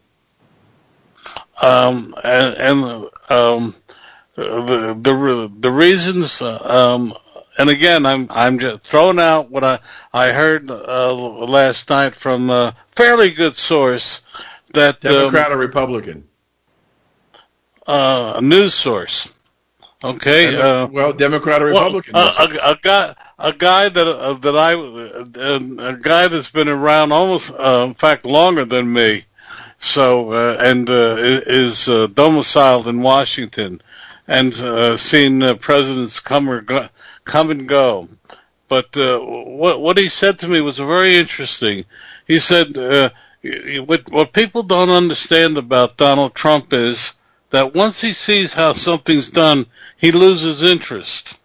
Um, 1.61 2.15
and, 2.23 2.55
and 2.55 3.09
um, 3.29 3.75
the 4.35 4.97
the 5.01 5.51
the 5.59 5.71
reasons. 5.71 6.41
Um, 6.41 7.13
and 7.57 7.69
again, 7.69 8.05
I'm 8.05 8.27
I'm 8.29 8.59
just 8.59 8.83
throwing 8.83 9.19
out 9.19 9.51
what 9.51 9.63
I 9.63 9.79
I 10.13 10.31
heard 10.31 10.69
uh, 10.71 11.13
last 11.13 11.89
night 11.89 12.15
from 12.15 12.49
a 12.49 12.75
fairly 12.95 13.31
good 13.31 13.57
source 13.57 14.21
that 14.73 15.01
Democrat 15.01 15.51
um, 15.51 15.57
or 15.57 15.61
Republican? 15.61 16.27
uh, 17.87 18.33
a 18.37 18.41
news 18.41 18.73
source. 18.73 19.29
Okay. 20.03 20.55
Uh, 20.59 20.87
well, 20.87 21.13
Democrat 21.13 21.61
or 21.61 21.71
well, 21.71 21.85
Republican? 21.85 22.15
a, 22.15 22.19
a, 22.19 22.71
a 22.71 22.79
guy, 22.81 23.15
a 23.39 23.53
guy 23.53 23.89
that 23.89 24.07
uh, 24.07 24.33
that 24.33 24.57
I, 24.57 24.73
uh, 24.73 25.89
a 25.91 25.97
guy 25.97 26.27
that's 26.27 26.51
been 26.51 26.67
around 26.67 27.13
almost, 27.13 27.51
uh, 27.51 27.85
in 27.87 27.93
fact, 27.93 28.25
longer 28.25 28.65
than 28.65 28.91
me. 28.91 29.25
So 29.83 30.31
uh, 30.31 30.57
and 30.61 30.89
uh, 30.89 31.17
is 31.19 31.89
uh, 31.89 32.07
domiciled 32.07 32.87
in 32.87 33.01
Washington, 33.01 33.81
and 34.29 34.53
uh, 34.53 34.95
seen 34.95 35.43
uh, 35.43 35.55
presidents 35.55 36.21
come 36.21 36.49
or 36.49 36.61
go, 36.61 36.87
come 37.25 37.51
and 37.51 37.67
go. 37.67 38.07
But 38.69 38.95
uh, 38.95 39.19
what 39.19 39.81
what 39.81 39.97
he 39.97 40.07
said 40.07 40.39
to 40.39 40.47
me 40.47 40.61
was 40.61 40.77
very 40.77 41.17
interesting. 41.17 41.83
He 42.25 42.39
said, 42.39 42.77
uh, 42.77 43.09
"What 43.85 44.09
what 44.09 44.31
people 44.31 44.63
don't 44.63 44.89
understand 44.89 45.57
about 45.57 45.97
Donald 45.97 46.33
Trump 46.33 46.71
is 46.71 47.13
that 47.49 47.75
once 47.75 47.99
he 47.99 48.13
sees 48.13 48.53
how 48.53 48.71
something's 48.73 49.29
done, 49.29 49.65
he 49.97 50.13
loses 50.13 50.63
interest." 50.63 51.37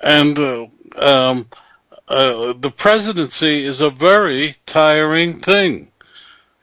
and 0.00 0.38
um, 0.96 1.48
the 2.06 2.72
presidency 2.76 3.64
is 3.64 3.80
a 3.80 3.90
very 3.90 4.56
tiring 4.66 5.40
thing. 5.40 5.90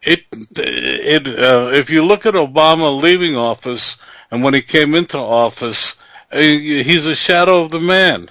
It 0.06 0.26
it 0.56 1.28
uh, 1.28 1.70
if 1.74 1.90
you 1.90 2.04
look 2.04 2.26
at 2.26 2.34
Obama 2.34 3.00
leaving 3.00 3.38
office 3.38 3.98
and 4.32 4.44
when 4.44 4.54
he 4.54 4.62
came 4.62 4.96
into 4.96 5.18
office, 5.18 5.96
uh, 6.32 6.40
he's 6.40 7.06
a 7.06 7.16
shadow 7.16 7.64
of 7.64 7.72
the 7.72 7.80
man, 7.80 8.30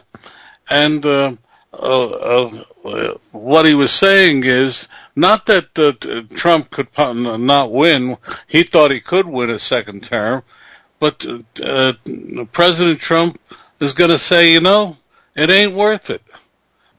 and 0.68 1.04
uh, 1.06 1.34
uh, 1.72 2.64
uh, 2.84 3.14
what 3.30 3.64
he 3.64 3.74
was 3.74 3.90
saying 3.90 4.44
is 4.44 4.88
not 5.16 5.46
that 5.46 5.78
uh, 5.78 6.34
Trump 6.36 6.70
could 6.70 6.88
not 6.96 7.72
win. 7.72 8.18
He 8.46 8.62
thought 8.64 8.90
he 8.90 9.00
could 9.00 9.26
win 9.26 9.48
a 9.48 9.58
second 9.58 10.02
term, 10.04 10.42
but 10.98 11.24
President 12.52 13.00
Trump 13.00 13.40
is 13.80 13.92
going 13.94 14.10
to 14.10 14.18
say, 14.18 14.52
you 14.52 14.60
know, 14.60 14.96
it 15.34 15.48
ain't 15.48 15.72
worth 15.72 16.10
it. 16.10 16.22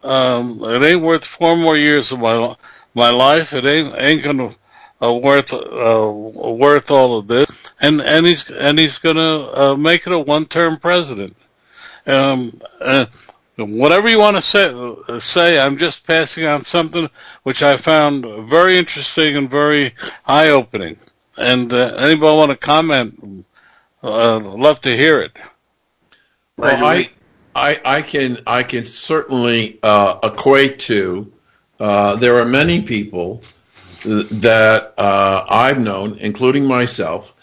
Um, 0.04 0.62
it 0.64 0.82
ain't 0.82 1.02
worth 1.02 1.24
four 1.24 1.56
more 1.56 1.78
years 1.78 2.12
of 2.12 2.20
my 2.20 2.56
my 2.94 3.10
life. 3.10 3.54
It 3.54 3.66
ain't 3.66 3.96
ain't 3.98 4.24
gonna 4.24 4.56
uh, 5.04 5.14
worth 5.14 5.54
uh, 5.54 6.12
worth 6.12 6.90
all 6.92 7.20
of 7.20 7.28
this. 7.28 7.50
And 7.80 8.02
and 8.02 8.26
he's 8.26 8.50
and 8.50 8.80
he's 8.80 8.98
gonna 8.98 9.52
uh, 9.54 9.76
make 9.76 10.08
it 10.08 10.14
a 10.14 10.20
one 10.20 10.46
term 10.46 10.78
president. 10.78 11.36
Um, 12.06 12.60
uh, 12.80 13.06
whatever 13.58 14.10
you 14.10 14.20
want 14.20 14.36
to 14.36 14.42
say, 14.42 14.74
uh, 14.74 15.20
say, 15.20 15.60
I'm 15.60 15.78
just 15.78 16.06
passing 16.06 16.46
on 16.46 16.66
something 16.66 17.10
which 17.44 17.62
I 17.64 17.78
found 17.78 18.50
very 18.50 18.78
interesting 18.78 19.36
and 19.38 19.50
very 19.50 19.96
eye 20.26 20.50
opening. 20.50 20.98
And 21.38 21.72
uh, 21.72 21.96
anybody 21.98 22.38
want 22.38 22.52
to 22.52 22.58
comment? 22.58 23.46
Uh, 24.04 24.40
love 24.40 24.82
to 24.82 24.96
hear 24.96 25.22
it. 25.22 25.32
Well, 26.58 26.86
I, 26.86 27.10
I, 27.56 27.80
I 27.84 28.02
can, 28.02 28.42
I 28.46 28.64
can 28.64 28.86
certainly 28.86 29.80
uh, 29.82 30.20
equate 30.24 30.80
to. 30.80 31.32
Uh, 31.80 32.16
there 32.16 32.40
are 32.40 32.46
many 32.46 32.82
people 32.82 33.38
th- 33.38 33.54
that 34.04 34.94
uh, 34.98 35.46
I've 35.48 35.80
known, 35.80 36.18
including 36.20 36.66
myself, 36.66 37.34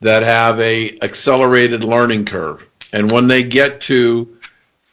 that 0.00 0.22
have 0.22 0.60
a 0.60 0.98
accelerated 1.00 1.82
learning 1.84 2.26
curve, 2.26 2.64
and 2.92 3.10
when 3.10 3.26
they 3.26 3.42
get 3.42 3.82
to 3.82 4.38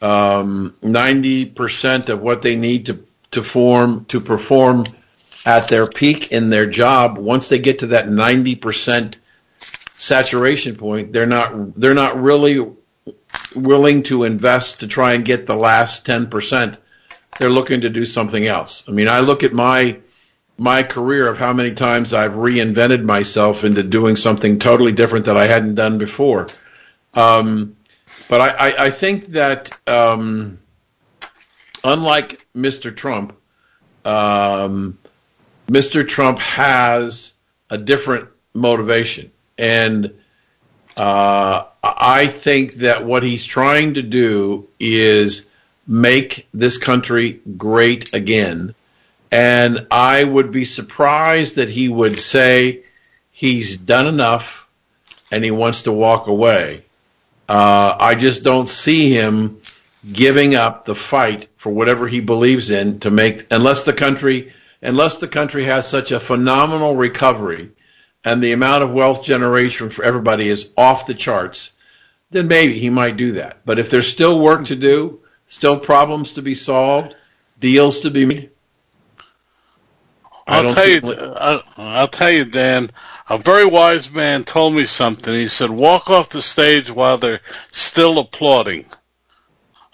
um, 0.01 0.75
ninety 0.81 1.45
percent 1.45 2.09
of 2.09 2.21
what 2.21 2.41
they 2.41 2.55
need 2.55 2.87
to 2.87 3.03
to 3.31 3.43
form 3.43 4.05
to 4.05 4.19
perform 4.19 4.85
at 5.45 5.67
their 5.67 5.87
peak 5.87 6.31
in 6.31 6.49
their 6.49 6.65
job, 6.65 7.17
once 7.17 7.49
they 7.49 7.59
get 7.59 7.79
to 7.79 7.87
that 7.87 8.09
ninety 8.09 8.55
percent 8.55 9.19
saturation 9.97 10.75
point, 10.75 11.13
they're 11.13 11.25
not 11.25 11.79
they're 11.79 11.93
not 11.93 12.21
really 12.21 12.59
willing 13.55 14.03
to 14.03 14.23
invest 14.23 14.81
to 14.81 14.87
try 14.87 15.13
and 15.13 15.25
get 15.25 15.45
the 15.45 15.55
last 15.55 16.05
10%. 16.05 16.77
They're 17.39 17.49
looking 17.49 17.81
to 17.81 17.89
do 17.89 18.05
something 18.05 18.45
else. 18.45 18.83
I 18.87 18.91
mean, 18.91 19.07
I 19.07 19.19
look 19.19 19.43
at 19.43 19.53
my 19.53 19.99
my 20.57 20.83
career 20.83 21.27
of 21.27 21.37
how 21.37 21.53
many 21.53 21.73
times 21.73 22.13
I've 22.13 22.31
reinvented 22.31 23.03
myself 23.03 23.63
into 23.63 23.83
doing 23.83 24.15
something 24.15 24.59
totally 24.59 24.93
different 24.93 25.25
that 25.25 25.37
I 25.37 25.47
hadn't 25.47 25.75
done 25.75 25.97
before. 25.97 26.47
Um, 27.13 27.75
but 28.29 28.41
I, 28.41 28.49
I, 28.49 28.85
I 28.85 28.91
think 28.91 29.27
that 29.27 29.77
um, 29.87 30.59
unlike 31.83 32.45
Mr. 32.55 32.95
Trump, 32.95 33.35
um, 34.03 34.97
Mr. 35.67 36.07
Trump 36.07 36.39
has 36.39 37.33
a 37.69 37.77
different 37.77 38.29
motivation, 38.53 39.31
and 39.57 40.13
uh, 40.95 41.65
I 41.83 42.27
think 42.27 42.75
that 42.75 43.05
what 43.05 43.23
he's 43.23 43.45
trying 43.45 43.95
to 43.95 44.01
do 44.01 44.67
is 44.79 45.45
make 45.87 46.47
this 46.53 46.77
country 46.77 47.41
great 47.57 48.13
again. 48.13 48.75
And 49.35 49.87
I 49.91 50.23
would 50.23 50.53
be 50.53 50.63
surprised 50.63 51.57
that 51.57 51.67
he 51.67 51.89
would 51.89 52.17
say 52.17 52.83
he's 53.33 53.75
done 53.77 54.07
enough 54.07 54.65
and 55.29 55.43
he 55.43 55.51
wants 55.51 55.81
to 55.81 55.91
walk 55.91 56.27
away. 56.27 56.83
Uh, 57.49 57.97
I 57.99 58.15
just 58.15 58.43
don't 58.43 58.69
see 58.69 59.11
him 59.11 59.59
giving 60.09 60.55
up 60.55 60.85
the 60.85 60.95
fight 60.95 61.49
for 61.57 61.69
whatever 61.69 62.07
he 62.07 62.21
believes 62.21 62.71
in 62.71 63.01
to 63.01 63.11
make, 63.11 63.47
unless 63.51 63.83
the 63.83 63.91
country, 63.91 64.53
unless 64.81 65.17
the 65.17 65.27
country 65.27 65.65
has 65.65 65.85
such 65.85 66.13
a 66.13 66.21
phenomenal 66.21 66.95
recovery 66.95 67.71
and 68.23 68.41
the 68.41 68.53
amount 68.53 68.85
of 68.85 68.93
wealth 68.93 69.25
generation 69.25 69.89
for 69.89 70.05
everybody 70.05 70.47
is 70.47 70.71
off 70.77 71.07
the 71.07 71.13
charts, 71.13 71.73
then 72.31 72.47
maybe 72.47 72.79
he 72.79 72.89
might 72.89 73.17
do 73.17 73.33
that. 73.33 73.57
But 73.65 73.79
if 73.79 73.89
there's 73.89 74.07
still 74.07 74.39
work 74.39 74.67
to 74.67 74.77
do, 74.77 75.19
still 75.49 75.77
problems 75.77 76.35
to 76.35 76.41
be 76.41 76.55
solved, 76.55 77.17
deals 77.59 77.99
to 78.01 78.11
be 78.11 78.25
made, 78.25 78.51
I'll 80.47 80.73
tell 80.75 80.87
you, 80.87 80.99
I'll, 81.37 81.63
I'll 81.77 82.07
tell 82.07 82.31
you, 82.31 82.45
Dan. 82.45 82.91
A 83.29 83.37
very 83.37 83.65
wise 83.65 84.11
man 84.11 84.43
told 84.43 84.75
me 84.75 84.85
something. 84.85 85.33
He 85.33 85.47
said, 85.47 85.71
"Walk 85.71 86.09
off 86.09 86.29
the 86.29 86.41
stage 86.41 86.91
while 86.91 87.17
they're 87.17 87.41
still 87.71 88.19
applauding." 88.19 88.85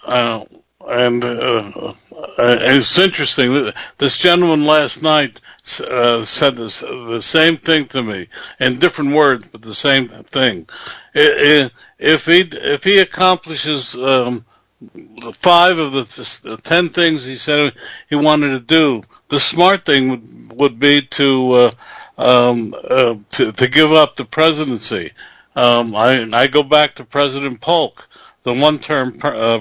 Uh, 0.04 0.44
and 0.88 1.24
uh, 1.24 1.72
uh, 1.78 1.94
it's 2.38 2.98
interesting. 2.98 3.72
This 3.98 4.18
gentleman 4.18 4.66
last 4.66 5.02
night 5.02 5.40
uh, 5.88 6.24
said 6.24 6.56
this, 6.56 6.80
the 6.80 7.20
same 7.22 7.56
thing 7.56 7.86
to 7.86 8.02
me 8.02 8.28
in 8.58 8.78
different 8.78 9.12
words, 9.14 9.48
but 9.48 9.62
the 9.62 9.74
same 9.74 10.08
thing. 10.08 10.68
If 11.14 12.26
he 12.26 12.40
if 12.40 12.84
he 12.84 12.98
accomplishes 12.98 13.94
um, 13.94 14.44
five 15.34 15.78
of 15.78 15.92
the, 15.92 16.04
the, 16.42 16.56
ten 16.58 16.88
things 16.88 17.24
he 17.24 17.36
said 17.36 17.74
he 18.08 18.16
wanted 18.16 18.50
to 18.50 18.60
do, 18.60 19.02
the 19.28 19.40
smart 19.40 19.84
thing 19.84 20.08
would 20.08 20.52
would 20.52 20.78
be 20.78 21.02
to 21.02 21.52
uh, 21.52 21.70
um, 22.18 22.74
uh, 22.88 23.16
to, 23.30 23.52
to 23.52 23.68
give 23.68 23.92
up 23.92 24.16
the 24.16 24.24
presidency. 24.24 25.12
Um, 25.56 25.94
I 25.94 26.28
I 26.32 26.46
go 26.46 26.62
back 26.62 26.94
to 26.96 27.04
President 27.04 27.60
Polk, 27.60 28.08
the 28.42 28.54
one-term 28.54 29.18
uh, 29.22 29.60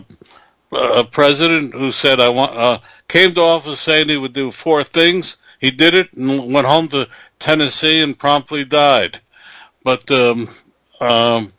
uh, 0.72 1.04
president 1.04 1.74
who 1.74 1.92
said 1.92 2.20
I 2.20 2.30
want 2.30 2.56
uh, 2.56 2.80
came 3.08 3.34
to 3.36 3.42
office 3.42 3.82
saying 3.82 4.10
he 4.10 4.18
would 4.18 4.34
do 4.34 4.52
four 4.52 4.84
things. 4.84 5.38
He 5.60 5.72
did 5.72 5.94
it 5.94 6.14
and 6.14 6.54
went 6.54 6.68
home 6.68 6.88
to 6.90 7.08
Tennessee 7.40 8.02
and 8.02 8.18
promptly 8.18 8.66
died. 8.66 9.22
But 9.84 10.10
um, 10.12 10.50
um, 11.00 11.54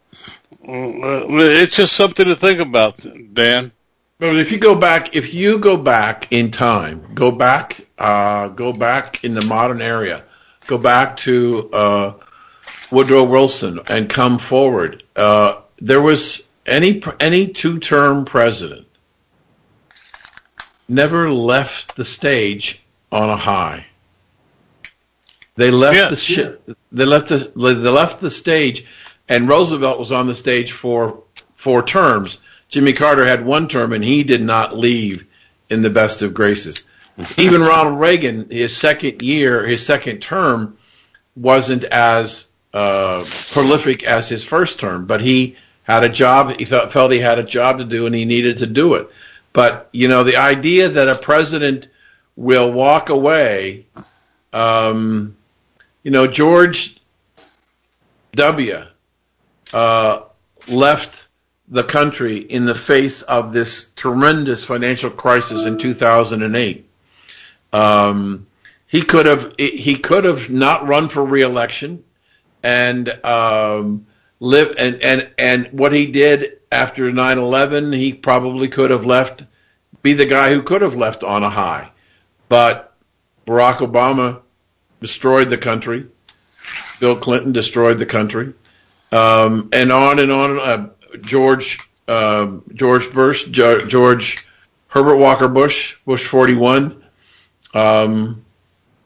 it's 0.65 1.77
just 1.77 1.95
something 1.95 2.27
to 2.27 2.37
think 2.37 2.61
about, 2.61 3.05
Dan. 3.35 3.73
But 4.19 4.37
if 4.37 4.53
you 4.53 4.59
go 4.59 4.75
back, 4.75 5.17
if 5.17 5.35
you 5.35 5.59
go 5.59 5.77
back 5.77 6.33
in 6.33 6.51
time, 6.53 7.15
go 7.15 7.33
back, 7.33 7.81
uh, 7.99 8.49
go 8.49 8.73
back 8.73 9.25
in 9.25 9.35
the 9.35 9.43
modern 9.43 9.83
area, 9.83 10.23
go 10.67 10.79
back 10.79 11.17
to 11.19 11.71
uh, 11.73 12.15
Woodrow 12.91 13.25
Wilson 13.25 13.81
and 13.89 14.09
come 14.09 14.39
forward. 14.39 15.03
Uh, 15.17 15.61
there 15.81 16.01
was 16.01 16.47
any 16.65 17.03
any 17.19 17.49
two-term 17.49 18.25
president 18.25 18.87
never 20.89 21.33
left 21.33 21.97
the 21.97 22.05
stage 22.05 22.83
on 23.11 23.31
a 23.31 23.37
high. 23.37 23.87
They 25.57 25.71
left 25.71 25.97
yeah, 25.97 26.09
the 26.09 26.17
sh- 26.17 26.39
yeah. 26.39 26.75
they 26.93 27.05
left 27.05 27.29
the 27.29 27.53
they 27.55 27.75
left 27.75 28.21
the 28.21 28.31
stage, 28.31 28.87
and 29.33 29.49
Roosevelt 29.49 29.99
was 29.99 30.13
on 30.13 30.27
the 30.27 30.35
stage 30.35 30.73
for 30.73 31.23
four 31.55 31.83
terms. 31.83 32.37
Jimmy 32.69 32.93
Carter 32.93 33.25
had 33.27 33.47
one 33.47 33.67
term, 33.67 33.95
and 33.95 34.05
he 34.05 34.25
did 34.25 34.43
not 34.43 34.77
leave 34.77 35.27
in 35.71 35.81
the 35.81 35.89
best 35.89 36.21
of 36.21 36.35
graces. 36.35 36.87
Even 37.39 37.63
Ronald 37.63 37.99
Reagan, 37.99 38.51
his 38.51 38.77
second 38.77 39.23
year, 39.23 39.65
his 39.65 39.87
second 39.87 40.21
term, 40.21 40.77
wasn't 41.35 41.85
as 41.85 42.47
uh, 42.75 43.25
prolific 43.53 44.05
as 44.05 44.29
his 44.29 44.45
first 44.45 44.79
term, 44.79 45.07
but 45.07 45.23
he 45.23 45.57
had 45.85 46.05
a 46.05 46.11
job. 46.11 46.59
He 46.59 46.67
thought, 46.67 46.93
felt 46.93 47.11
he 47.11 47.19
had 47.19 47.39
a 47.39 47.43
job 47.43 47.79
to 47.79 47.87
do, 47.87 48.05
and 48.05 48.15
he 48.15 48.27
needed 48.27 48.59
to 48.59 48.67
do 48.67 48.95
it. 48.95 49.09
But 49.55 49.89
you 49.93 50.09
know, 50.09 50.25
the 50.25 50.37
idea 50.37 50.91
that 50.91 51.09
a 51.09 51.15
president 51.15 51.87
will 52.37 52.71
walk 52.71 53.09
away, 53.09 53.87
um, 54.53 55.39
you 56.03 56.11
know, 56.11 56.27
George 56.27 57.01
W. 58.33 58.92
Uh, 59.73 60.23
left 60.69 61.29
the 61.69 61.85
country 61.85 62.37
in 62.37 62.67
the 62.67 62.75
face 62.75 63.23
of 63.23 63.53
this 63.53 63.91
tremendous 63.97 64.65
financial 64.65 65.11
crisis 65.11 65.65
in 65.65 65.79
2008. 65.79 66.89
Um, 67.73 68.47
he 68.87 69.03
could 69.03 69.25
have 69.25 69.55
he 69.59 69.97
could 69.97 70.25
have 70.25 70.51
not 70.51 70.87
run 70.87 71.09
for 71.09 71.25
reelection 71.25 72.05
and 72.63 73.09
um, 73.25 74.07
live 74.39 74.75
and, 74.79 75.03
and 75.03 75.31
and 75.39 75.69
what 75.73 75.93
he 75.95 76.09
did 76.09 76.59
after 76.71 77.11
9/11, 77.11 77.95
he 77.95 78.13
probably 78.13 78.69
could 78.69 78.91
have 78.91 79.07
left, 79.07 79.45
be 80.03 80.15
the 80.15 80.27
guy 80.27 80.53
who 80.53 80.63
could 80.63 80.83
have 80.83 80.97
left 80.97 81.23
on 81.23 81.43
a 81.43 81.51
high, 81.51 81.91
but 82.49 82.95
Barack 83.47 83.79
Obama 83.79 84.41
destroyed 85.01 85.51
the 85.51 85.59
country. 85.59 86.07
Bill 87.01 87.17
Clinton 87.17 87.53
destroyed 87.53 87.99
the 87.99 88.07
country, 88.07 88.55
um, 89.13 89.69
and 89.73 89.93
on 89.93 90.19
and 90.19 90.33
on. 90.33 90.59
Uh, 90.59 90.89
George 91.21 91.79
uh, 92.09 92.59
George 92.75 93.13
Bush, 93.13 93.47
George 93.47 94.49
Herbert 94.89 95.17
Walker 95.17 95.49
Bush, 95.49 95.97
Bush 96.05 96.27
41, 96.27 97.03
um, 97.75 98.45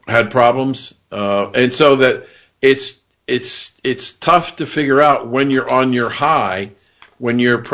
had 0.07 0.31
problems, 0.31 0.93
uh, 1.11 1.51
and 1.51 1.73
so 1.73 1.97
that 1.97 2.27
it's 2.61 2.99
it's 3.27 3.77
it's 3.83 4.13
tough 4.13 4.57
to 4.57 4.65
figure 4.65 5.01
out 5.01 5.27
when 5.27 5.51
you're 5.51 5.69
on 5.69 5.93
your 5.93 6.09
high, 6.09 6.71
when 7.17 7.39
you're 7.39 7.65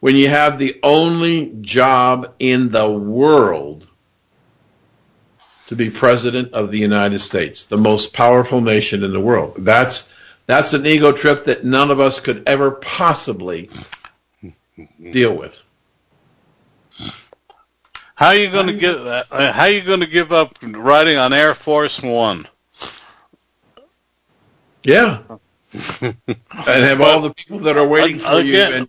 when 0.00 0.16
you 0.16 0.28
have 0.28 0.58
the 0.58 0.78
only 0.82 1.52
job 1.60 2.34
in 2.38 2.70
the 2.70 2.88
world 2.88 3.86
to 5.66 5.76
be 5.76 5.90
president 5.90 6.54
of 6.54 6.70
the 6.70 6.78
United 6.78 7.18
States, 7.18 7.64
the 7.64 7.76
most 7.76 8.14
powerful 8.14 8.60
nation 8.60 9.04
in 9.04 9.12
the 9.12 9.20
world. 9.20 9.54
That's 9.58 10.08
that's 10.48 10.72
an 10.72 10.86
ego 10.86 11.12
trip 11.12 11.44
that 11.44 11.64
none 11.64 11.90
of 11.92 12.00
us 12.00 12.20
could 12.20 12.48
ever 12.48 12.70
possibly 12.72 13.68
deal 14.98 15.34
with. 15.34 15.62
How 18.14 18.28
are 18.28 18.34
you 18.34 18.50
going 18.50 18.66
to 18.66 18.72
give? 18.72 19.06
Uh, 19.06 19.52
how 19.52 19.64
are 19.64 19.68
you 19.68 19.82
going 19.82 20.00
to 20.00 20.06
give 20.06 20.32
up 20.32 20.58
riding 20.62 21.18
on 21.18 21.32
Air 21.32 21.54
Force 21.54 22.02
One? 22.02 22.48
Yeah. 24.82 25.20
and 26.00 26.16
have 26.50 27.00
all 27.02 27.20
the 27.20 27.34
people 27.34 27.60
that 27.60 27.76
are 27.76 27.86
waiting 27.86 28.20
for 28.20 28.40
you 28.40 28.58
and, 28.58 28.88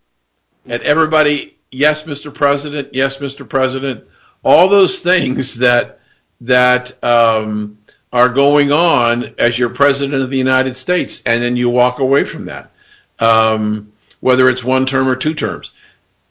and 0.66 0.82
everybody, 0.82 1.58
yes, 1.70 2.04
Mr. 2.04 2.34
President, 2.34 2.94
yes, 2.94 3.18
Mr. 3.18 3.48
President, 3.48 4.08
all 4.44 4.70
those 4.70 5.00
things 5.00 5.56
that 5.56 6.00
that 6.42 7.04
um, 7.04 7.79
are 8.12 8.30
going 8.30 8.72
on 8.72 9.36
as 9.38 9.58
you're 9.58 9.70
president 9.70 10.22
of 10.22 10.30
the 10.30 10.38
United 10.38 10.76
States, 10.76 11.22
and 11.26 11.44
then 11.44 11.56
you 11.56 11.70
walk 11.70 12.00
away 12.00 12.24
from 12.24 12.46
that, 12.46 12.72
um, 13.20 13.92
whether 14.20 14.50
it's 14.50 14.64
one 14.64 14.86
term 14.86 15.08
or 15.08 15.16
two 15.16 15.34
terms. 15.34 15.72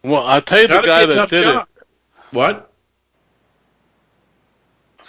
Well, 0.03 0.25
I'll 0.25 0.43
tell 0.43 0.61
you 0.61 0.69
the 0.69 0.81
guy 0.81 1.07
that 1.07 1.31
did 1.31 1.45
job. 1.45 1.69
it. 1.77 1.87
What? 2.35 2.73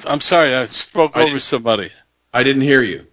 I'm 0.05 0.21
sorry, 0.21 0.53
I 0.53 0.67
spoke 0.67 1.13
I 1.15 1.23
over 1.23 1.39
somebody. 1.39 1.91
I 2.33 2.43
didn't 2.43 2.61
hear 2.61 2.81
you. 2.83 3.07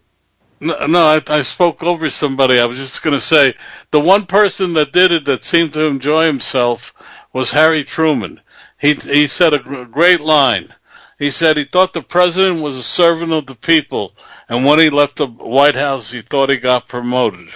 No, 0.60 0.86
no 0.86 1.00
I, 1.00 1.22
I 1.26 1.42
spoke 1.42 1.82
over 1.82 2.08
somebody. 2.10 2.60
I 2.60 2.66
was 2.66 2.78
just 2.78 3.02
going 3.02 3.14
to 3.14 3.20
say 3.20 3.54
the 3.90 4.00
one 4.00 4.26
person 4.26 4.74
that 4.74 4.92
did 4.92 5.12
it 5.12 5.24
that 5.24 5.44
seemed 5.44 5.72
to 5.74 5.86
enjoy 5.86 6.26
himself 6.26 6.94
was 7.32 7.50
Harry 7.50 7.84
Truman. 7.84 8.40
He 8.78 8.94
he 8.94 9.26
said 9.26 9.54
a 9.54 9.58
great 9.86 10.20
line. 10.20 10.74
He 11.18 11.30
said 11.30 11.56
he 11.56 11.64
thought 11.64 11.94
the 11.94 12.02
president 12.02 12.62
was 12.62 12.76
a 12.76 12.82
servant 12.82 13.32
of 13.32 13.46
the 13.46 13.54
people, 13.54 14.12
and 14.48 14.64
when 14.66 14.78
he 14.78 14.90
left 14.90 15.16
the 15.16 15.26
White 15.26 15.74
House, 15.74 16.10
he 16.10 16.20
thought 16.20 16.50
he 16.50 16.58
got 16.58 16.88
promoted. 16.88 17.48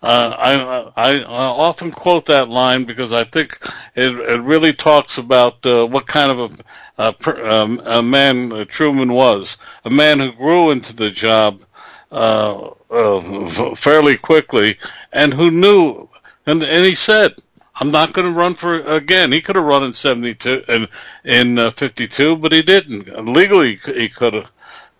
Uh, 0.00 0.92
I, 0.96 1.12
I, 1.12 1.22
I 1.22 1.24
often 1.24 1.90
quote 1.90 2.26
that 2.26 2.50
line 2.50 2.84
because 2.84 3.10
I 3.10 3.24
think 3.24 3.58
it, 3.96 4.14
it 4.14 4.42
really 4.42 4.74
talks 4.74 5.16
about 5.16 5.64
uh, 5.64 5.86
what 5.86 6.06
kind 6.06 6.30
of 6.30 6.60
a, 6.98 7.14
a, 7.26 7.52
um, 7.52 7.80
a 7.84 8.02
man 8.02 8.66
Truman 8.66 9.14
was. 9.14 9.56
A 9.84 9.90
man 9.90 10.20
who 10.20 10.30
grew 10.30 10.70
into 10.70 10.94
the 10.94 11.10
job 11.10 11.64
uh, 12.12 12.70
uh, 12.90 13.74
fairly 13.74 14.18
quickly, 14.18 14.78
and 15.12 15.32
who 15.32 15.50
knew, 15.50 16.08
and 16.46 16.62
and 16.62 16.84
he 16.84 16.94
said, 16.94 17.34
"I'm 17.76 17.90
not 17.90 18.12
going 18.12 18.26
to 18.26 18.38
run 18.38 18.54
for 18.54 18.80
again." 18.80 19.32
He 19.32 19.40
could 19.40 19.56
have 19.56 19.64
run 19.64 19.82
in 19.82 19.94
'72 19.94 20.64
and 20.68 20.88
in 21.24 21.58
uh, 21.58 21.70
'52, 21.70 22.36
but 22.36 22.52
he 22.52 22.62
didn't. 22.62 23.26
Legally, 23.26 23.76
he 23.84 24.08
could 24.08 24.34
have, 24.34 24.50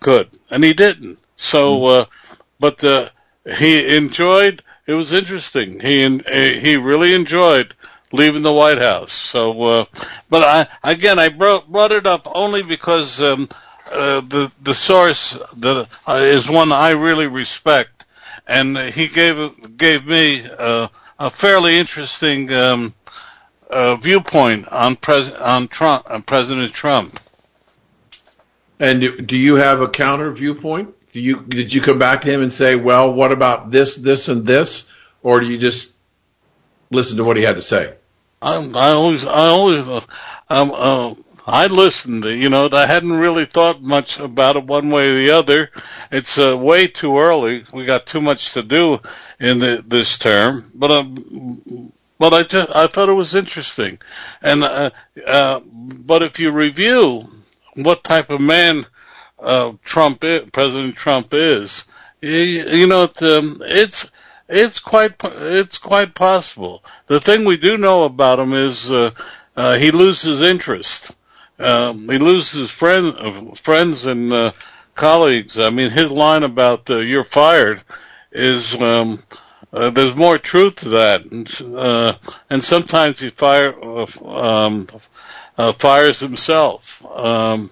could, 0.00 0.30
and 0.50 0.64
he 0.64 0.74
didn't. 0.74 1.18
So, 1.36 1.76
mm-hmm. 1.76 2.02
uh, 2.02 2.38
but 2.60 2.84
uh, 2.84 3.10
he 3.56 3.96
enjoyed. 3.96 4.62
It 4.86 4.94
was 4.94 5.12
interesting. 5.12 5.80
He 5.80 6.04
uh, 6.04 6.60
he 6.60 6.76
really 6.76 7.14
enjoyed 7.14 7.74
leaving 8.12 8.42
the 8.42 8.52
White 8.52 8.78
House. 8.78 9.12
So, 9.12 9.62
uh, 9.62 9.84
but 10.30 10.42
I 10.44 10.90
again 10.90 11.18
I 11.18 11.28
brought 11.28 11.70
brought 11.70 11.92
it 11.92 12.06
up 12.06 12.26
only 12.34 12.62
because 12.62 13.20
um, 13.20 13.48
uh, 13.90 14.20
the 14.20 14.52
the 14.62 14.74
source 14.74 15.38
that 15.56 15.88
uh, 16.06 16.12
is 16.22 16.48
one 16.48 16.72
I 16.72 16.90
really 16.90 17.26
respect, 17.26 18.04
and 18.46 18.76
he 18.78 19.08
gave 19.08 19.76
gave 19.76 20.06
me 20.06 20.48
uh, 20.58 20.88
a 21.18 21.30
fairly 21.30 21.78
interesting 21.78 22.52
um, 22.52 22.94
uh, 23.70 23.96
viewpoint 23.96 24.68
on 24.68 24.96
pres- 24.96 25.32
on 25.32 25.68
Trump 25.68 26.10
on 26.10 26.22
President 26.22 26.72
Trump. 26.72 27.18
And 28.80 29.00
do, 29.00 29.18
do 29.18 29.36
you 29.36 29.54
have 29.56 29.80
a 29.80 29.88
counter 29.88 30.30
viewpoint? 30.32 30.94
Do 31.12 31.20
you 31.20 31.42
did 31.42 31.72
you 31.72 31.80
come 31.80 31.98
back 31.98 32.22
to 32.22 32.30
him 32.30 32.42
and 32.42 32.52
say, 32.52 32.74
well, 32.74 33.12
what 33.12 33.30
about 33.32 33.70
this, 33.70 33.96
this, 33.96 34.28
and 34.28 34.44
this, 34.44 34.88
or 35.22 35.40
do 35.40 35.46
you 35.46 35.58
just 35.58 35.94
listen 36.90 37.16
to 37.18 37.24
what 37.24 37.36
he 37.36 37.44
had 37.44 37.56
to 37.56 37.62
say? 37.62 37.94
I, 38.42 38.56
I 38.56 38.90
always 38.90 39.24
I 39.24 39.46
always 39.48 39.86
uh, 39.86 40.00
um, 40.50 40.72
uh, 40.74 41.14
I 41.46 41.66
listened. 41.66 42.24
You 42.24 42.48
know, 42.48 42.70
I 42.72 42.86
hadn't 42.86 43.12
really 43.12 43.44
thought 43.44 43.82
much 43.82 44.18
about 44.18 44.56
it 44.56 44.64
one 44.64 44.90
way 44.90 45.10
or 45.10 45.14
the 45.14 45.30
other. 45.30 45.70
It's 46.10 46.38
uh, 46.38 46.56
way 46.56 46.86
too 46.86 47.18
early. 47.18 47.64
We 47.72 47.84
got 47.84 48.06
too 48.06 48.22
much 48.22 48.52
to 48.54 48.62
do 48.62 49.00
in 49.38 49.58
the, 49.58 49.84
this 49.86 50.18
term. 50.18 50.70
But 50.74 50.90
um, 50.90 51.92
but 52.18 52.32
I, 52.32 52.44
ju- 52.44 52.66
I 52.74 52.86
thought 52.86 53.10
it 53.10 53.14
was 53.14 53.34
interesting. 53.34 53.98
And 54.40 54.64
uh, 54.64 54.90
uh, 55.26 55.60
but 55.66 56.22
if 56.22 56.38
you 56.38 56.50
review 56.50 57.28
what 57.74 58.04
type 58.04 58.30
of 58.30 58.40
man 58.40 58.86
uh, 59.38 59.72
Trump 59.84 60.24
is, 60.24 60.48
President 60.50 60.96
Trump 60.96 61.34
is, 61.34 61.84
you, 62.22 62.30
you 62.30 62.86
know, 62.86 63.02
it, 63.02 63.22
um, 63.22 63.60
it's 63.66 64.10
it's 64.48 64.80
quite 64.80 65.12
it's 65.22 65.76
quite 65.76 66.14
possible. 66.14 66.82
The 67.06 67.20
thing 67.20 67.44
we 67.44 67.58
do 67.58 67.76
know 67.76 68.04
about 68.04 68.38
him 68.38 68.54
is 68.54 68.90
uh, 68.90 69.10
uh, 69.56 69.76
he 69.76 69.90
loses 69.90 70.40
interest. 70.40 71.14
Um, 71.58 72.08
he 72.08 72.18
loses 72.18 72.70
friend, 72.70 73.14
uh, 73.18 73.54
friends 73.54 74.06
and 74.06 74.32
uh, 74.32 74.52
colleagues. 74.94 75.58
I 75.58 75.70
mean, 75.70 75.90
his 75.90 76.10
line 76.10 76.42
about 76.42 76.88
uh, 76.90 76.98
"you're 76.98 77.24
fired" 77.24 77.82
is 78.32 78.74
um, 78.80 79.22
uh, 79.72 79.90
there's 79.90 80.16
more 80.16 80.38
truth 80.38 80.76
to 80.76 80.88
that, 80.90 81.24
and, 81.26 81.76
uh, 81.76 82.14
and 82.50 82.64
sometimes 82.64 83.20
he 83.20 83.30
fire 83.30 83.74
uh, 83.82 84.06
um, 84.24 84.88
uh, 85.56 85.72
fires 85.72 86.20
himself. 86.20 87.04
Um, 87.06 87.70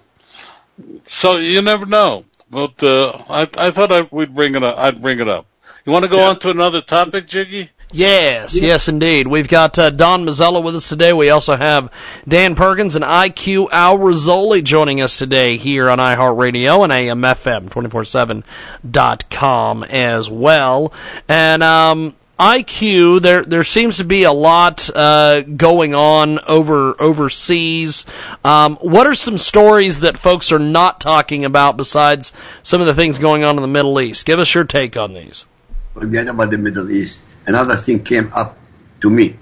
so 1.06 1.36
you 1.36 1.62
never 1.62 1.86
know. 1.86 2.24
But 2.50 2.82
uh, 2.82 3.12
I, 3.30 3.48
I 3.56 3.70
thought 3.70 3.90
I, 3.90 4.02
we'd 4.10 4.34
bring 4.34 4.54
it 4.54 4.62
up. 4.62 4.78
I'd 4.78 5.00
bring 5.00 5.20
it 5.20 5.28
up. 5.28 5.46
You 5.86 5.92
want 5.92 6.04
to 6.04 6.10
go 6.10 6.18
Yeah. 6.18 6.28
on 6.28 6.38
to 6.40 6.50
another 6.50 6.82
topic, 6.82 7.26
Jiggy? 7.26 7.70
Yes, 7.92 8.58
yes, 8.58 8.88
indeed. 8.88 9.26
We've 9.26 9.48
got 9.48 9.78
uh, 9.78 9.90
Don 9.90 10.24
Mazzella 10.24 10.62
with 10.62 10.74
us 10.74 10.88
today. 10.88 11.12
We 11.12 11.28
also 11.30 11.56
have 11.56 11.92
Dan 12.26 12.54
Perkins 12.54 12.96
and 12.96 13.04
IQ 13.04 13.70
Al 13.70 13.98
Rassoli 13.98 14.64
joining 14.64 15.02
us 15.02 15.16
today 15.16 15.58
here 15.58 15.90
on 15.90 15.98
iHeartRadio 15.98 16.84
and 16.84 16.92
AMFM 16.92 17.68
247.com 17.68 19.84
as 19.84 20.30
well. 20.30 20.94
And 21.28 21.62
um, 21.62 22.14
IQ, 22.38 23.22
there 23.22 23.44
there 23.44 23.62
seems 23.62 23.98
to 23.98 24.04
be 24.04 24.24
a 24.24 24.32
lot 24.32 24.90
uh, 24.94 25.42
going 25.42 25.94
on 25.94 26.40
over 26.40 27.00
overseas. 27.00 28.04
Um, 28.42 28.76
what 28.76 29.06
are 29.06 29.14
some 29.14 29.38
stories 29.38 30.00
that 30.00 30.18
folks 30.18 30.50
are 30.50 30.58
not 30.58 31.00
talking 31.00 31.44
about 31.44 31.76
besides 31.76 32.32
some 32.62 32.80
of 32.80 32.86
the 32.86 32.94
things 32.94 33.18
going 33.18 33.44
on 33.44 33.56
in 33.56 33.62
the 33.62 33.68
Middle 33.68 34.00
East? 34.00 34.26
Give 34.26 34.38
us 34.38 34.54
your 34.54 34.64
take 34.64 34.96
on 34.96 35.14
these. 35.14 35.46
Forget 35.94 36.28
about 36.28 36.50
the 36.50 36.58
Middle 36.58 36.90
East. 36.90 37.36
Another 37.46 37.76
thing 37.76 38.02
came 38.02 38.32
up 38.32 38.56
to 39.00 39.10
me. 39.10 39.36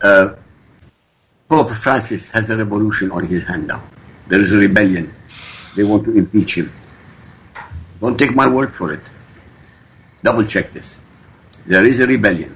Uh, 0.00 0.34
Pope 1.48 1.70
Francis 1.70 2.30
has 2.30 2.48
a 2.50 2.56
revolution 2.56 3.10
on 3.10 3.26
his 3.26 3.42
hand 3.42 3.66
now. 3.66 3.82
There 4.28 4.40
is 4.40 4.52
a 4.52 4.58
rebellion. 4.58 5.12
They 5.74 5.82
want 5.82 6.04
to 6.04 6.16
impeach 6.16 6.56
him. 6.56 6.72
Don't 8.00 8.16
take 8.16 8.34
my 8.34 8.46
word 8.46 8.72
for 8.72 8.92
it. 8.92 9.00
Double 10.22 10.44
check 10.44 10.70
this. 10.70 11.02
There 11.66 11.84
is 11.84 11.98
a 11.98 12.06
rebellion. 12.06 12.54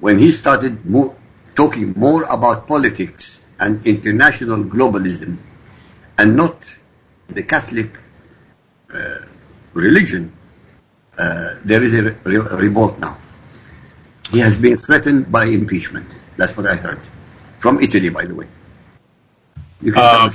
When 0.00 0.18
he 0.18 0.32
started 0.32 0.84
mo- 0.84 1.14
talking 1.54 1.92
more 1.96 2.24
about 2.24 2.66
politics 2.66 3.40
and 3.60 3.86
international 3.86 4.64
globalism 4.64 5.36
and 6.18 6.36
not 6.36 6.56
the 7.28 7.44
Catholic 7.44 7.96
uh, 8.92 9.18
religion, 9.74 10.32
uh, 11.20 11.56
there 11.64 11.82
is 11.82 11.94
a 11.94 12.02
re- 12.02 12.16
re- 12.24 12.56
revolt 12.66 12.98
now. 12.98 13.16
He 14.30 14.38
has 14.40 14.56
been 14.56 14.76
threatened 14.76 15.30
by 15.30 15.44
impeachment. 15.44 16.08
That's 16.36 16.56
what 16.56 16.66
I 16.66 16.76
heard. 16.76 17.00
From 17.58 17.80
Italy, 17.80 18.08
by 18.08 18.24
the 18.24 18.34
way. 18.34 18.46
You 19.82 19.92
can 19.92 20.02
Um, 20.02 20.32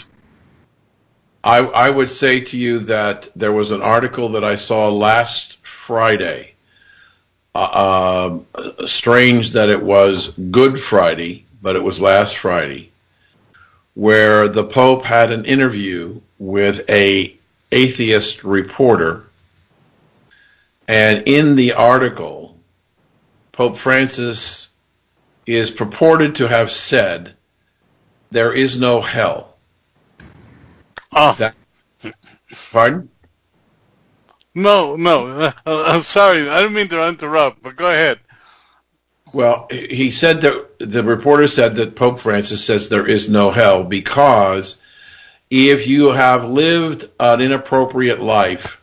I, 1.43 1.59
I 1.59 1.89
would 1.89 2.09
say 2.09 2.41
to 2.41 2.57
you 2.57 2.79
that 2.79 3.29
there 3.36 3.51
was 3.51 3.71
an 3.71 3.81
article 3.81 4.29
that 4.29 4.43
I 4.43 4.55
saw 4.55 4.89
last 4.89 5.57
Friday. 5.63 6.53
Uh, 7.53 8.41
uh, 8.53 8.88
strange 8.88 9.51
that 9.51 9.69
it 9.69 9.81
was 9.81 10.27
Good 10.29 10.79
Friday, 10.79 11.45
but 11.61 11.77
it 11.77 11.83
was 11.83 12.01
last 12.01 12.36
Friday, 12.36 12.91
where 13.93 14.49
the 14.49 14.63
Pope 14.65 15.05
had 15.05 15.31
an 15.31 15.45
interview 15.45 16.19
with 16.38 16.89
a 16.89 17.33
atheist 17.71 18.43
reporter, 18.43 19.23
and 20.88 21.23
in 21.27 21.55
the 21.55 21.73
article, 21.73 22.57
Pope 23.51 23.77
Francis 23.77 24.69
is 25.45 25.71
purported 25.71 26.36
to 26.38 26.47
have 26.47 26.71
said, 26.71 27.36
"There 28.31 28.53
is 28.53 28.79
no 28.79 29.01
hell." 29.01 29.55
Oh, 31.11 31.39
That, 31.39 31.55
pardon? 32.71 33.09
no, 34.53 34.95
no. 34.95 35.53
I'm 35.65 36.03
sorry. 36.03 36.49
I 36.49 36.61
didn't 36.61 36.75
mean 36.75 36.89
to 36.89 37.07
interrupt, 37.07 37.63
but 37.63 37.75
go 37.75 37.88
ahead. 37.88 38.19
Well, 39.33 39.67
he 39.71 40.11
said 40.11 40.41
that 40.41 40.79
the 40.79 41.03
reporter 41.03 41.47
said 41.47 41.75
that 41.77 41.95
Pope 41.95 42.19
Francis 42.19 42.63
says 42.63 42.89
there 42.89 43.07
is 43.07 43.29
no 43.29 43.51
hell 43.51 43.83
because 43.83 44.79
if 45.49 45.88
you 45.88 46.11
have 46.11 46.45
lived 46.45 47.09
an 47.19 47.41
inappropriate 47.41 48.21
life, 48.21 48.79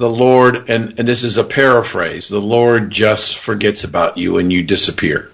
the 0.00 0.08
Lord, 0.08 0.70
and, 0.70 0.98
and 0.98 1.06
this 1.06 1.24
is 1.24 1.36
a 1.36 1.44
paraphrase, 1.44 2.30
the 2.30 2.40
Lord 2.40 2.90
just 2.90 3.36
forgets 3.36 3.84
about 3.84 4.16
you 4.16 4.38
and 4.38 4.50
you 4.50 4.62
disappear. 4.62 5.30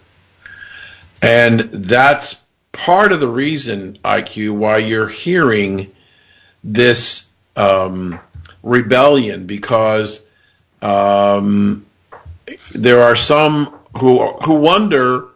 And 1.22 1.60
that's 1.60 2.42
part 2.72 3.12
of 3.12 3.20
the 3.20 3.28
reason, 3.28 3.94
IQ, 4.04 4.56
why 4.56 4.78
you're 4.78 5.06
hearing 5.06 5.92
this 6.64 7.28
um, 7.54 8.18
rebellion 8.64 9.46
because 9.46 10.26
um, 10.82 11.86
there 12.74 13.04
are 13.04 13.14
some 13.14 13.66
who 13.96 14.32
who 14.32 14.54
wonder 14.56 15.28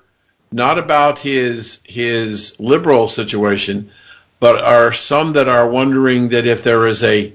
not 0.50 0.76
about 0.80 1.20
his 1.20 1.80
his 1.84 2.58
liberal 2.58 3.06
situation, 3.06 3.92
but 4.40 4.60
are 4.60 4.92
some 4.92 5.34
that 5.34 5.48
are 5.48 5.68
wondering 5.68 6.30
that 6.30 6.48
if 6.48 6.64
there 6.64 6.88
is 6.88 7.04
a 7.04 7.32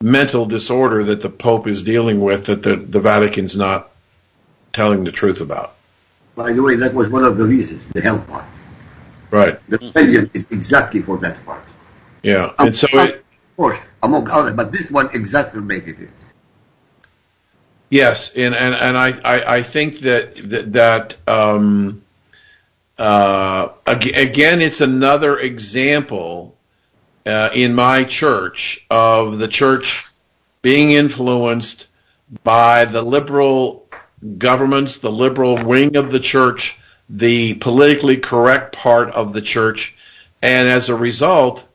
mental 0.00 0.46
disorder 0.46 1.04
that 1.04 1.22
the 1.22 1.30
Pope 1.30 1.66
is 1.66 1.82
dealing 1.82 2.20
with 2.20 2.46
that 2.46 2.62
the, 2.62 2.76
the 2.76 3.00
Vatican's 3.00 3.56
not 3.56 3.92
telling 4.72 5.04
the 5.04 5.12
truth 5.12 5.40
about. 5.40 5.74
By 6.34 6.52
the 6.52 6.62
way, 6.62 6.76
that 6.76 6.92
was 6.92 7.08
one 7.08 7.24
of 7.24 7.38
the 7.38 7.44
reasons, 7.44 7.88
the 7.88 8.00
hell 8.00 8.18
part. 8.18 8.44
Right. 9.30 9.58
The 9.68 9.78
rebellion 9.78 10.30
is 10.34 10.50
exactly 10.50 11.00
for 11.02 11.18
that 11.18 11.44
part. 11.44 11.64
Yeah. 12.22 12.52
And 12.58 12.76
so 12.76 12.88
Of 12.92 13.22
course, 13.56 13.86
among 14.02 14.28
others, 14.28 14.54
but 14.54 14.70
this 14.70 14.90
one 14.90 15.10
exacerbated 15.14 16.00
it. 16.00 16.10
Yes, 17.88 18.34
and 18.34 18.54
and, 18.54 18.74
and 18.74 18.98
I, 18.98 19.10
I, 19.24 19.56
I 19.58 19.62
think 19.62 20.00
that 20.00 20.34
that, 20.50 20.72
that 20.72 21.16
um, 21.28 22.02
uh, 22.98 23.68
again, 23.86 24.60
it's 24.60 24.80
another 24.80 25.38
example 25.38 26.55
uh, 27.26 27.50
in 27.54 27.74
my 27.74 28.04
church 28.04 28.86
of 28.88 29.38
the 29.38 29.48
church 29.48 30.04
being 30.62 30.92
influenced 30.92 31.86
by 32.42 32.84
the 32.84 33.02
liberal 33.02 33.86
governments, 34.38 34.98
the 34.98 35.12
liberal 35.12 35.62
wing 35.64 35.96
of 35.96 36.10
the 36.10 36.20
church, 36.20 36.78
the 37.08 37.54
politically 37.54 38.16
correct 38.16 38.74
part 38.74 39.10
of 39.10 39.32
the 39.32 39.42
church, 39.42 39.96
and 40.42 40.68
as 40.68 40.88
a 40.88 40.94
result, 40.94 41.66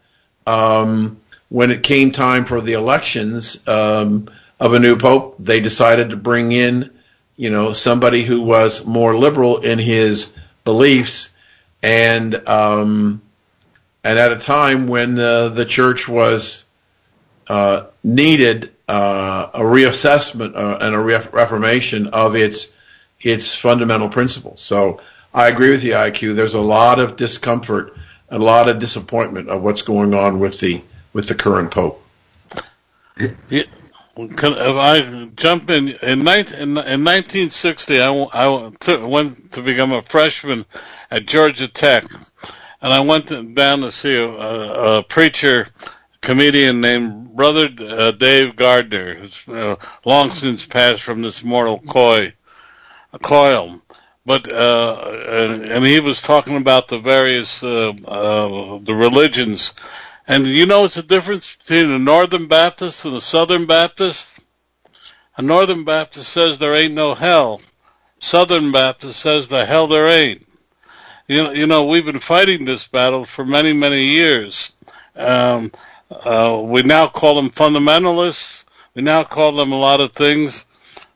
um, 0.46 1.20
when 1.50 1.72
it 1.72 1.84
came 1.84 2.12
time 2.12 2.46
for 2.46 2.62
the 2.62 2.74
elections 2.74 3.68
um, 3.68 4.30
of 4.60 4.74
a 4.74 4.80
new 4.80 4.96
pope, 4.98 5.36
they 5.40 5.60
decided 5.60 6.10
to 6.10 6.18
bring 6.18 6.52
in, 6.52 6.92
you 7.36 7.50
know, 7.50 7.74
somebody 7.74 8.24
who 8.24 8.42
was 8.42 8.86
more 8.86 9.18
liberal 9.18 9.60
in 9.60 9.80
his 9.80 10.34
beliefs, 10.64 11.30
and 11.84 12.48
um, 12.48 13.22
and 14.04 14.18
at 14.18 14.32
a 14.32 14.38
time 14.38 14.88
when 14.88 15.20
uh, 15.20 15.50
the 15.50 15.66
church 15.66 16.08
was 16.08 16.66
uh, 17.48 17.86
needed 18.04 18.72
uh, 18.88 19.50
a 19.54 19.60
reassessment 19.62 20.56
uh, 20.56 20.78
and 20.82 20.96
a 20.96 21.00
re- 21.00 21.28
reformation 21.32 22.08
of 22.08 22.36
its 22.36 22.72
its 23.20 23.54
fundamental 23.54 24.10
principles. 24.10 24.62
So 24.62 25.02
I 25.34 25.48
agree 25.48 25.72
with 25.72 25.84
you, 25.84 25.94
IQ. 25.94 26.36
There's 26.36 26.56
a 26.56 26.62
lot 26.62 27.00
of 27.00 27.16
discomfort, 27.16 27.96
a 28.30 28.40
lot 28.40 28.68
of 28.68 28.80
disappointment 28.80 29.50
of 29.50 29.62
what's 29.62 29.84
going 29.84 30.14
on 30.14 30.40
with 30.40 30.60
the 30.60 30.82
with 31.14 31.28
the 31.28 31.36
current 31.36 31.72
pope. 31.72 32.04
If 33.18 33.68
I 34.18 35.30
jump 35.36 35.70
in 35.70 35.90
in, 35.90 36.24
19, 36.24 36.56
in, 36.56 36.70
in 36.70 37.04
1960, 37.06 38.02
I, 38.02 38.72
to- 38.82 39.08
went 39.08 39.54
to 39.54 39.62
become 39.62 39.94
a 39.94 40.02
freshman 40.02 40.66
at 41.10 41.26
Georgia 41.26 41.68
Tech, 41.68 42.06
and 42.82 42.94
I 42.94 43.00
went 43.00 43.56
down 43.56 43.82
to 43.82 43.92
see 43.92 44.16
a, 44.16 44.28
a, 44.28 44.98
a 44.98 45.04
preacher, 45.04 45.68
comedian 46.22 46.82
named 46.82 47.36
Brother 47.36 47.70
uh, 47.80 48.12
Dave 48.12 48.56
Gardner, 48.56 49.16
who's 49.16 49.48
uh, 49.48 49.76
long 50.06 50.32
since 50.32 50.66
passed 50.66 51.04
from 51.04 51.22
this 51.22 51.44
mortal 51.44 51.80
coil. 51.80 52.32
coil. 53.22 53.82
But 54.26 54.52
uh, 54.52 55.12
and, 55.28 55.66
and 55.66 55.86
he 55.86 56.00
was 56.00 56.22
talking 56.22 56.58
about 56.58 56.88
the 56.88 57.00
various 57.00 57.64
uh, 57.64 57.90
uh, 58.06 58.80
the 58.84 58.94
religions 58.94 59.74
and 60.28 60.46
you 60.48 60.66
know 60.66 60.84
what's 60.84 60.96
the 60.96 61.04
difference 61.04 61.56
between 61.56 61.90
a 61.90 62.00
Northern 62.00 62.48
Baptist 62.48 63.04
and 63.04 63.16
a 63.16 63.20
Southern 63.22 63.66
Baptist? 63.66 64.40
A 65.36 65.42
Northern 65.42 65.84
Baptist 65.84 66.32
says 66.32 66.58
there 66.58 66.76
ain't 66.76 66.94
no 66.94 67.16
hell. 67.16 67.60
Southern 68.20 68.72
Baptist 68.72 69.20
says 69.20 69.48
the 69.48 69.66
hell 69.66 69.88
there 69.88 70.08
ain't. 70.08 70.48
You 71.28 71.44
know, 71.44 71.52
you 71.52 71.68
know, 71.68 71.86
we've 71.86 72.06
been 72.06 72.20
fighting 72.20 72.66
this 72.66 72.88
battle 72.88 73.26
for 73.26 73.46
many, 73.46 73.74
many 73.74 74.04
years. 74.06 74.72
Um, 75.16 75.72
uh, 76.10 76.62
we 76.64 76.84
now 76.84 77.08
call 77.08 77.36
them 77.36 77.50
fundamentalists. 77.50 78.66
We 78.96 79.02
now 79.02 79.24
call 79.24 79.54
them 79.54 79.72
a 79.72 79.80
lot 79.80 80.02
of 80.02 80.14
things. 80.14 80.66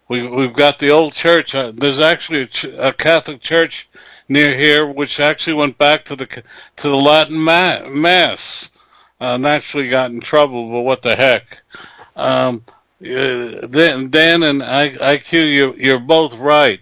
We, 0.08 0.28
we've 0.28 0.54
got 0.54 0.80
the 0.80 0.90
old 0.90 1.14
church. 1.14 1.56
Uh, 1.56 1.72
there's 1.76 2.00
actually 2.00 2.44
a, 2.44 2.46
ch- 2.46 2.66
a, 2.66 2.94
Catholic 2.94 3.42
church 3.42 3.90
near 4.30 4.56
here, 4.56 4.88
which 4.88 5.20
actually 5.20 5.54
went 5.54 5.78
back 5.78 6.06
to 6.06 6.16
the 6.16 6.28
to 6.28 6.44
the 6.90 6.96
Latin 6.96 7.38
ma- 7.38 7.88
Mass. 7.90 8.70
Uh, 9.20 9.38
naturally 9.38 9.90
got 9.90 10.12
in 10.12 10.20
trouble, 10.20 10.68
but 10.68 10.82
what 10.82 11.02
the 11.02 11.16
heck? 11.16 11.60
Um, 12.16 12.64
Dan, 13.02 14.10
Dan 14.10 14.44
and 14.44 14.62
IQ, 14.62 15.54
you're, 15.54 15.76
you're 15.78 16.00
both 16.00 16.34
right. 16.36 16.82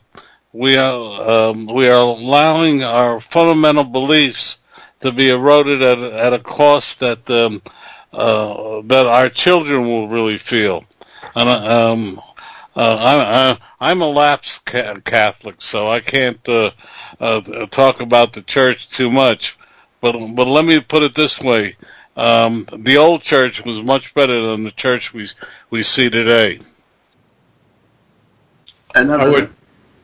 We 0.54 0.78
are 0.78 1.50
um, 1.50 1.66
we 1.66 1.90
are 1.90 2.04
allowing 2.04 2.84
our 2.84 3.20
fundamental 3.20 3.86
beliefs 3.86 4.60
to 5.02 5.12
be 5.12 5.30
eroded 5.30 5.82
at 5.82 5.98
at 5.98 6.34
a 6.34 6.40
cost 6.40 7.00
that 7.00 7.28
um, 7.30 7.64
uh, 8.14 8.84
that 8.86 9.08
our 9.08 9.30
children 9.30 9.88
will 9.88 10.08
really 10.08 10.38
feel. 10.38 10.86
And 11.36 11.50
um, 11.50 12.22
uh, 12.76 13.58
I, 13.80 13.92
am 13.92 14.02
a 14.04 14.08
lapsed 14.08 14.66
Catholic, 14.66 15.62
so 15.62 15.90
I 15.90 16.00
can't 16.00 16.48
uh, 16.48 16.72
uh, 17.20 17.66
talk 17.68 18.00
about 18.00 18.34
the 18.34 18.44
church 18.44 18.90
too 18.90 19.10
much. 19.10 19.58
But 20.02 20.14
but 20.36 20.46
let 20.46 20.66
me 20.66 20.80
put 20.82 21.02
it 21.02 21.16
this 21.16 21.42
way: 21.42 21.78
um, 22.16 22.68
the 22.78 22.98
old 22.98 23.24
church 23.24 23.66
was 23.66 23.82
much 23.82 24.14
better 24.14 24.40
than 24.40 24.64
the 24.64 24.72
church 24.72 25.14
we 25.14 25.28
we 25.72 25.82
see 25.82 26.12
today. 26.12 26.60
Another, 28.94 29.24
I 29.24 29.30
would. 29.30 29.56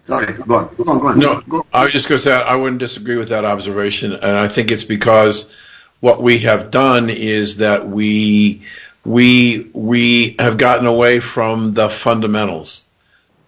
Sorry, 0.09 0.33
go 0.33 0.55
on. 0.55 0.75
Go 0.75 0.83
on, 0.91 0.99
go 0.99 1.07
on. 1.07 1.19
No, 1.19 1.41
go. 1.41 1.65
I 1.71 1.83
was 1.83 1.93
just 1.93 2.09
going 2.09 2.17
to 2.17 2.23
say 2.23 2.33
I 2.33 2.55
wouldn't 2.55 2.79
disagree 2.79 3.17
with 3.17 3.29
that 3.29 3.45
observation, 3.45 4.13
and 4.13 4.23
I 4.23 4.47
think 4.47 4.71
it's 4.71 4.83
because 4.83 5.51
what 5.99 6.19
we 6.21 6.39
have 6.39 6.71
done 6.71 7.11
is 7.11 7.57
that 7.57 7.87
we 7.87 8.63
we 9.05 9.69
we 9.71 10.35
have 10.39 10.57
gotten 10.57 10.87
away 10.87 11.19
from 11.19 11.75
the 11.75 11.89
fundamentals. 11.89 12.83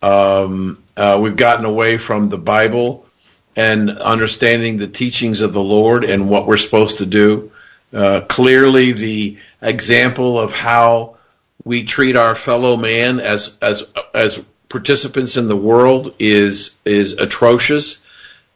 Um, 0.03 0.84
uh, 0.95 1.20
we've 1.20 1.36
gotten 1.36 1.66
away 1.66 1.97
from 1.97 2.30
the 2.30 2.38
Bible 2.38 3.07
and 3.55 3.89
understanding 3.89 4.78
the 4.78 4.88
teachings 4.88 5.41
of 5.41 5.53
the 5.53 5.64
Lord 5.64 6.03
and 6.03 6.30
what 6.30 6.45
we're 6.45 6.57
supposed 6.57 6.99
to 6.99 7.07
do. 7.07 7.51
Uh, 7.91 8.22
clearly, 8.22 8.91
the 8.91 9.39
example 9.64 10.39
of 10.39 10.53
how 10.53 11.18
we 11.64 11.86
treat 11.86 12.16
our 12.16 12.36
fellow 12.36 12.78
man 12.78 13.20
as 13.20 13.57
as 13.64 13.84
as 14.14 14.39
participants 14.72 15.38
in 15.38 15.47
the 15.47 15.55
world 15.55 16.15
is 16.17 16.78
is 16.86 17.13
atrocious, 17.13 18.01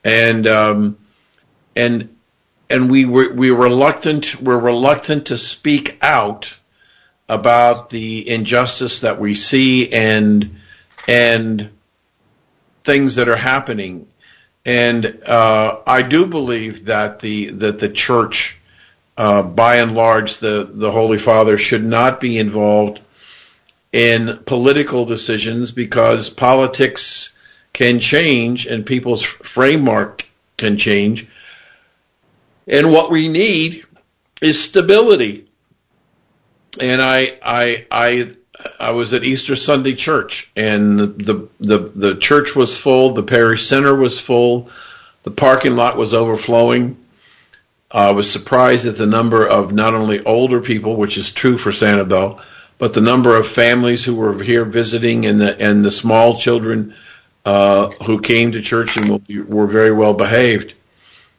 and 0.03 0.47
um, 0.47 0.97
and 1.75 2.15
and 2.69 2.89
we 2.89 3.05
were 3.05 3.31
we 3.33 3.51
reluctant 3.51 4.41
we're 4.41 4.57
reluctant 4.57 5.27
to 5.27 5.37
speak 5.37 5.97
out 6.01 6.55
about 7.27 7.89
the 7.89 8.27
injustice 8.27 9.01
that 9.01 9.19
we 9.19 9.35
see 9.35 9.91
and 9.91 10.61
and 11.07 11.69
things 12.83 13.15
that 13.15 13.29
are 13.29 13.35
happening. 13.35 14.07
And 14.63 15.23
uh, 15.25 15.79
I 15.85 16.01
do 16.01 16.25
believe 16.25 16.85
that 16.85 17.19
the 17.19 17.51
that 17.51 17.79
the 17.79 17.89
church, 17.89 18.57
uh, 19.17 19.43
by 19.43 19.75
and 19.77 19.93
large, 19.93 20.37
the 20.37 20.67
the 20.71 20.91
Holy 20.91 21.19
Father 21.19 21.57
should 21.57 21.83
not 21.83 22.19
be 22.19 22.39
involved 22.39 23.01
in 23.91 24.39
political 24.45 25.05
decisions 25.05 25.71
because 25.71 26.29
politics 26.29 27.33
can 27.73 27.99
change 27.99 28.65
and 28.65 28.85
people's 28.85 29.23
framework 29.23 30.27
can 30.57 30.77
change. 30.77 31.27
And 32.67 32.91
what 32.91 33.11
we 33.11 33.27
need 33.27 33.85
is 34.41 34.63
stability 34.63 35.45
and 36.79 37.01
I 37.01 37.37
I 37.41 37.85
I 37.91 38.31
I 38.79 38.91
was 38.91 39.13
at 39.13 39.23
Easter 39.23 39.55
Sunday 39.55 39.93
church, 39.93 40.49
and 40.55 40.99
the 40.99 41.47
the 41.59 41.91
the 41.95 42.15
church 42.15 42.55
was 42.55 42.77
full, 42.77 43.13
the 43.13 43.23
parish 43.23 43.67
center 43.67 43.95
was 43.95 44.19
full, 44.19 44.69
the 45.23 45.31
parking 45.31 45.75
lot 45.75 45.97
was 45.97 46.13
overflowing. 46.13 46.97
I 47.91 48.11
was 48.11 48.29
surprised 48.29 48.87
at 48.87 48.97
the 48.97 49.05
number 49.05 49.45
of 49.47 49.71
not 49.71 49.93
only 49.93 50.23
older 50.23 50.59
people, 50.59 50.95
which 50.95 51.17
is 51.17 51.31
true 51.31 51.57
for 51.57 51.71
Sanibel, 51.71 52.41
but 52.77 52.93
the 52.93 53.01
number 53.01 53.35
of 53.35 53.47
families 53.47 54.03
who 54.03 54.15
were 54.15 54.41
here 54.41 54.65
visiting 54.65 55.25
and 55.25 55.39
the 55.39 55.59
and 55.59 55.83
the 55.83 55.91
small 55.91 56.37
children 56.37 56.95
uh, 57.45 57.89
who 58.05 58.19
came 58.19 58.51
to 58.51 58.61
church 58.61 58.97
and 58.97 59.25
were 59.47 59.67
very 59.67 59.91
well 59.91 60.13
behaved. 60.13 60.73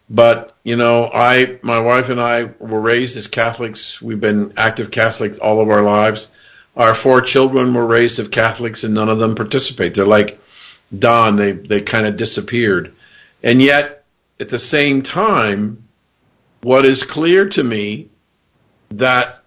But 0.08 0.56
you 0.62 0.76
know, 0.76 1.10
I, 1.12 1.58
my 1.62 1.80
wife 1.80 2.08
and 2.08 2.20
I 2.20 2.44
were 2.44 2.80
raised 2.80 3.16
as 3.16 3.26
Catholics. 3.26 4.00
We've 4.00 4.20
been 4.20 4.54
active 4.56 4.90
Catholics 4.90 5.38
all 5.38 5.60
of 5.60 5.68
our 5.68 5.82
lives. 5.82 6.28
Our 6.76 6.94
four 6.94 7.22
children 7.22 7.74
were 7.74 7.86
raised 7.86 8.18
as 8.18 8.28
Catholics, 8.28 8.84
and 8.84 8.94
none 8.94 9.08
of 9.08 9.18
them 9.18 9.34
participate. 9.34 9.94
They're 9.94 10.06
like 10.06 10.38
Don; 10.96 11.36
they 11.36 11.52
they 11.52 11.80
kind 11.80 12.06
of 12.06 12.16
disappeared. 12.16 12.94
And 13.42 13.60
yet, 13.60 14.04
at 14.38 14.48
the 14.48 14.58
same 14.58 15.02
time, 15.02 15.84
what 16.62 16.84
is 16.84 17.02
clear 17.02 17.48
to 17.50 17.64
me 17.64 18.08
that 18.90 19.40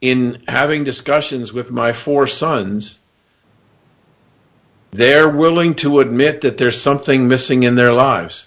in 0.00 0.42
having 0.46 0.84
discussions 0.84 1.52
with 1.52 1.70
my 1.70 1.92
four 1.92 2.26
sons, 2.26 2.98
they're 4.90 5.28
willing 5.28 5.74
to 5.76 6.00
admit 6.00 6.42
that 6.42 6.58
there's 6.58 6.80
something 6.80 7.26
missing 7.26 7.62
in 7.62 7.74
their 7.74 7.92
lives 7.92 8.46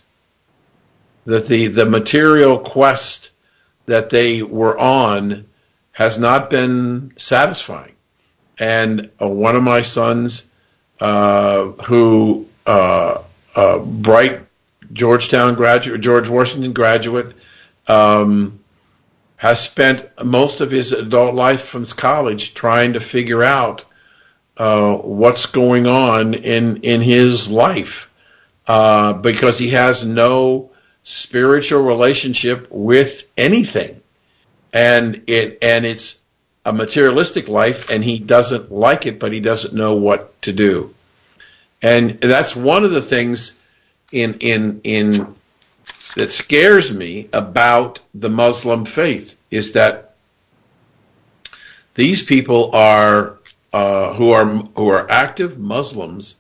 that 1.28 1.48
the, 1.48 1.68
the 1.68 1.86
material 1.86 2.58
quest 2.58 3.32
that 3.86 4.10
they 4.10 4.42
were 4.42 4.78
on 4.80 5.46
has 5.92 6.18
not 6.18 6.50
been 6.50 7.12
satisfying. 7.18 7.92
And 8.58 9.10
uh, 9.22 9.28
one 9.28 9.58
of 9.58 9.62
my 9.62 9.82
sons, 9.82 10.50
uh, 11.00 11.66
who 11.66 12.48
uh, 12.66 13.22
uh 13.56 13.80
bright 13.80 14.42
Georgetown 14.94 15.56
graduate, 15.56 16.02
George 16.02 16.30
Washington 16.30 16.74
graduate, 16.74 17.36
um, 17.88 18.60
has 19.38 19.62
spent 19.62 20.26
most 20.26 20.62
of 20.62 20.72
his 20.72 20.92
adult 20.92 21.36
life 21.36 21.62
from 21.62 21.86
college 21.86 22.54
trying 22.54 22.94
to 22.94 23.00
figure 23.00 23.44
out 23.44 23.86
uh, 24.58 24.96
what's 24.96 25.46
going 25.46 25.86
on 25.88 26.34
in 26.34 26.78
in 26.78 27.02
his 27.02 27.50
life 27.50 28.10
uh, 28.68 29.14
because 29.14 29.58
he 29.58 29.70
has 29.70 30.04
no 30.04 30.72
spiritual 31.04 31.84
relationship 31.84 32.68
with 32.70 33.24
anything. 33.38 34.02
And 34.74 35.24
it 35.28 35.60
and 35.62 35.86
it's 35.86 36.20
a 36.66 36.74
materialistic 36.74 37.48
life 37.48 37.90
and 37.90 38.04
he 38.04 38.20
doesn't 38.20 38.72
like 38.72 39.06
it 39.06 39.20
but 39.20 39.32
he 39.32 39.40
doesn't 39.40 39.74
know 39.74 39.96
what 39.96 40.42
to 40.42 40.52
do. 40.52 40.94
And 41.82 42.20
that's 42.20 42.56
one 42.56 42.84
of 42.84 42.92
the 42.92 43.02
things 43.02 43.58
in 44.12 44.40
in 44.40 44.82
in 44.84 45.36
that 46.16 46.32
scares 46.32 46.94
me 46.94 47.30
about 47.34 48.00
the 48.14 48.30
Muslim 48.30 48.86
faith 48.86 49.38
is 49.52 49.74
that 49.74 50.16
these 51.96 52.24
people 52.24 52.76
are 52.76 53.38
uh, 53.74 54.14
who 54.14 54.32
are 54.32 54.46
who 54.46 54.90
are 54.90 55.10
active 55.10 55.58
Muslims 55.58 56.36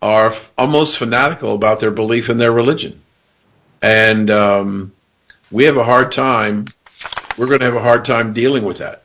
are 0.00 0.34
almost 0.58 0.98
fanatical 0.98 1.54
about 1.54 1.80
their 1.80 1.90
belief 1.90 2.28
in 2.28 2.38
their 2.38 2.52
religion 2.52 3.00
and 3.84 4.30
um, 4.30 4.92
we 5.50 5.64
have 5.64 5.76
a 5.76 5.84
hard 5.84 6.10
time. 6.10 6.66
We're 7.36 7.46
going 7.46 7.58
to 7.58 7.66
have 7.66 7.76
a 7.76 7.82
hard 7.82 8.06
time 8.06 8.32
dealing 8.32 8.64
with 8.64 8.78
that. 8.78 9.02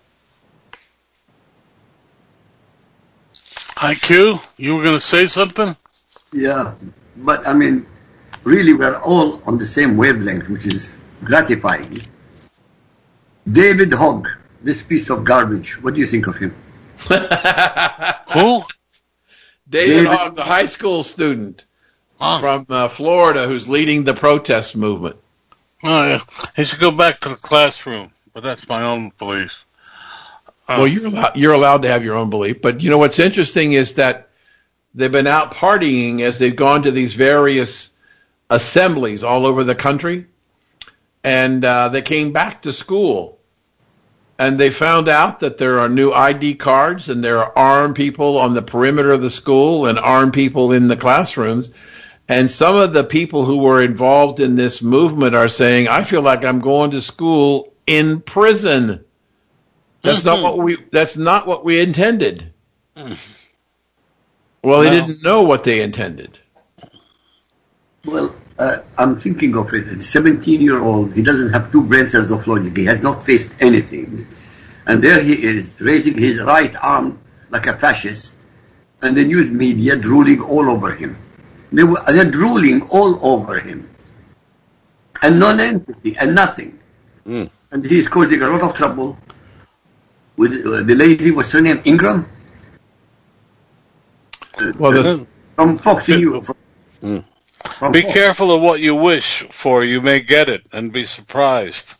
IQ, 3.75 4.41
you 4.57 4.77
were 4.77 4.83
going 4.83 4.95
to 4.95 5.05
say 5.05 5.27
something? 5.27 5.75
Yeah, 6.31 6.75
but 7.17 7.45
I 7.45 7.53
mean, 7.53 7.85
really, 8.49 8.73
we're 8.73 8.97
all 8.97 9.41
on 9.45 9.57
the 9.57 9.65
same 9.65 9.95
wavelength, 9.95 10.49
which 10.49 10.65
is 10.65 10.97
gratifying. 11.23 12.01
David 13.49 13.93
Hogg, 13.93 14.27
this 14.61 14.83
piece 14.83 15.09
of 15.09 15.23
garbage. 15.23 15.81
What 15.81 15.93
do 15.93 15.99
you 15.99 16.07
think 16.07 16.27
of 16.27 16.37
him? 16.37 16.55
Who? 18.33 18.63
David, 19.69 19.93
David 19.93 20.07
Hogg, 20.07 20.35
the 20.35 20.43
high 20.43 20.65
school 20.65 21.03
student 21.03 21.63
huh. 22.19 22.39
from 22.39 22.65
uh, 22.69 22.87
Florida 22.87 23.47
who's 23.47 23.67
leading 23.67 24.03
the 24.03 24.13
protest 24.13 24.75
movement. 24.75 25.15
Oh 25.83 26.07
yeah, 26.07 26.21
he 26.55 26.65
should 26.65 26.79
go 26.79 26.91
back 26.91 27.21
to 27.21 27.29
the 27.29 27.35
classroom. 27.35 28.11
But 28.33 28.43
that's 28.43 28.67
my 28.67 28.83
own 28.83 29.11
belief. 29.17 29.65
Uh, 30.67 30.77
well, 30.79 30.87
you're 30.87 31.07
allowed, 31.07 31.35
you're 31.35 31.53
allowed 31.53 31.81
to 31.83 31.87
have 31.87 32.03
your 32.03 32.15
own 32.15 32.29
belief, 32.29 32.61
but 32.61 32.81
you 32.81 32.89
know 32.89 32.97
what's 32.97 33.19
interesting 33.19 33.73
is 33.73 33.95
that 33.95 34.29
they've 34.93 35.11
been 35.11 35.27
out 35.27 35.55
partying 35.55 36.21
as 36.21 36.37
they've 36.37 36.55
gone 36.55 36.83
to 36.83 36.91
these 36.91 37.13
various 37.13 37.89
assemblies 38.49 39.23
all 39.23 39.45
over 39.45 39.63
the 39.63 39.75
country, 39.75 40.25
and 41.23 41.63
uh, 41.63 41.89
they 41.89 42.01
came 42.01 42.31
back 42.31 42.63
to 42.63 42.73
school, 42.73 43.39
and 44.39 44.57
they 44.59 44.69
found 44.69 45.09
out 45.09 45.41
that 45.41 45.57
there 45.57 45.79
are 45.81 45.89
new 45.89 46.11
ID 46.11 46.55
cards 46.55 47.09
and 47.09 47.21
there 47.23 47.39
are 47.39 47.57
armed 47.57 47.95
people 47.95 48.37
on 48.37 48.53
the 48.53 48.61
perimeter 48.61 49.11
of 49.11 49.21
the 49.21 49.29
school 49.29 49.85
and 49.85 49.99
armed 49.99 50.31
people 50.33 50.71
in 50.71 50.87
the 50.87 50.95
classrooms. 50.95 51.73
And 52.29 52.49
some 52.49 52.77
of 52.77 52.93
the 52.93 53.03
people 53.03 53.43
who 53.43 53.57
were 53.57 53.81
involved 53.81 54.39
in 54.39 54.55
this 54.55 54.81
movement 54.81 55.35
are 55.35 55.49
saying, 55.49 55.89
I 55.89 56.05
feel 56.05 56.21
like 56.21 56.45
I'm 56.45 56.59
going 56.61 56.91
to 56.91 57.01
school 57.01 57.73
in 57.85 58.21
prison. 58.21 59.03
That's 60.03 60.23
not 60.23 60.41
what 60.41 60.57
we 60.57 60.77
that's 60.89 61.17
not 61.17 61.45
what 61.45 61.65
we 61.65 61.81
intended. 61.81 62.53
Well, 64.63 64.81
they 64.81 64.89
No. 64.89 65.05
didn't 65.07 65.23
know 65.23 65.41
what 65.43 65.65
they 65.65 65.81
intended. 65.81 66.38
Well, 68.05 68.35
uh, 68.57 68.79
I'm 68.97 69.17
thinking 69.17 69.55
of 69.57 69.73
it. 69.73 69.87
A 69.87 70.01
17 70.01 70.61
year 70.61 70.81
old, 70.81 71.15
he 71.15 71.21
doesn't 71.21 71.49
have 71.51 71.71
two 71.71 71.83
brain 71.83 72.07
cells 72.07 72.31
of 72.31 72.47
logic. 72.47 72.75
He 72.77 72.85
has 72.85 73.01
not 73.01 73.23
faced 73.23 73.51
anything. 73.59 74.27
And 74.85 75.03
there 75.03 75.21
he 75.21 75.33
is, 75.43 75.79
raising 75.81 76.17
his 76.17 76.41
right 76.41 76.75
arm 76.77 77.19
like 77.49 77.67
a 77.67 77.77
fascist, 77.77 78.35
and 79.01 79.15
the 79.15 79.23
news 79.23 79.49
media 79.49 79.95
drooling 79.95 80.41
all 80.41 80.69
over 80.69 80.93
him. 80.93 81.17
They 81.71 81.83
were, 81.83 82.01
they're 82.07 82.29
drooling 82.29 82.81
all 82.89 83.19
over 83.25 83.59
him. 83.59 83.89
And 85.21 85.39
non-entity, 85.39 86.17
and 86.17 86.33
nothing. 86.33 86.79
Mm. 87.27 87.49
And 87.71 87.85
he's 87.85 88.07
causing 88.07 88.41
a 88.41 88.47
lot 88.47 88.61
of 88.61 88.73
trouble 88.73 89.17
with 90.37 90.65
uh, 90.65 90.81
the 90.83 90.95
lady, 90.95 91.31
what's 91.31 91.51
her 91.51 91.61
name, 91.61 91.81
Ingraham? 91.85 92.27
Uh, 94.57 94.71
Well, 94.77 94.91
the, 94.91 95.27
from 95.55 95.77
Fox 95.77 96.07
News. 96.07 96.49
Mm. 97.03 97.23
From 97.77 97.91
Be 97.91 98.01
Fox. 98.01 98.13
careful 98.13 98.51
of 98.51 98.61
what 98.61 98.79
you 98.79 98.95
wish 98.95 99.45
for. 99.51 99.83
You 99.83 100.01
may 100.01 100.19
get 100.21 100.49
it 100.49 100.67
and 100.71 100.91
be 100.91 101.05
surprised. 101.05 101.95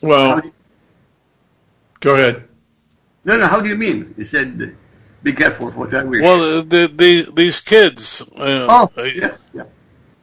well, 0.00 0.42
go 2.00 2.14
ahead. 2.14 2.44
No, 3.24 3.36
no, 3.36 3.46
how 3.46 3.60
do 3.60 3.68
you 3.68 3.76
mean? 3.76 4.14
He 4.16 4.24
said, 4.24 4.76
be 5.22 5.32
careful 5.32 5.70
what 5.72 5.92
I 5.94 6.04
wish. 6.04 6.22
Well, 6.22 6.62
the, 6.62 6.86
the, 6.86 7.32
these 7.34 7.60
kids, 7.60 8.22
uh, 8.36 8.66
oh, 8.68 8.90
uh, 8.96 9.02
yeah, 9.02 9.36
yeah, 9.52 9.64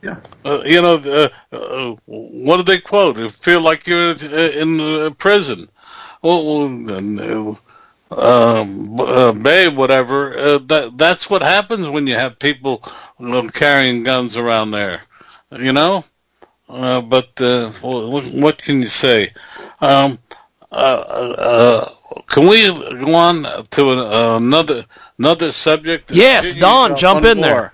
yeah. 0.02 0.18
uh, 0.46 0.62
you 0.66 0.82
know, 0.82 0.96
uh, 0.96 1.56
uh, 1.56 1.96
what 2.06 2.58
did 2.58 2.66
they 2.68 2.80
quote? 2.80 3.18
You 3.18 3.30
feel 3.30 3.62
like 3.62 3.86
you're 3.86 4.12
uh, 4.12 4.52
in 4.62 4.80
uh, 4.80 5.10
prison. 5.18 5.68
Well, 6.22 6.46
well, 6.46 6.90
uh, 6.90 7.56
um, 8.16 9.00
uh, 9.00 9.32
babe, 9.34 9.76
whatever. 9.76 10.38
Uh, 10.38 10.58
that 10.68 10.98
that's 10.98 11.30
what 11.30 11.42
happens 11.42 11.88
when 11.88 12.08
you 12.08 12.16
have 12.16 12.40
people 12.40 12.84
know, 13.30 13.50
carrying 13.50 14.04
guns 14.04 14.38
around 14.38 14.72
there. 14.72 15.02
You 15.52 15.74
know. 15.74 16.06
Uh, 16.70 17.02
but 17.02 17.30
uh, 17.40 17.72
what, 17.82 18.26
what 18.26 18.58
can 18.58 18.82
you 18.82 18.88
say? 18.88 19.32
Um, 19.80 20.18
uh, 20.72 20.76
uh, 20.76 21.94
can 22.28 22.48
we 22.48 22.68
go 22.68 23.14
on 23.14 23.44
to 23.44 23.92
an, 23.92 24.00
another 24.00 24.86
another 25.20 25.52
subject? 25.52 26.10
Yes, 26.12 26.56
Don, 26.56 26.96
jump 26.96 27.22
one 27.22 27.38
in 27.38 27.42
there. 27.42 27.74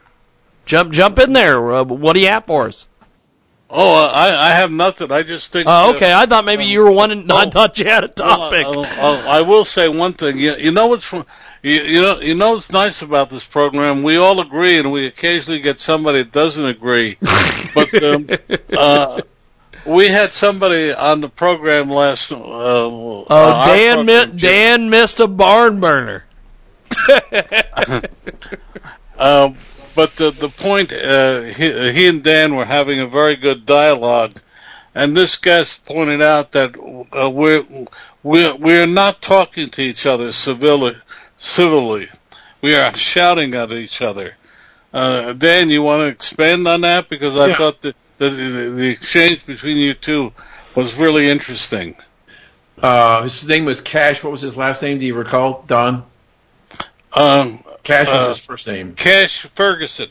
Jump, 0.66 0.92
jump 0.92 1.18
in 1.20 1.34
there. 1.34 1.72
Uh, 1.72 1.84
what 1.84 2.14
do 2.14 2.20
you 2.20 2.28
have 2.28 2.46
for 2.46 2.68
us? 2.68 2.88
Oh, 3.70 3.94
I, 3.94 4.50
I 4.50 4.50
have 4.56 4.72
nothing. 4.72 5.12
I 5.12 5.22
just 5.24 5.52
think. 5.52 5.68
Oh, 5.68 5.92
uh, 5.92 5.94
okay. 5.96 6.12
I 6.12 6.26
thought 6.26 6.44
maybe 6.44 6.66
you 6.66 6.82
were. 6.82 6.92
I 6.92 7.24
oh. 7.30 7.50
thought 7.50 7.78
you 7.78 7.86
had 7.86 8.04
a 8.04 8.08
topic. 8.08 8.68
Well, 8.68 8.86
I, 8.86 9.36
I- 9.36 9.38
I 9.38 9.42
will 9.42 9.64
say 9.64 9.88
one 9.88 10.14
thing. 10.14 10.40
You, 10.40 10.56
you 10.56 10.72
know 10.72 10.88
what's 10.88 11.06
fun- 11.06 11.26
you, 11.62 11.82
you 11.82 12.02
know 12.02 12.20
you 12.20 12.36
know 12.36 12.54
what's 12.54 12.72
nice 12.72 13.02
about 13.02 13.30
this 13.30 13.46
program? 13.46 14.04
We 14.04 14.18
all 14.18 14.40
agree, 14.40 14.78
and 14.78 14.92
we 14.92 15.06
occasionally 15.06 15.60
get 15.60 15.80
somebody 15.80 16.20
that 16.24 16.32
doesn't 16.32 16.66
agree. 16.66 17.18
but 17.74 18.04
um, 18.04 18.30
uh, 18.74 19.22
we 19.86 20.08
had 20.08 20.32
somebody 20.32 20.94
on 20.94 21.22
the 21.22 21.30
program 21.30 21.90
last. 21.90 22.32
Uh, 22.32 22.38
Oh, 22.42 23.26
uh, 23.30 23.66
Dan, 23.68 24.06
mi- 24.06 24.38
Dan 24.38 24.90
missed 24.90 25.20
a 25.20 25.28
barn 25.28 25.80
burner. 25.80 26.26
Um, 29.20 29.58
but 29.96 30.16
the 30.16 30.32
the 30.32 30.48
point, 30.48 30.94
uh, 30.94 31.42
he, 31.42 31.92
he 31.92 32.08
and 32.08 32.24
Dan 32.24 32.56
were 32.56 32.64
having 32.64 33.02
a 33.02 33.06
very 33.06 33.36
good 33.36 33.66
dialogue, 33.66 34.40
and 34.96 35.16
this 35.16 35.36
guest 35.36 35.86
pointed 35.86 36.22
out 36.22 36.54
that 36.54 36.74
uh, 37.14 37.30
we're 37.30 37.66
we're 38.24 38.56
we're 38.56 38.88
not 38.88 39.22
talking 39.22 39.70
to 39.72 39.82
each 39.82 40.06
other 40.06 40.32
civilly. 40.32 40.96
Civilly, 41.40 42.10
we 42.62 42.76
are 42.76 42.96
shouting 42.96 43.56
at 43.56 43.72
each 43.72 44.02
other. 44.02 44.36
Uh, 44.94 45.34
Dan, 45.34 45.70
you 45.70 45.82
want 45.82 46.02
to 46.02 46.08
expand 46.08 46.68
on 46.68 46.82
that 46.82 47.10
because 47.10 47.36
I 47.36 47.48
Yeah. 47.48 47.56
thought 47.58 47.82
that 47.82 47.96
the, 48.18 48.30
the 48.30 48.70
the 48.76 48.90
exchange 48.90 49.46
between 49.46 49.78
you 49.78 49.94
two 49.94 50.34
was 50.76 50.96
really 50.96 51.30
interesting. 51.30 51.96
Uh, 52.82 53.24
his 53.24 53.48
name 53.48 53.66
was 53.66 53.80
Cash. 53.82 54.24
What 54.24 54.32
was 54.32 54.42
his 54.42 54.58
last 54.58 54.82
name? 54.82 55.00
Do 55.00 55.06
you 55.06 55.16
recall, 55.16 55.64
Don? 55.68 56.04
Um, 57.14 57.64
Cash 57.84 58.08
was 58.08 58.26
Uh, 58.26 58.28
his 58.30 58.38
first 58.40 58.68
name. 58.68 58.96
Cash 58.96 59.44
Ferguson. 59.56 60.10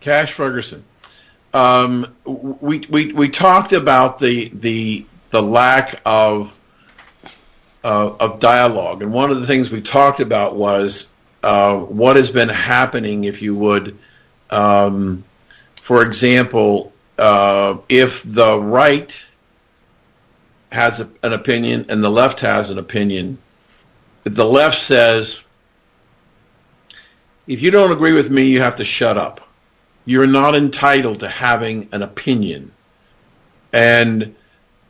Cash 0.00 0.32
Ferguson. 0.32 0.84
Um, 1.54 2.14
we 2.24 2.78
we 2.88 3.12
we 3.12 3.28
talked 3.28 3.72
about 3.74 4.18
the 4.18 4.50
the 4.54 5.04
the 5.30 5.42
lack 5.42 6.00
of 6.06 6.50
uh, 7.84 8.14
of 8.20 8.40
dialogue, 8.40 9.02
and 9.02 9.12
one 9.12 9.30
of 9.30 9.40
the 9.40 9.46
things 9.46 9.70
we 9.70 9.80
talked 9.80 10.20
about 10.20 10.56
was 10.56 11.10
uh, 11.42 11.76
what 11.76 12.16
has 12.16 12.30
been 12.30 12.48
happening, 12.48 13.24
if 13.24 13.42
you 13.42 13.54
would. 13.54 13.98
Um, 14.50 15.24
for 15.82 16.02
example, 16.02 16.92
uh, 17.18 17.78
if 17.88 18.22
the 18.24 18.58
right 18.58 19.12
has 20.70 21.00
a, 21.00 21.10
an 21.22 21.32
opinion 21.32 21.86
and 21.88 22.02
the 22.02 22.10
left 22.10 22.40
has 22.40 22.70
an 22.70 22.78
opinion, 22.78 23.38
if 24.24 24.34
the 24.34 24.44
left 24.44 24.80
says, 24.80 25.40
if 27.46 27.60
you 27.60 27.70
don't 27.70 27.92
agree 27.92 28.12
with 28.12 28.30
me, 28.30 28.44
you 28.44 28.62
have 28.62 28.76
to 28.76 28.84
shut 28.84 29.18
up. 29.18 29.40
You're 30.04 30.26
not 30.26 30.54
entitled 30.54 31.20
to 31.20 31.28
having 31.28 31.88
an 31.92 32.02
opinion. 32.02 32.72
And 33.72 34.36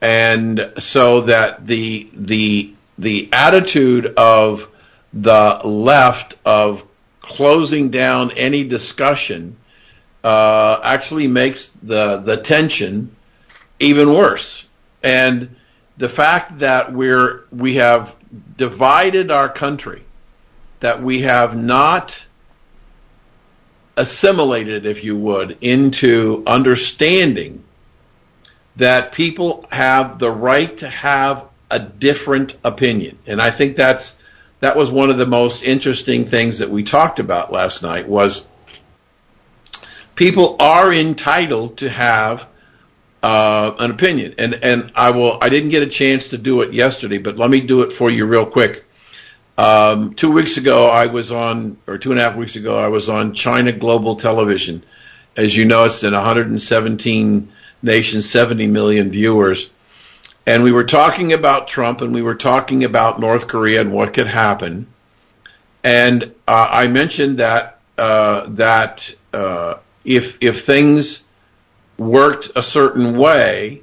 and 0.00 0.72
so 0.78 1.22
that 1.22 1.66
the 1.66 2.10
the 2.12 2.74
the 3.02 3.28
attitude 3.32 4.14
of 4.16 4.68
the 5.12 5.60
left 5.64 6.36
of 6.44 6.84
closing 7.20 7.90
down 7.90 8.32
any 8.32 8.64
discussion 8.64 9.56
uh, 10.24 10.80
actually 10.82 11.26
makes 11.26 11.68
the 11.82 12.18
the 12.18 12.36
tension 12.36 13.14
even 13.80 14.12
worse. 14.12 14.66
And 15.02 15.56
the 15.98 16.08
fact 16.08 16.60
that 16.60 16.92
we're 16.92 17.44
we 17.50 17.74
have 17.74 18.14
divided 18.56 19.30
our 19.30 19.48
country 19.48 20.04
that 20.82 21.00
we 21.00 21.22
have 21.22 21.56
not 21.56 22.26
assimilated, 23.96 24.84
if 24.84 25.04
you 25.04 25.16
would, 25.16 25.58
into 25.60 26.42
understanding 26.44 27.62
that 28.76 29.12
people 29.12 29.64
have 29.70 30.18
the 30.18 30.30
right 30.30 30.76
to 30.78 30.88
have 30.88 31.44
a 31.72 31.78
different 31.78 32.56
opinion. 32.62 33.18
And 33.26 33.40
I 33.40 33.50
think 33.50 33.76
that's 33.76 34.16
that 34.60 34.76
was 34.76 34.90
one 34.90 35.10
of 35.10 35.18
the 35.18 35.26
most 35.26 35.64
interesting 35.64 36.24
things 36.26 36.60
that 36.60 36.70
we 36.70 36.84
talked 36.84 37.18
about 37.18 37.50
last 37.50 37.82
night 37.82 38.06
was 38.06 38.46
people 40.14 40.56
are 40.60 40.92
entitled 40.92 41.78
to 41.78 41.90
have 41.90 42.46
uh, 43.22 43.72
an 43.78 43.90
opinion. 43.90 44.34
And 44.38 44.54
and 44.62 44.92
I 44.94 45.10
will 45.10 45.38
I 45.40 45.48
didn't 45.48 45.70
get 45.70 45.82
a 45.82 45.88
chance 45.88 46.28
to 46.28 46.38
do 46.38 46.60
it 46.62 46.72
yesterday, 46.72 47.18
but 47.18 47.36
let 47.36 47.50
me 47.50 47.60
do 47.60 47.82
it 47.82 47.92
for 47.92 48.10
you 48.10 48.26
real 48.26 48.46
quick. 48.46 48.84
Um, 49.58 50.14
two 50.14 50.30
weeks 50.30 50.56
ago, 50.56 50.88
I 50.88 51.06
was 51.06 51.30
on, 51.30 51.76
or 51.86 51.98
two 51.98 52.10
and 52.10 52.18
a 52.18 52.22
half 52.22 52.36
weeks 52.36 52.56
ago, 52.56 52.78
I 52.78 52.88
was 52.88 53.08
on 53.08 53.34
China 53.34 53.70
Global 53.70 54.16
Television. 54.16 54.82
As 55.36 55.54
you 55.54 55.66
know, 55.66 55.84
it's 55.84 56.02
in 56.02 56.14
117 56.14 57.52
nations, 57.82 58.30
70 58.30 58.66
million 58.68 59.10
viewers. 59.10 59.68
And 60.46 60.64
we 60.64 60.72
were 60.72 60.84
talking 60.84 61.32
about 61.32 61.68
Trump 61.68 62.00
and 62.00 62.12
we 62.12 62.22
were 62.22 62.34
talking 62.34 62.84
about 62.84 63.20
North 63.20 63.46
Korea 63.46 63.80
and 63.80 63.92
what 63.92 64.12
could 64.12 64.26
happen. 64.26 64.86
And 65.84 66.34
uh, 66.46 66.68
I 66.70 66.86
mentioned 66.88 67.38
that 67.38 67.78
uh, 67.98 68.46
that 68.50 69.14
uh, 69.32 69.76
if 70.04 70.38
if 70.40 70.64
things 70.64 71.24
worked 71.96 72.50
a 72.56 72.62
certain 72.62 73.16
way, 73.16 73.82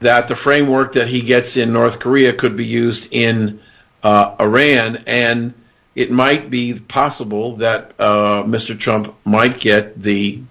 that 0.00 0.28
the 0.28 0.36
framework 0.36 0.94
that 0.94 1.08
he 1.08 1.22
gets 1.22 1.56
in 1.56 1.72
North 1.72 2.00
Korea 2.00 2.32
could 2.32 2.56
be 2.56 2.66
used 2.66 3.08
in 3.12 3.60
uh, 4.02 4.36
Iran, 4.40 5.04
and 5.06 5.54
it 5.94 6.10
might 6.10 6.50
be 6.50 6.74
possible 6.74 7.56
that 7.56 7.94
uh, 7.98 8.42
Mr. 8.44 8.78
Trump 8.78 9.14
might 9.24 9.58
get 9.58 10.00
the 10.00 10.42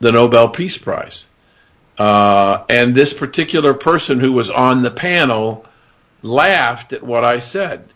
the 0.00 0.12
Nobel 0.12 0.48
Peace 0.48 0.76
Prize. 0.76 1.24
Uh, 1.98 2.64
and 2.68 2.94
this 2.94 3.12
particular 3.12 3.74
person 3.74 4.20
who 4.20 4.32
was 4.32 4.50
on 4.50 4.82
the 4.82 4.90
panel 4.90 5.64
laughed 6.22 6.92
at 6.92 7.02
what 7.02 7.24
I 7.24 7.38
said. 7.38 7.88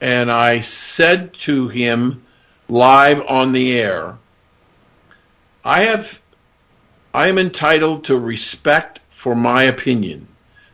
And 0.00 0.30
I 0.30 0.60
said 0.60 1.32
to 1.34 1.68
him 1.68 2.24
live 2.68 3.22
on 3.26 3.52
the 3.52 3.78
air, 3.78 4.18
I 5.64 5.84
have, 5.84 6.20
I 7.14 7.28
am 7.28 7.38
entitled 7.38 8.04
to 8.04 8.18
respect 8.18 9.00
for 9.10 9.34
my 9.34 9.64
opinion. 9.64 10.26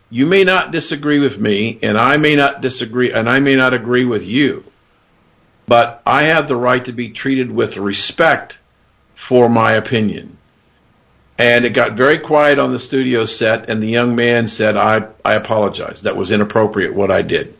You 0.09 0.25
may 0.25 0.43
not 0.43 0.71
disagree 0.71 1.19
with 1.19 1.37
me, 1.37 1.77
and 1.83 1.95
I 1.95 2.17
may 2.17 2.35
not 2.35 2.61
disagree, 2.61 3.11
and 3.11 3.29
I 3.29 3.39
may 3.39 3.55
not 3.55 3.75
agree 3.75 4.05
with 4.05 4.25
you, 4.25 4.65
but 5.67 6.01
I 6.03 6.23
have 6.23 6.47
the 6.47 6.55
right 6.55 6.83
to 6.85 6.91
be 6.91 7.09
treated 7.09 7.51
with 7.51 7.77
respect 7.77 8.57
for 9.13 9.47
my 9.47 9.73
opinion. 9.73 10.38
And 11.39 11.63
it 11.63 11.69
got 11.69 11.93
very 11.93 12.19
quiet 12.19 12.59
on 12.59 12.73
the 12.73 12.79
studio 12.79 13.25
set, 13.25 13.69
and 13.69 13.81
the 13.81 13.87
young 13.87 14.15
man 14.15 14.49
said, 14.49 14.75
I, 14.75 15.07
I 15.23 15.35
apologize. 15.35 16.01
That 16.01 16.17
was 16.17 16.31
inappropriate 16.31 16.93
what 16.93 17.09
I 17.09 17.21
did. 17.21 17.55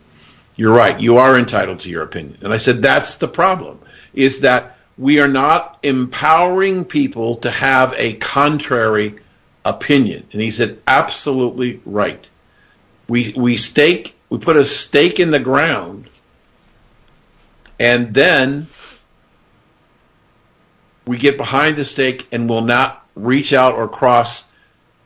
You're 0.54 0.74
right. 0.74 1.00
You 1.00 1.16
are 1.16 1.38
entitled 1.38 1.80
to 1.80 1.88
your 1.88 2.02
opinion. 2.02 2.40
And 2.42 2.52
I 2.52 2.58
said, 2.58 2.82
that's 2.82 3.16
the 3.16 3.26
problem, 3.26 3.78
is 4.12 4.40
that 4.40 4.76
we 4.98 5.20
are 5.20 5.28
not 5.28 5.78
empowering 5.82 6.84
people 6.84 7.36
to 7.36 7.50
have 7.50 7.94
a 7.96 8.12
contrary 8.12 9.18
opinion. 9.64 10.26
And 10.32 10.42
he 10.42 10.50
said, 10.50 10.78
absolutely 10.86 11.80
right. 11.86 12.24
We, 13.08 13.32
we 13.34 13.56
stake, 13.56 14.14
we 14.28 14.38
put 14.38 14.56
a 14.56 14.64
stake 14.64 15.20
in 15.20 15.30
the 15.30 15.40
ground 15.40 16.08
and 17.78 18.12
then 18.12 18.66
we 21.06 21.16
get 21.16 21.38
behind 21.38 21.76
the 21.76 21.84
stake 21.84 22.28
and 22.30 22.46
will 22.46 22.60
not 22.60 22.99
reach 23.14 23.52
out 23.52 23.74
or 23.74 23.88
cross 23.88 24.44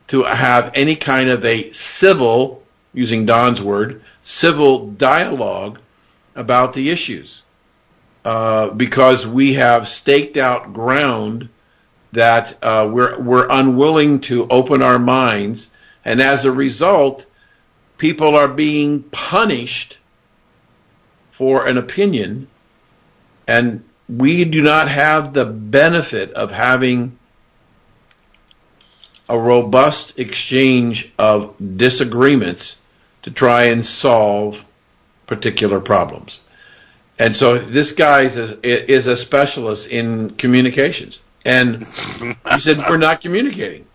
to 0.08 0.24
have 0.24 0.72
any 0.74 0.96
kind 0.96 1.30
of 1.30 1.44
a 1.44 1.72
civil, 1.72 2.62
using 2.92 3.26
Don's 3.26 3.60
word, 3.60 4.02
civil 4.22 4.88
dialogue 4.88 5.78
about 6.34 6.74
the 6.74 6.90
issues. 6.90 7.42
Uh, 8.24 8.70
because 8.70 9.26
we 9.26 9.54
have 9.54 9.86
staked 9.86 10.36
out 10.38 10.72
ground 10.72 11.48
that 12.12 12.56
uh, 12.62 12.88
we're, 12.90 13.20
we're 13.20 13.48
unwilling 13.50 14.20
to 14.20 14.46
open 14.48 14.82
our 14.82 14.98
minds, 14.98 15.68
and 16.04 16.22
as 16.22 16.44
a 16.44 16.52
result, 16.52 17.26
people 17.98 18.36
are 18.36 18.48
being 18.48 19.02
punished 19.02 19.98
for 21.32 21.66
an 21.66 21.76
opinion, 21.76 22.46
and 23.46 23.84
we 24.08 24.44
do 24.44 24.62
not 24.62 24.88
have 24.88 25.34
the 25.34 25.44
benefit 25.44 26.32
of 26.32 26.50
having 26.50 27.18
a 29.28 29.38
robust 29.38 30.18
exchange 30.18 31.12
of 31.18 31.54
disagreements 31.76 32.78
to 33.22 33.30
try 33.30 33.64
and 33.64 33.84
solve 33.84 34.64
particular 35.26 35.80
problems. 35.80 36.42
And 37.18 37.34
so 37.34 37.58
this 37.58 37.92
guy 37.92 38.22
is 38.22 38.36
a, 38.36 38.92
is 38.92 39.06
a 39.06 39.16
specialist 39.16 39.88
in 39.88 40.30
communications. 40.30 41.22
And 41.44 41.86
he 41.86 42.60
said, 42.60 42.78
We're 42.78 42.96
not 42.96 43.20
communicating. 43.20 43.86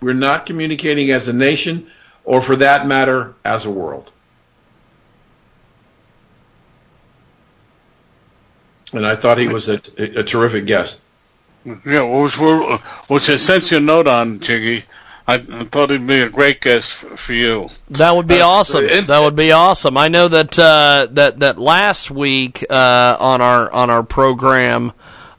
We're 0.00 0.14
not 0.14 0.46
communicating 0.46 1.10
as 1.10 1.28
a 1.28 1.32
nation, 1.32 1.90
or 2.24 2.42
for 2.42 2.56
that 2.56 2.86
matter, 2.86 3.34
as 3.44 3.64
a 3.64 3.70
world. 3.70 4.10
And 8.92 9.06
I 9.06 9.14
thought 9.14 9.38
he 9.38 9.48
was 9.48 9.68
a, 9.68 9.80
a 9.98 10.24
terrific 10.24 10.66
guest. 10.66 11.00
Yeah, 11.64 12.02
which, 12.02 12.38
we're, 12.38 12.78
which 13.08 13.28
I 13.28 13.36
sent 13.36 13.70
you 13.70 13.78
a 13.78 13.80
note 13.80 14.06
on, 14.06 14.40
Jiggy. 14.40 14.84
I, 15.26 15.38
thought 15.38 15.90
he'd 15.90 16.06
be 16.06 16.22
a 16.22 16.28
great 16.28 16.60
guest 16.60 16.92
for 16.92 17.32
you. 17.32 17.68
That 17.90 18.16
would 18.16 18.26
be 18.26 18.40
awesome. 18.40 18.86
That 19.06 19.20
would 19.20 19.36
be 19.36 19.52
awesome. 19.52 19.96
I 19.96 20.08
know 20.08 20.26
that 20.26 20.58
uh, 20.58 21.06
that 21.12 21.38
that 21.38 21.56
last 21.56 22.10
week 22.10 22.64
uh, 22.68 23.16
on 23.20 23.40
our 23.40 23.70
on 23.70 23.90
our 23.90 24.02
program 24.02 24.92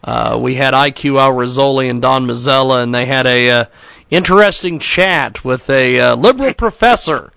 uh, 0.04 0.40
we 0.42 0.56
had 0.56 0.74
IQ 0.74 1.20
Al 1.20 1.34
Rassoli 1.34 1.90
and 1.90 2.02
Don 2.02 2.26
Mazzella, 2.26 2.82
and 2.82 2.94
they 2.94 3.06
had 3.06 3.28
a 3.28 3.50
uh, 3.50 3.66
interesting 4.10 4.80
chat 4.80 5.44
with 5.44 5.70
a 5.70 6.00
uh, 6.00 6.16
liberal 6.16 6.54
professor 6.54 7.32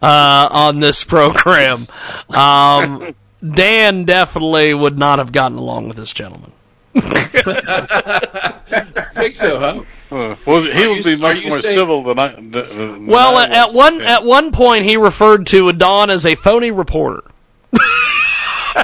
uh, 0.00 0.48
on 0.50 0.80
this 0.80 1.04
program. 1.04 1.86
Um, 2.34 3.14
Dan 3.42 4.04
definitely 4.04 4.72
would 4.74 4.98
not 4.98 5.18
have 5.18 5.32
gotten 5.32 5.58
along 5.58 5.88
with 5.88 5.96
this 5.96 6.12
gentleman. 6.12 6.52
Think 9.12 9.36
so, 9.36 9.58
huh? 9.58 9.82
Uh, 10.10 10.36
well, 10.46 10.62
he 10.62 10.86
would 10.86 11.04
be 11.04 11.16
much 11.16 11.44
more 11.46 11.60
saying, 11.60 11.76
civil 11.76 12.02
than 12.02 12.18
I. 12.18 12.28
Than 12.28 13.06
well, 13.06 13.36
I 13.36 13.46
at 13.48 13.72
one 13.72 14.00
at 14.00 14.24
one 14.24 14.52
point, 14.52 14.84
he 14.84 14.96
referred 14.96 15.46
to 15.48 15.72
Don 15.72 16.10
as 16.10 16.24
a 16.24 16.34
phony 16.34 16.70
reporter. 16.70 17.24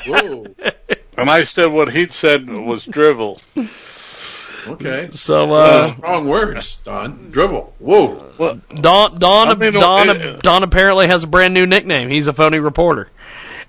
and 0.06 1.30
I 1.30 1.44
said 1.44 1.66
what 1.66 1.92
he'd 1.92 2.12
said 2.12 2.48
was 2.48 2.84
drivel. 2.84 3.40
Okay. 4.66 5.08
So 5.12 5.52
uh, 5.52 5.94
strong 5.94 6.28
words, 6.28 6.80
Don. 6.84 7.30
Dribble. 7.30 7.74
Whoa. 7.78 8.32
Well, 8.38 8.60
Don 8.74 9.18
Don 9.18 9.48
I 9.48 9.54
mean, 9.54 9.72
Don, 9.72 10.10
it, 10.10 10.42
Don 10.42 10.62
apparently 10.62 11.06
has 11.06 11.24
a 11.24 11.26
brand 11.26 11.54
new 11.54 11.66
nickname. 11.66 12.08
He's 12.08 12.26
a 12.26 12.32
phony 12.32 12.58
reporter. 12.60 13.08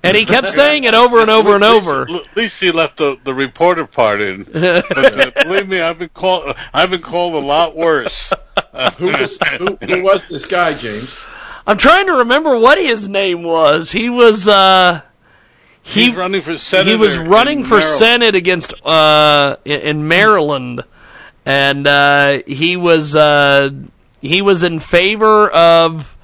And 0.04 0.18
he 0.18 0.26
kept 0.26 0.50
saying 0.50 0.84
it 0.86 0.94
over 0.94 1.22
and 1.22 1.30
over 1.30 1.54
and 1.56 1.64
over. 1.64 2.04
At 2.04 2.36
least 2.36 2.60
he 2.60 2.72
left 2.72 2.98
the, 2.98 3.18
the 3.24 3.34
reporter 3.34 3.86
part 3.86 4.20
in. 4.20 4.44
But, 4.44 4.98
uh, 5.38 5.44
believe 5.44 5.68
me, 5.68 5.80
I've 5.80 6.00
been 6.00 6.10
called 6.10 6.58
I've 6.74 6.90
been 6.90 7.02
called 7.02 7.36
a 7.36 7.46
lot 7.46 7.76
worse. 7.76 8.34
who, 8.98 9.06
was, 9.06 9.38
who, 9.58 9.76
who 9.76 10.04
was 10.04 10.28
this 10.28 10.46
guy, 10.46 10.74
James? 10.74 11.24
I'm 11.68 11.78
trying 11.78 12.08
to 12.08 12.14
remember 12.14 12.58
what 12.58 12.80
his 12.80 13.08
name 13.08 13.44
was. 13.44 13.92
He 13.92 14.10
was 14.10 14.48
uh 14.48 15.02
he, 15.84 16.06
He's 16.06 16.16
running 16.16 16.42
for 16.42 16.58
senate. 16.58 16.88
He 16.88 16.96
was 16.96 17.18
running 17.18 17.64
for 17.64 17.76
Maryland. 17.76 17.98
senate 17.98 18.36
against 18.36 18.74
uh 18.86 19.58
in 19.66 20.08
Maryland, 20.08 20.84
and 21.46 21.88
uh, 21.88 22.42
he 22.46 22.78
was 22.78 23.16
uh, 23.16 23.70
he 24.22 24.42
was 24.42 24.64
in 24.64 24.80
favor 24.80 25.50
of 25.50 26.16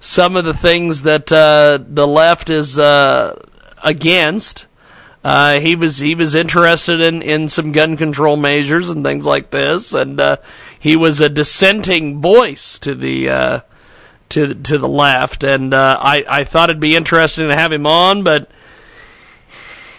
some 0.00 0.36
of 0.36 0.44
the 0.44 0.54
things 0.54 1.02
that 1.02 1.32
uh, 1.32 1.78
the 1.86 2.06
left 2.06 2.50
is 2.50 2.78
uh, 2.78 3.40
against. 3.82 4.66
Uh, 5.24 5.58
he 5.58 5.74
was 5.74 5.98
he 5.98 6.14
was 6.14 6.34
interested 6.34 7.00
in, 7.00 7.22
in 7.22 7.48
some 7.48 7.72
gun 7.72 7.96
control 7.96 8.36
measures 8.36 8.88
and 8.88 9.04
things 9.04 9.26
like 9.26 9.50
this, 9.50 9.92
and 9.92 10.20
uh, 10.20 10.36
he 10.78 10.96
was 10.96 11.20
a 11.20 11.28
dissenting 11.28 12.20
voice 12.20 12.78
to 12.78 12.94
the 12.94 13.28
uh, 13.28 13.60
to 14.28 14.54
to 14.54 14.78
the 14.78 14.88
left. 14.88 15.42
And 15.42 15.74
uh, 15.74 15.98
I 16.00 16.24
I 16.28 16.44
thought 16.44 16.70
it'd 16.70 16.80
be 16.80 16.96
interesting 16.96 17.48
to 17.48 17.56
have 17.56 17.72
him 17.72 17.86
on, 17.86 18.22
but 18.22 18.48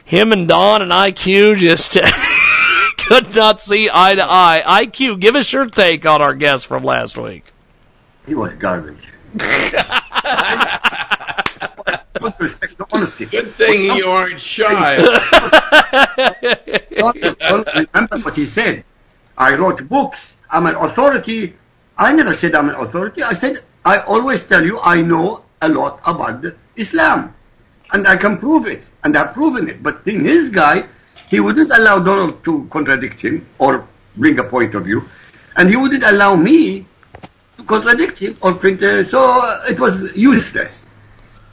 him 0.06 0.32
and 0.32 0.48
Don 0.48 0.82
and 0.82 0.92
IQ 0.92 1.58
just 1.58 1.92
could 2.98 3.36
not 3.36 3.60
see 3.60 3.90
eye 3.94 4.16
to 4.16 4.26
eye. 4.26 4.64
IQ, 4.86 5.20
give 5.20 5.36
us 5.36 5.52
your 5.52 5.66
take 5.66 6.06
on 6.06 6.22
our 6.22 6.34
guest 6.34 6.66
from 6.66 6.84
last 6.84 7.18
week. 7.18 7.52
He 8.26 8.34
was 8.34 8.56
garbage. 8.56 9.10
Good 13.26 13.54
thing 13.56 13.96
you 13.96 14.08
aren't 14.08 14.40
shy. 14.40 14.98
remember 17.94 18.18
what 18.20 18.36
he 18.36 18.46
said. 18.46 18.84
I 19.38 19.56
wrote 19.56 19.88
books. 19.88 20.38
I'm 20.50 20.66
an 20.66 20.76
authority. 20.76 21.56
I 21.98 22.14
never 22.14 22.34
said 22.34 22.56
I'm 22.56 22.70
an 22.70 22.76
authority. 22.76 23.24
I 23.24 23.34
said 23.34 23.60
I 23.86 24.00
always 24.00 24.46
tell 24.46 24.66
you 24.66 24.80
I 24.82 25.02
know 25.02 25.44
a 25.62 25.70
lot 25.70 26.00
about 26.06 26.44
Islam, 26.76 27.34
and 27.92 28.08
I 28.08 28.18
can 28.18 28.38
prove 28.38 28.68
it, 28.68 28.84
and 29.04 29.16
I've 29.16 29.34
proven 29.34 29.70
it. 29.70 29.84
But 29.84 30.02
in 30.06 30.26
his 30.26 30.50
guy, 30.50 30.86
he 31.30 31.40
wouldn't 31.40 31.72
allow 31.72 32.00
Donald 32.00 32.44
to 32.46 32.68
contradict 32.70 33.22
him 33.22 33.46
or 33.60 33.86
bring 34.18 34.40
a 34.40 34.44
point 34.44 34.76
of 34.76 34.86
view, 34.86 35.04
and 35.56 35.70
he 35.70 35.76
wouldn't 35.76 36.04
allow 36.04 36.36
me 36.36 36.86
contradict 37.70 38.18
him 38.18 38.36
or 38.42 38.54
print. 38.56 38.84
Uh, 38.84 39.06
so 39.06 39.20
uh, 39.22 39.62
it 39.70 39.80
was 39.80 40.16
useless. 40.18 40.84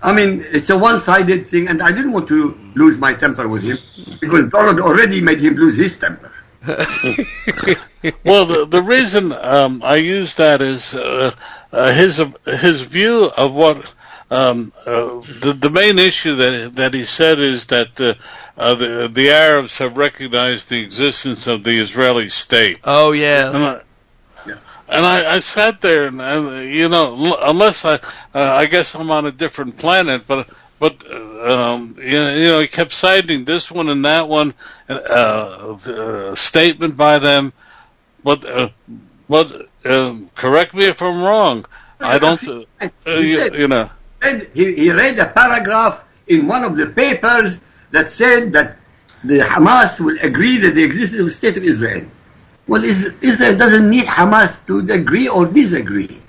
I 0.03 0.13
mean, 0.13 0.43
it's 0.59 0.71
a 0.71 0.79
one-sided 0.79 1.47
thing, 1.47 1.69
and 1.69 1.83
I 1.83 1.93
didn't 1.93 2.13
want 2.13 2.29
to 2.29 2.59
lose 2.75 2.99
my 2.99 3.15
temper 3.15 3.47
with 3.49 3.63
him 3.63 3.79
because 4.21 4.49
Donald 4.51 4.81
already 4.81 5.21
made 5.21 5.41
him 5.41 5.55
lose 5.55 5.77
his 5.77 5.97
temper. 5.97 6.33
well, 8.25 8.45
the 8.45 8.67
the 8.69 8.83
reason 8.83 9.33
um, 9.33 9.83
I 9.85 9.97
use 9.97 10.35
that 10.35 10.61
is 10.61 10.95
uh, 10.95 11.33
uh, 11.73 11.93
his 11.93 12.23
his 12.45 12.83
view 12.83 13.31
of 13.37 13.55
what 13.55 13.95
um, 14.31 14.73
uh, 14.85 15.21
the 15.43 15.57
the 15.59 15.71
main 15.71 15.99
issue 15.99 16.35
that 16.35 16.75
that 16.75 16.93
he 16.95 17.05
said 17.05 17.39
is 17.39 17.67
that 17.67 17.95
the 17.97 18.19
uh, 18.57 18.75
the 18.75 19.09
the 19.13 19.31
Arabs 19.31 19.79
have 19.79 19.97
recognized 19.97 20.69
the 20.69 20.81
existence 20.81 21.47
of 21.47 21.63
the 21.63 21.79
Israeli 21.79 22.29
state. 22.29 22.79
Oh 22.83 23.13
yes. 23.13 23.85
And 24.89 25.05
I, 25.05 25.37
I 25.37 25.41
sat 25.41 25.81
there, 25.81 26.07
and, 26.07 26.21
and 26.21 26.71
you 26.73 26.89
know, 26.89 27.37
unless 27.43 27.85
I, 27.85 27.95
uh, 27.95 27.99
I 28.35 28.67
guess 28.67 28.95
I'm 28.95 29.11
on 29.11 29.27
a 29.27 29.33
different 29.33 29.77
planet, 29.79 30.27
but 30.27 30.49
but 30.79 31.05
uh, 31.11 31.73
um, 31.75 31.97
you, 31.99 32.13
know, 32.13 32.35
you 32.35 32.45
know, 32.45 32.61
he 32.61 32.69
kept 32.69 32.93
citing 32.93 33.45
this 33.45 33.71
one 33.71 33.89
and 33.89 34.05
that 34.05 34.29
one, 34.29 34.55
uh, 34.89 34.93
uh, 34.93 36.35
statement 36.35 36.97
by 36.97 37.19
them, 37.19 37.53
but 38.23 38.45
uh, 38.45 38.69
but 39.29 39.69
um, 39.85 40.31
correct 40.35 40.75
me 40.75 40.85
if 40.85 41.03
I'm 41.03 41.23
wrong. 41.23 41.65
I 42.01 42.19
don't, 42.19 42.43
uh, 42.49 42.91
you, 43.07 43.53
you 43.55 43.69
know. 43.69 43.91
He, 44.55 44.75
he 44.75 44.93
read 44.93 45.19
a 45.19 45.27
paragraph 45.27 46.05
in 46.27 46.47
one 46.47 46.65
of 46.65 46.77
the 46.77 46.87
papers 46.87 47.61
that 47.91 48.09
said 48.09 48.53
that 48.53 48.77
the 49.25 49.39
Hamas 49.39 49.99
will 49.99 50.19
agree 50.21 50.59
that 50.59 50.75
the 50.75 50.85
existence 50.85 51.21
of 51.21 51.27
the 51.27 51.33
state 51.33 51.57
of 51.57 51.65
Israel. 51.65 52.07
Well, 52.67 52.83
Israel 52.85 53.57
doesn't 53.57 53.89
need 53.89 54.07
Hamas 54.07 54.59
to 54.67 54.79
agree 54.93 55.29
or 55.29 55.47
disagree. 55.47 56.23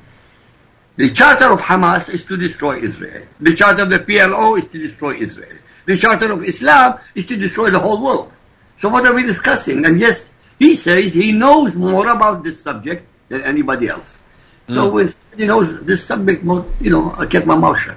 The 0.98 1.10
charter 1.10 1.52
of 1.52 1.60
Hamas 1.62 2.14
is 2.14 2.26
to 2.26 2.38
destroy 2.38 2.78
Israel. 2.78 3.24
The 3.40 3.56
charter 3.56 3.84
of 3.84 3.90
the 3.90 4.00
PLO 4.00 4.58
is 4.58 4.66
to 4.66 4.78
destroy 4.80 5.16
Israel. 5.16 5.58
The 5.86 5.98
charter 5.98 6.32
of 6.32 6.44
Islam 6.44 7.00
is 7.16 7.26
to 7.28 7.38
destroy 7.38 7.70
the 7.70 7.80
whole 7.80 8.02
world. 8.02 8.32
So 8.78 8.90
what 8.90 9.06
are 9.06 9.14
we 9.14 9.24
discussing? 9.24 9.86
And 9.86 10.00
yes, 10.00 10.30
he 10.60 10.76
says 10.76 11.14
he 11.14 11.32
knows 11.32 11.76
more 11.76 12.08
about 12.08 12.44
this 12.44 12.62
subject 12.62 13.06
than 13.30 13.42
anybody 13.44 13.88
else. 13.90 14.22
So 14.68 14.90
Mm. 14.90 14.92
when 14.92 15.14
he 15.38 15.46
knows 15.46 15.80
this 15.82 16.04
subject 16.04 16.44
more, 16.44 16.66
you 16.82 16.90
know, 16.92 17.16
I 17.18 17.26
kept 17.26 17.46
my 17.46 17.56
mouth 17.56 17.80
shut. 17.80 17.96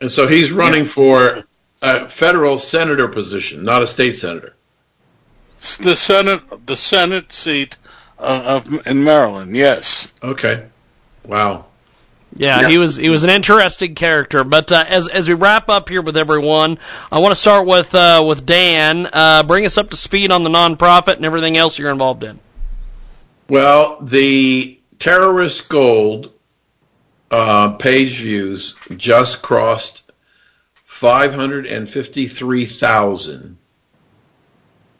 And 0.00 0.10
so 0.10 0.26
he's 0.26 0.50
running 0.52 0.86
for 0.86 1.44
a 1.80 2.08
federal 2.10 2.58
senator 2.58 3.08
position, 3.08 3.64
not 3.64 3.82
a 3.82 3.86
state 3.86 4.16
senator. 4.16 4.54
The 5.80 5.94
Senate, 5.94 6.66
the 6.66 6.76
Senate 6.76 7.32
seat 7.32 7.76
uh, 8.18 8.60
of 8.66 8.86
in 8.86 9.04
Maryland. 9.04 9.54
Yes. 9.54 10.08
Okay. 10.22 10.66
Wow. 11.24 11.66
Yeah, 12.34 12.68
he 12.68 12.78
was 12.78 12.96
he 12.96 13.10
was 13.10 13.24
an 13.24 13.30
interesting 13.30 13.94
character. 13.94 14.42
But 14.42 14.72
uh, 14.72 14.86
as 14.88 15.06
as 15.08 15.28
we 15.28 15.34
wrap 15.34 15.68
up 15.68 15.88
here 15.88 16.02
with 16.02 16.16
everyone, 16.16 16.78
I 17.10 17.18
want 17.18 17.32
to 17.32 17.36
start 17.36 17.66
with 17.66 17.92
uh, 17.94 18.24
with 18.26 18.46
Dan. 18.46 19.08
Uh, 19.12 19.42
bring 19.42 19.66
us 19.66 19.76
up 19.78 19.90
to 19.90 19.96
speed 19.96 20.32
on 20.32 20.42
the 20.42 20.50
nonprofit 20.50 21.16
and 21.16 21.24
everything 21.24 21.56
else 21.56 21.78
you're 21.78 21.90
involved 21.90 22.24
in. 22.24 22.40
Well, 23.48 24.00
the 24.00 24.80
terrorist 24.98 25.68
gold 25.68 26.32
uh, 27.30 27.74
page 27.74 28.18
views 28.18 28.74
just 28.96 29.42
crossed 29.42 30.02
553,000. 30.86 33.58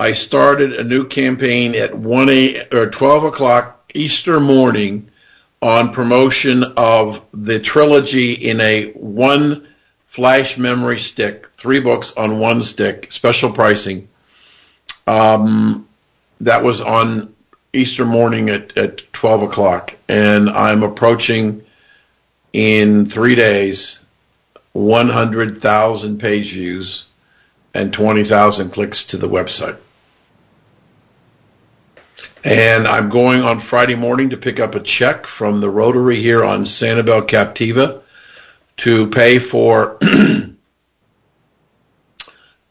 I 0.03 0.15
started 0.15 0.73
a 0.73 0.83
new 0.83 1.07
campaign 1.07 1.77
at 1.77 1.97
1 1.97 2.29
a, 2.29 2.69
or 2.73 2.91
12 2.91 3.23
o'clock 3.23 3.93
Easter 3.95 4.41
morning 4.41 5.13
on 5.63 5.93
promotion 5.93 6.65
of 6.77 7.23
the 7.33 7.61
trilogy 7.61 8.33
in 8.33 8.61
a 8.61 8.91
one 8.95 9.69
flash 10.09 10.59
memory 10.59 10.99
stick, 10.99 11.51
three 11.53 11.79
books 11.79 12.13
on 12.17 12.41
one 12.41 12.65
stick, 12.65 13.13
special 13.13 13.53
pricing. 13.53 14.09
Um, 15.07 15.87
that 16.41 16.65
was 16.65 16.81
on 16.81 17.33
Easter 17.73 18.05
morning 18.05 18.51
at, 18.51 18.77
at 18.77 19.13
12 19.13 19.43
o'clock, 19.43 19.95
and 20.09 20.51
I'm 20.51 20.83
approaching 20.83 21.65
in 22.53 23.09
three 23.09 23.37
days 23.37 24.01
100,000 24.73 26.19
page 26.19 26.55
views 26.55 27.05
and 27.73 27.93
20,000 27.93 28.71
clicks 28.71 29.05
to 29.05 29.17
the 29.17 29.29
website. 29.29 29.79
And 32.45 32.89
I'm 32.89 33.09
going 33.09 33.43
on 33.43 33.61
Friday 33.61 33.95
morning 33.95 34.31
to 34.31 34.37
pick 34.37 34.59
up 34.59 34.75
a 34.75 34.81
check 34.81 35.29
from 35.29 35.61
the 35.61 35.71
Rotary 35.71 36.21
here 36.21 36.43
on 36.43 36.65
Sanibel 36.65 37.29
Captiva 37.29 38.03
to 38.79 39.11
pay 39.11 39.39
for 39.39 39.99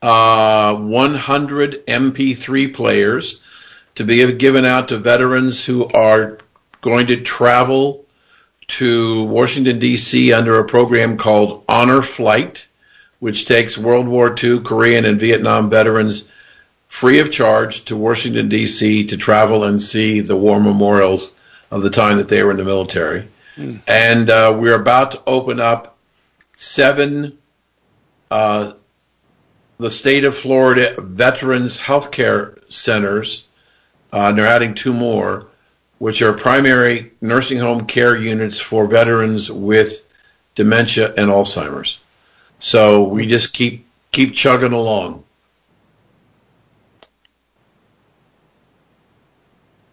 uh, 0.02 0.76
100 0.76 1.86
MP3 1.86 2.74
players 2.74 3.40
to 3.96 4.04
be 4.04 4.34
given 4.34 4.66
out 4.66 4.90
to 4.90 4.98
veterans 4.98 5.64
who 5.66 5.86
are 5.88 6.40
going 6.82 7.08
to 7.08 7.22
travel 7.22 8.06
to 8.68 9.24
Washington, 9.24 9.80
D.C. 9.80 10.34
under 10.34 10.60
a 10.60 10.68
program 10.68 11.16
called 11.16 11.64
Honor 11.70 12.02
Flight, 12.02 12.68
which 13.20 13.46
takes 13.46 13.78
World 13.78 14.10
War 14.10 14.36
II, 14.38 14.60
Korean, 14.62 15.06
and 15.06 15.18
Vietnam 15.18 15.70
veterans 15.70 16.28
free 16.92 17.20
of 17.20 17.32
charge 17.32 17.86
to 17.86 17.96
Washington, 17.96 18.50
D.C. 18.50 19.08
to 19.08 19.18
travel 19.18 19.64
and 19.64 19.82
see 19.82 20.20
the 20.20 20.36
war 20.36 20.60
memorials 20.60 21.32
of 21.72 21.84
the 21.84 21.90
time 21.90 22.18
that 22.18 22.28
they 22.28 22.44
were 22.44 22.52
in 22.52 22.58
the 22.58 22.66
military. 22.66 23.30
And 23.88 24.30
uh, 24.30 24.56
we're 24.60 24.76
about 24.76 25.14
to 25.14 25.22
open 25.26 25.62
up 25.62 25.98
seven 26.58 27.38
uh, 28.30 28.74
the 29.80 29.90
state 29.90 30.26
of 30.26 30.38
Florida 30.38 31.00
Veterans 31.00 31.80
Healthcare 31.80 32.60
Centers. 32.70 33.46
Uh, 34.12 34.28
and 34.28 34.38
they're 34.38 34.46
adding 34.46 34.76
two 34.76 34.94
more, 34.94 35.48
which 35.98 36.22
are 36.22 36.34
primary 36.34 37.14
nursing 37.22 37.60
home 37.60 37.88
care 37.88 38.18
units 38.18 38.60
for 38.60 38.86
veterans 38.86 39.50
with 39.50 40.06
dementia 40.56 41.08
and 41.08 41.30
Alzheimer's. 41.32 42.00
So 42.60 43.04
we 43.04 43.28
just 43.28 43.54
keep 43.54 43.88
keep 44.12 44.36
chugging 44.36 44.74
along. 44.74 45.24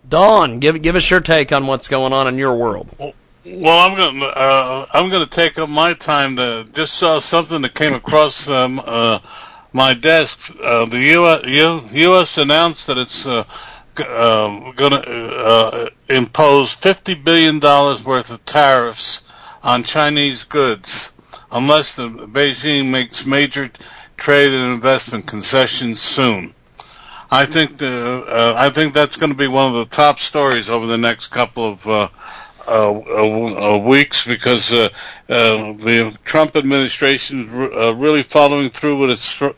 Don, 0.09 0.59
give 0.59 0.81
give 0.81 0.97
us 0.97 1.11
your 1.11 1.21
take 1.21 1.53
on 1.53 1.67
what's 1.67 1.89
going 1.89 2.13
on 2.13 2.27
in 2.29 2.39
your 2.39 2.55
world. 2.55 2.89
Well, 2.99 3.13
I'm 3.79 3.97
gonna 3.97 4.25
uh, 4.25 4.87
I'm 4.93 5.11
gonna 5.11 5.27
take 5.27 5.59
up 5.59 5.69
my 5.69 5.95
time 5.95 6.37
to 6.37 6.67
just 6.73 6.95
saw 6.95 7.19
something 7.19 7.63
that 7.63 7.75
came 7.75 7.95
across 7.95 8.49
um, 8.49 8.81
uh, 8.85 9.19
my 9.73 9.95
desk. 9.95 10.55
Uh, 10.63 10.87
the 10.87 11.01
U.S. 11.01 11.93
U.S. 11.93 12.39
announced 12.39 12.87
that 12.87 12.97
it's 12.97 13.27
uh, 13.27 13.45
uh, 13.99 14.73
going 14.73 14.93
to 14.93 15.37
uh, 15.37 15.91
impose 16.09 16.73
fifty 16.73 17.15
billion 17.15 17.59
dollars 17.59 18.05
worth 18.05 18.31
of 18.31 18.45
tariffs 18.45 19.23
on 19.63 19.83
Chinese 19.83 20.45
goods 20.45 21.11
unless 21.51 21.95
the 21.95 22.09
Beijing 22.09 22.91
makes 22.91 23.27
major 23.27 23.71
trade 24.17 24.53
and 24.53 24.73
investment 24.73 25.27
concessions 25.27 26.01
soon. 26.01 26.55
I 27.31 27.45
think 27.47 27.77
the, 27.77 28.25
uh, 28.27 28.55
I 28.57 28.71
think 28.71 28.95
that's 28.95 29.17
going 29.17 29.33
to 29.33 29.37
be 29.39 29.49
one 29.49 29.75
of 29.75 29.75
the 29.89 29.95
top 29.95 30.19
stories 30.19 30.69
over 30.69 30.87
the 30.87 30.97
next 30.97 31.27
couple 31.29 31.67
of 31.73 31.87
uh, 31.87 32.09
uh, 32.67 32.91
uh, 32.93 33.79
weeks 33.79 34.27
because 34.27 34.71
uh, 34.73 34.89
uh, 35.29 35.73
the 35.75 36.17
Trump 36.25 36.57
administration 36.57 37.45
is 37.45 37.51
re- 37.51 37.93
really 37.95 38.23
following 38.23 38.71
through 38.71 38.99
with 38.99 39.11
its 39.11 39.33
thr- 39.35 39.49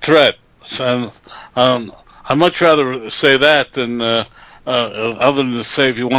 threat. 0.00 0.36
Um, 0.80 1.12
I'd 1.56 2.38
much 2.38 2.60
rather 2.60 3.08
say 3.10 3.36
that 3.36 3.72
than 3.72 4.00
other 4.00 5.42
than 5.42 5.52
to 5.52 5.64
say 5.64 5.90
if 5.90 5.98
you 5.98 6.06
want. 6.08 6.14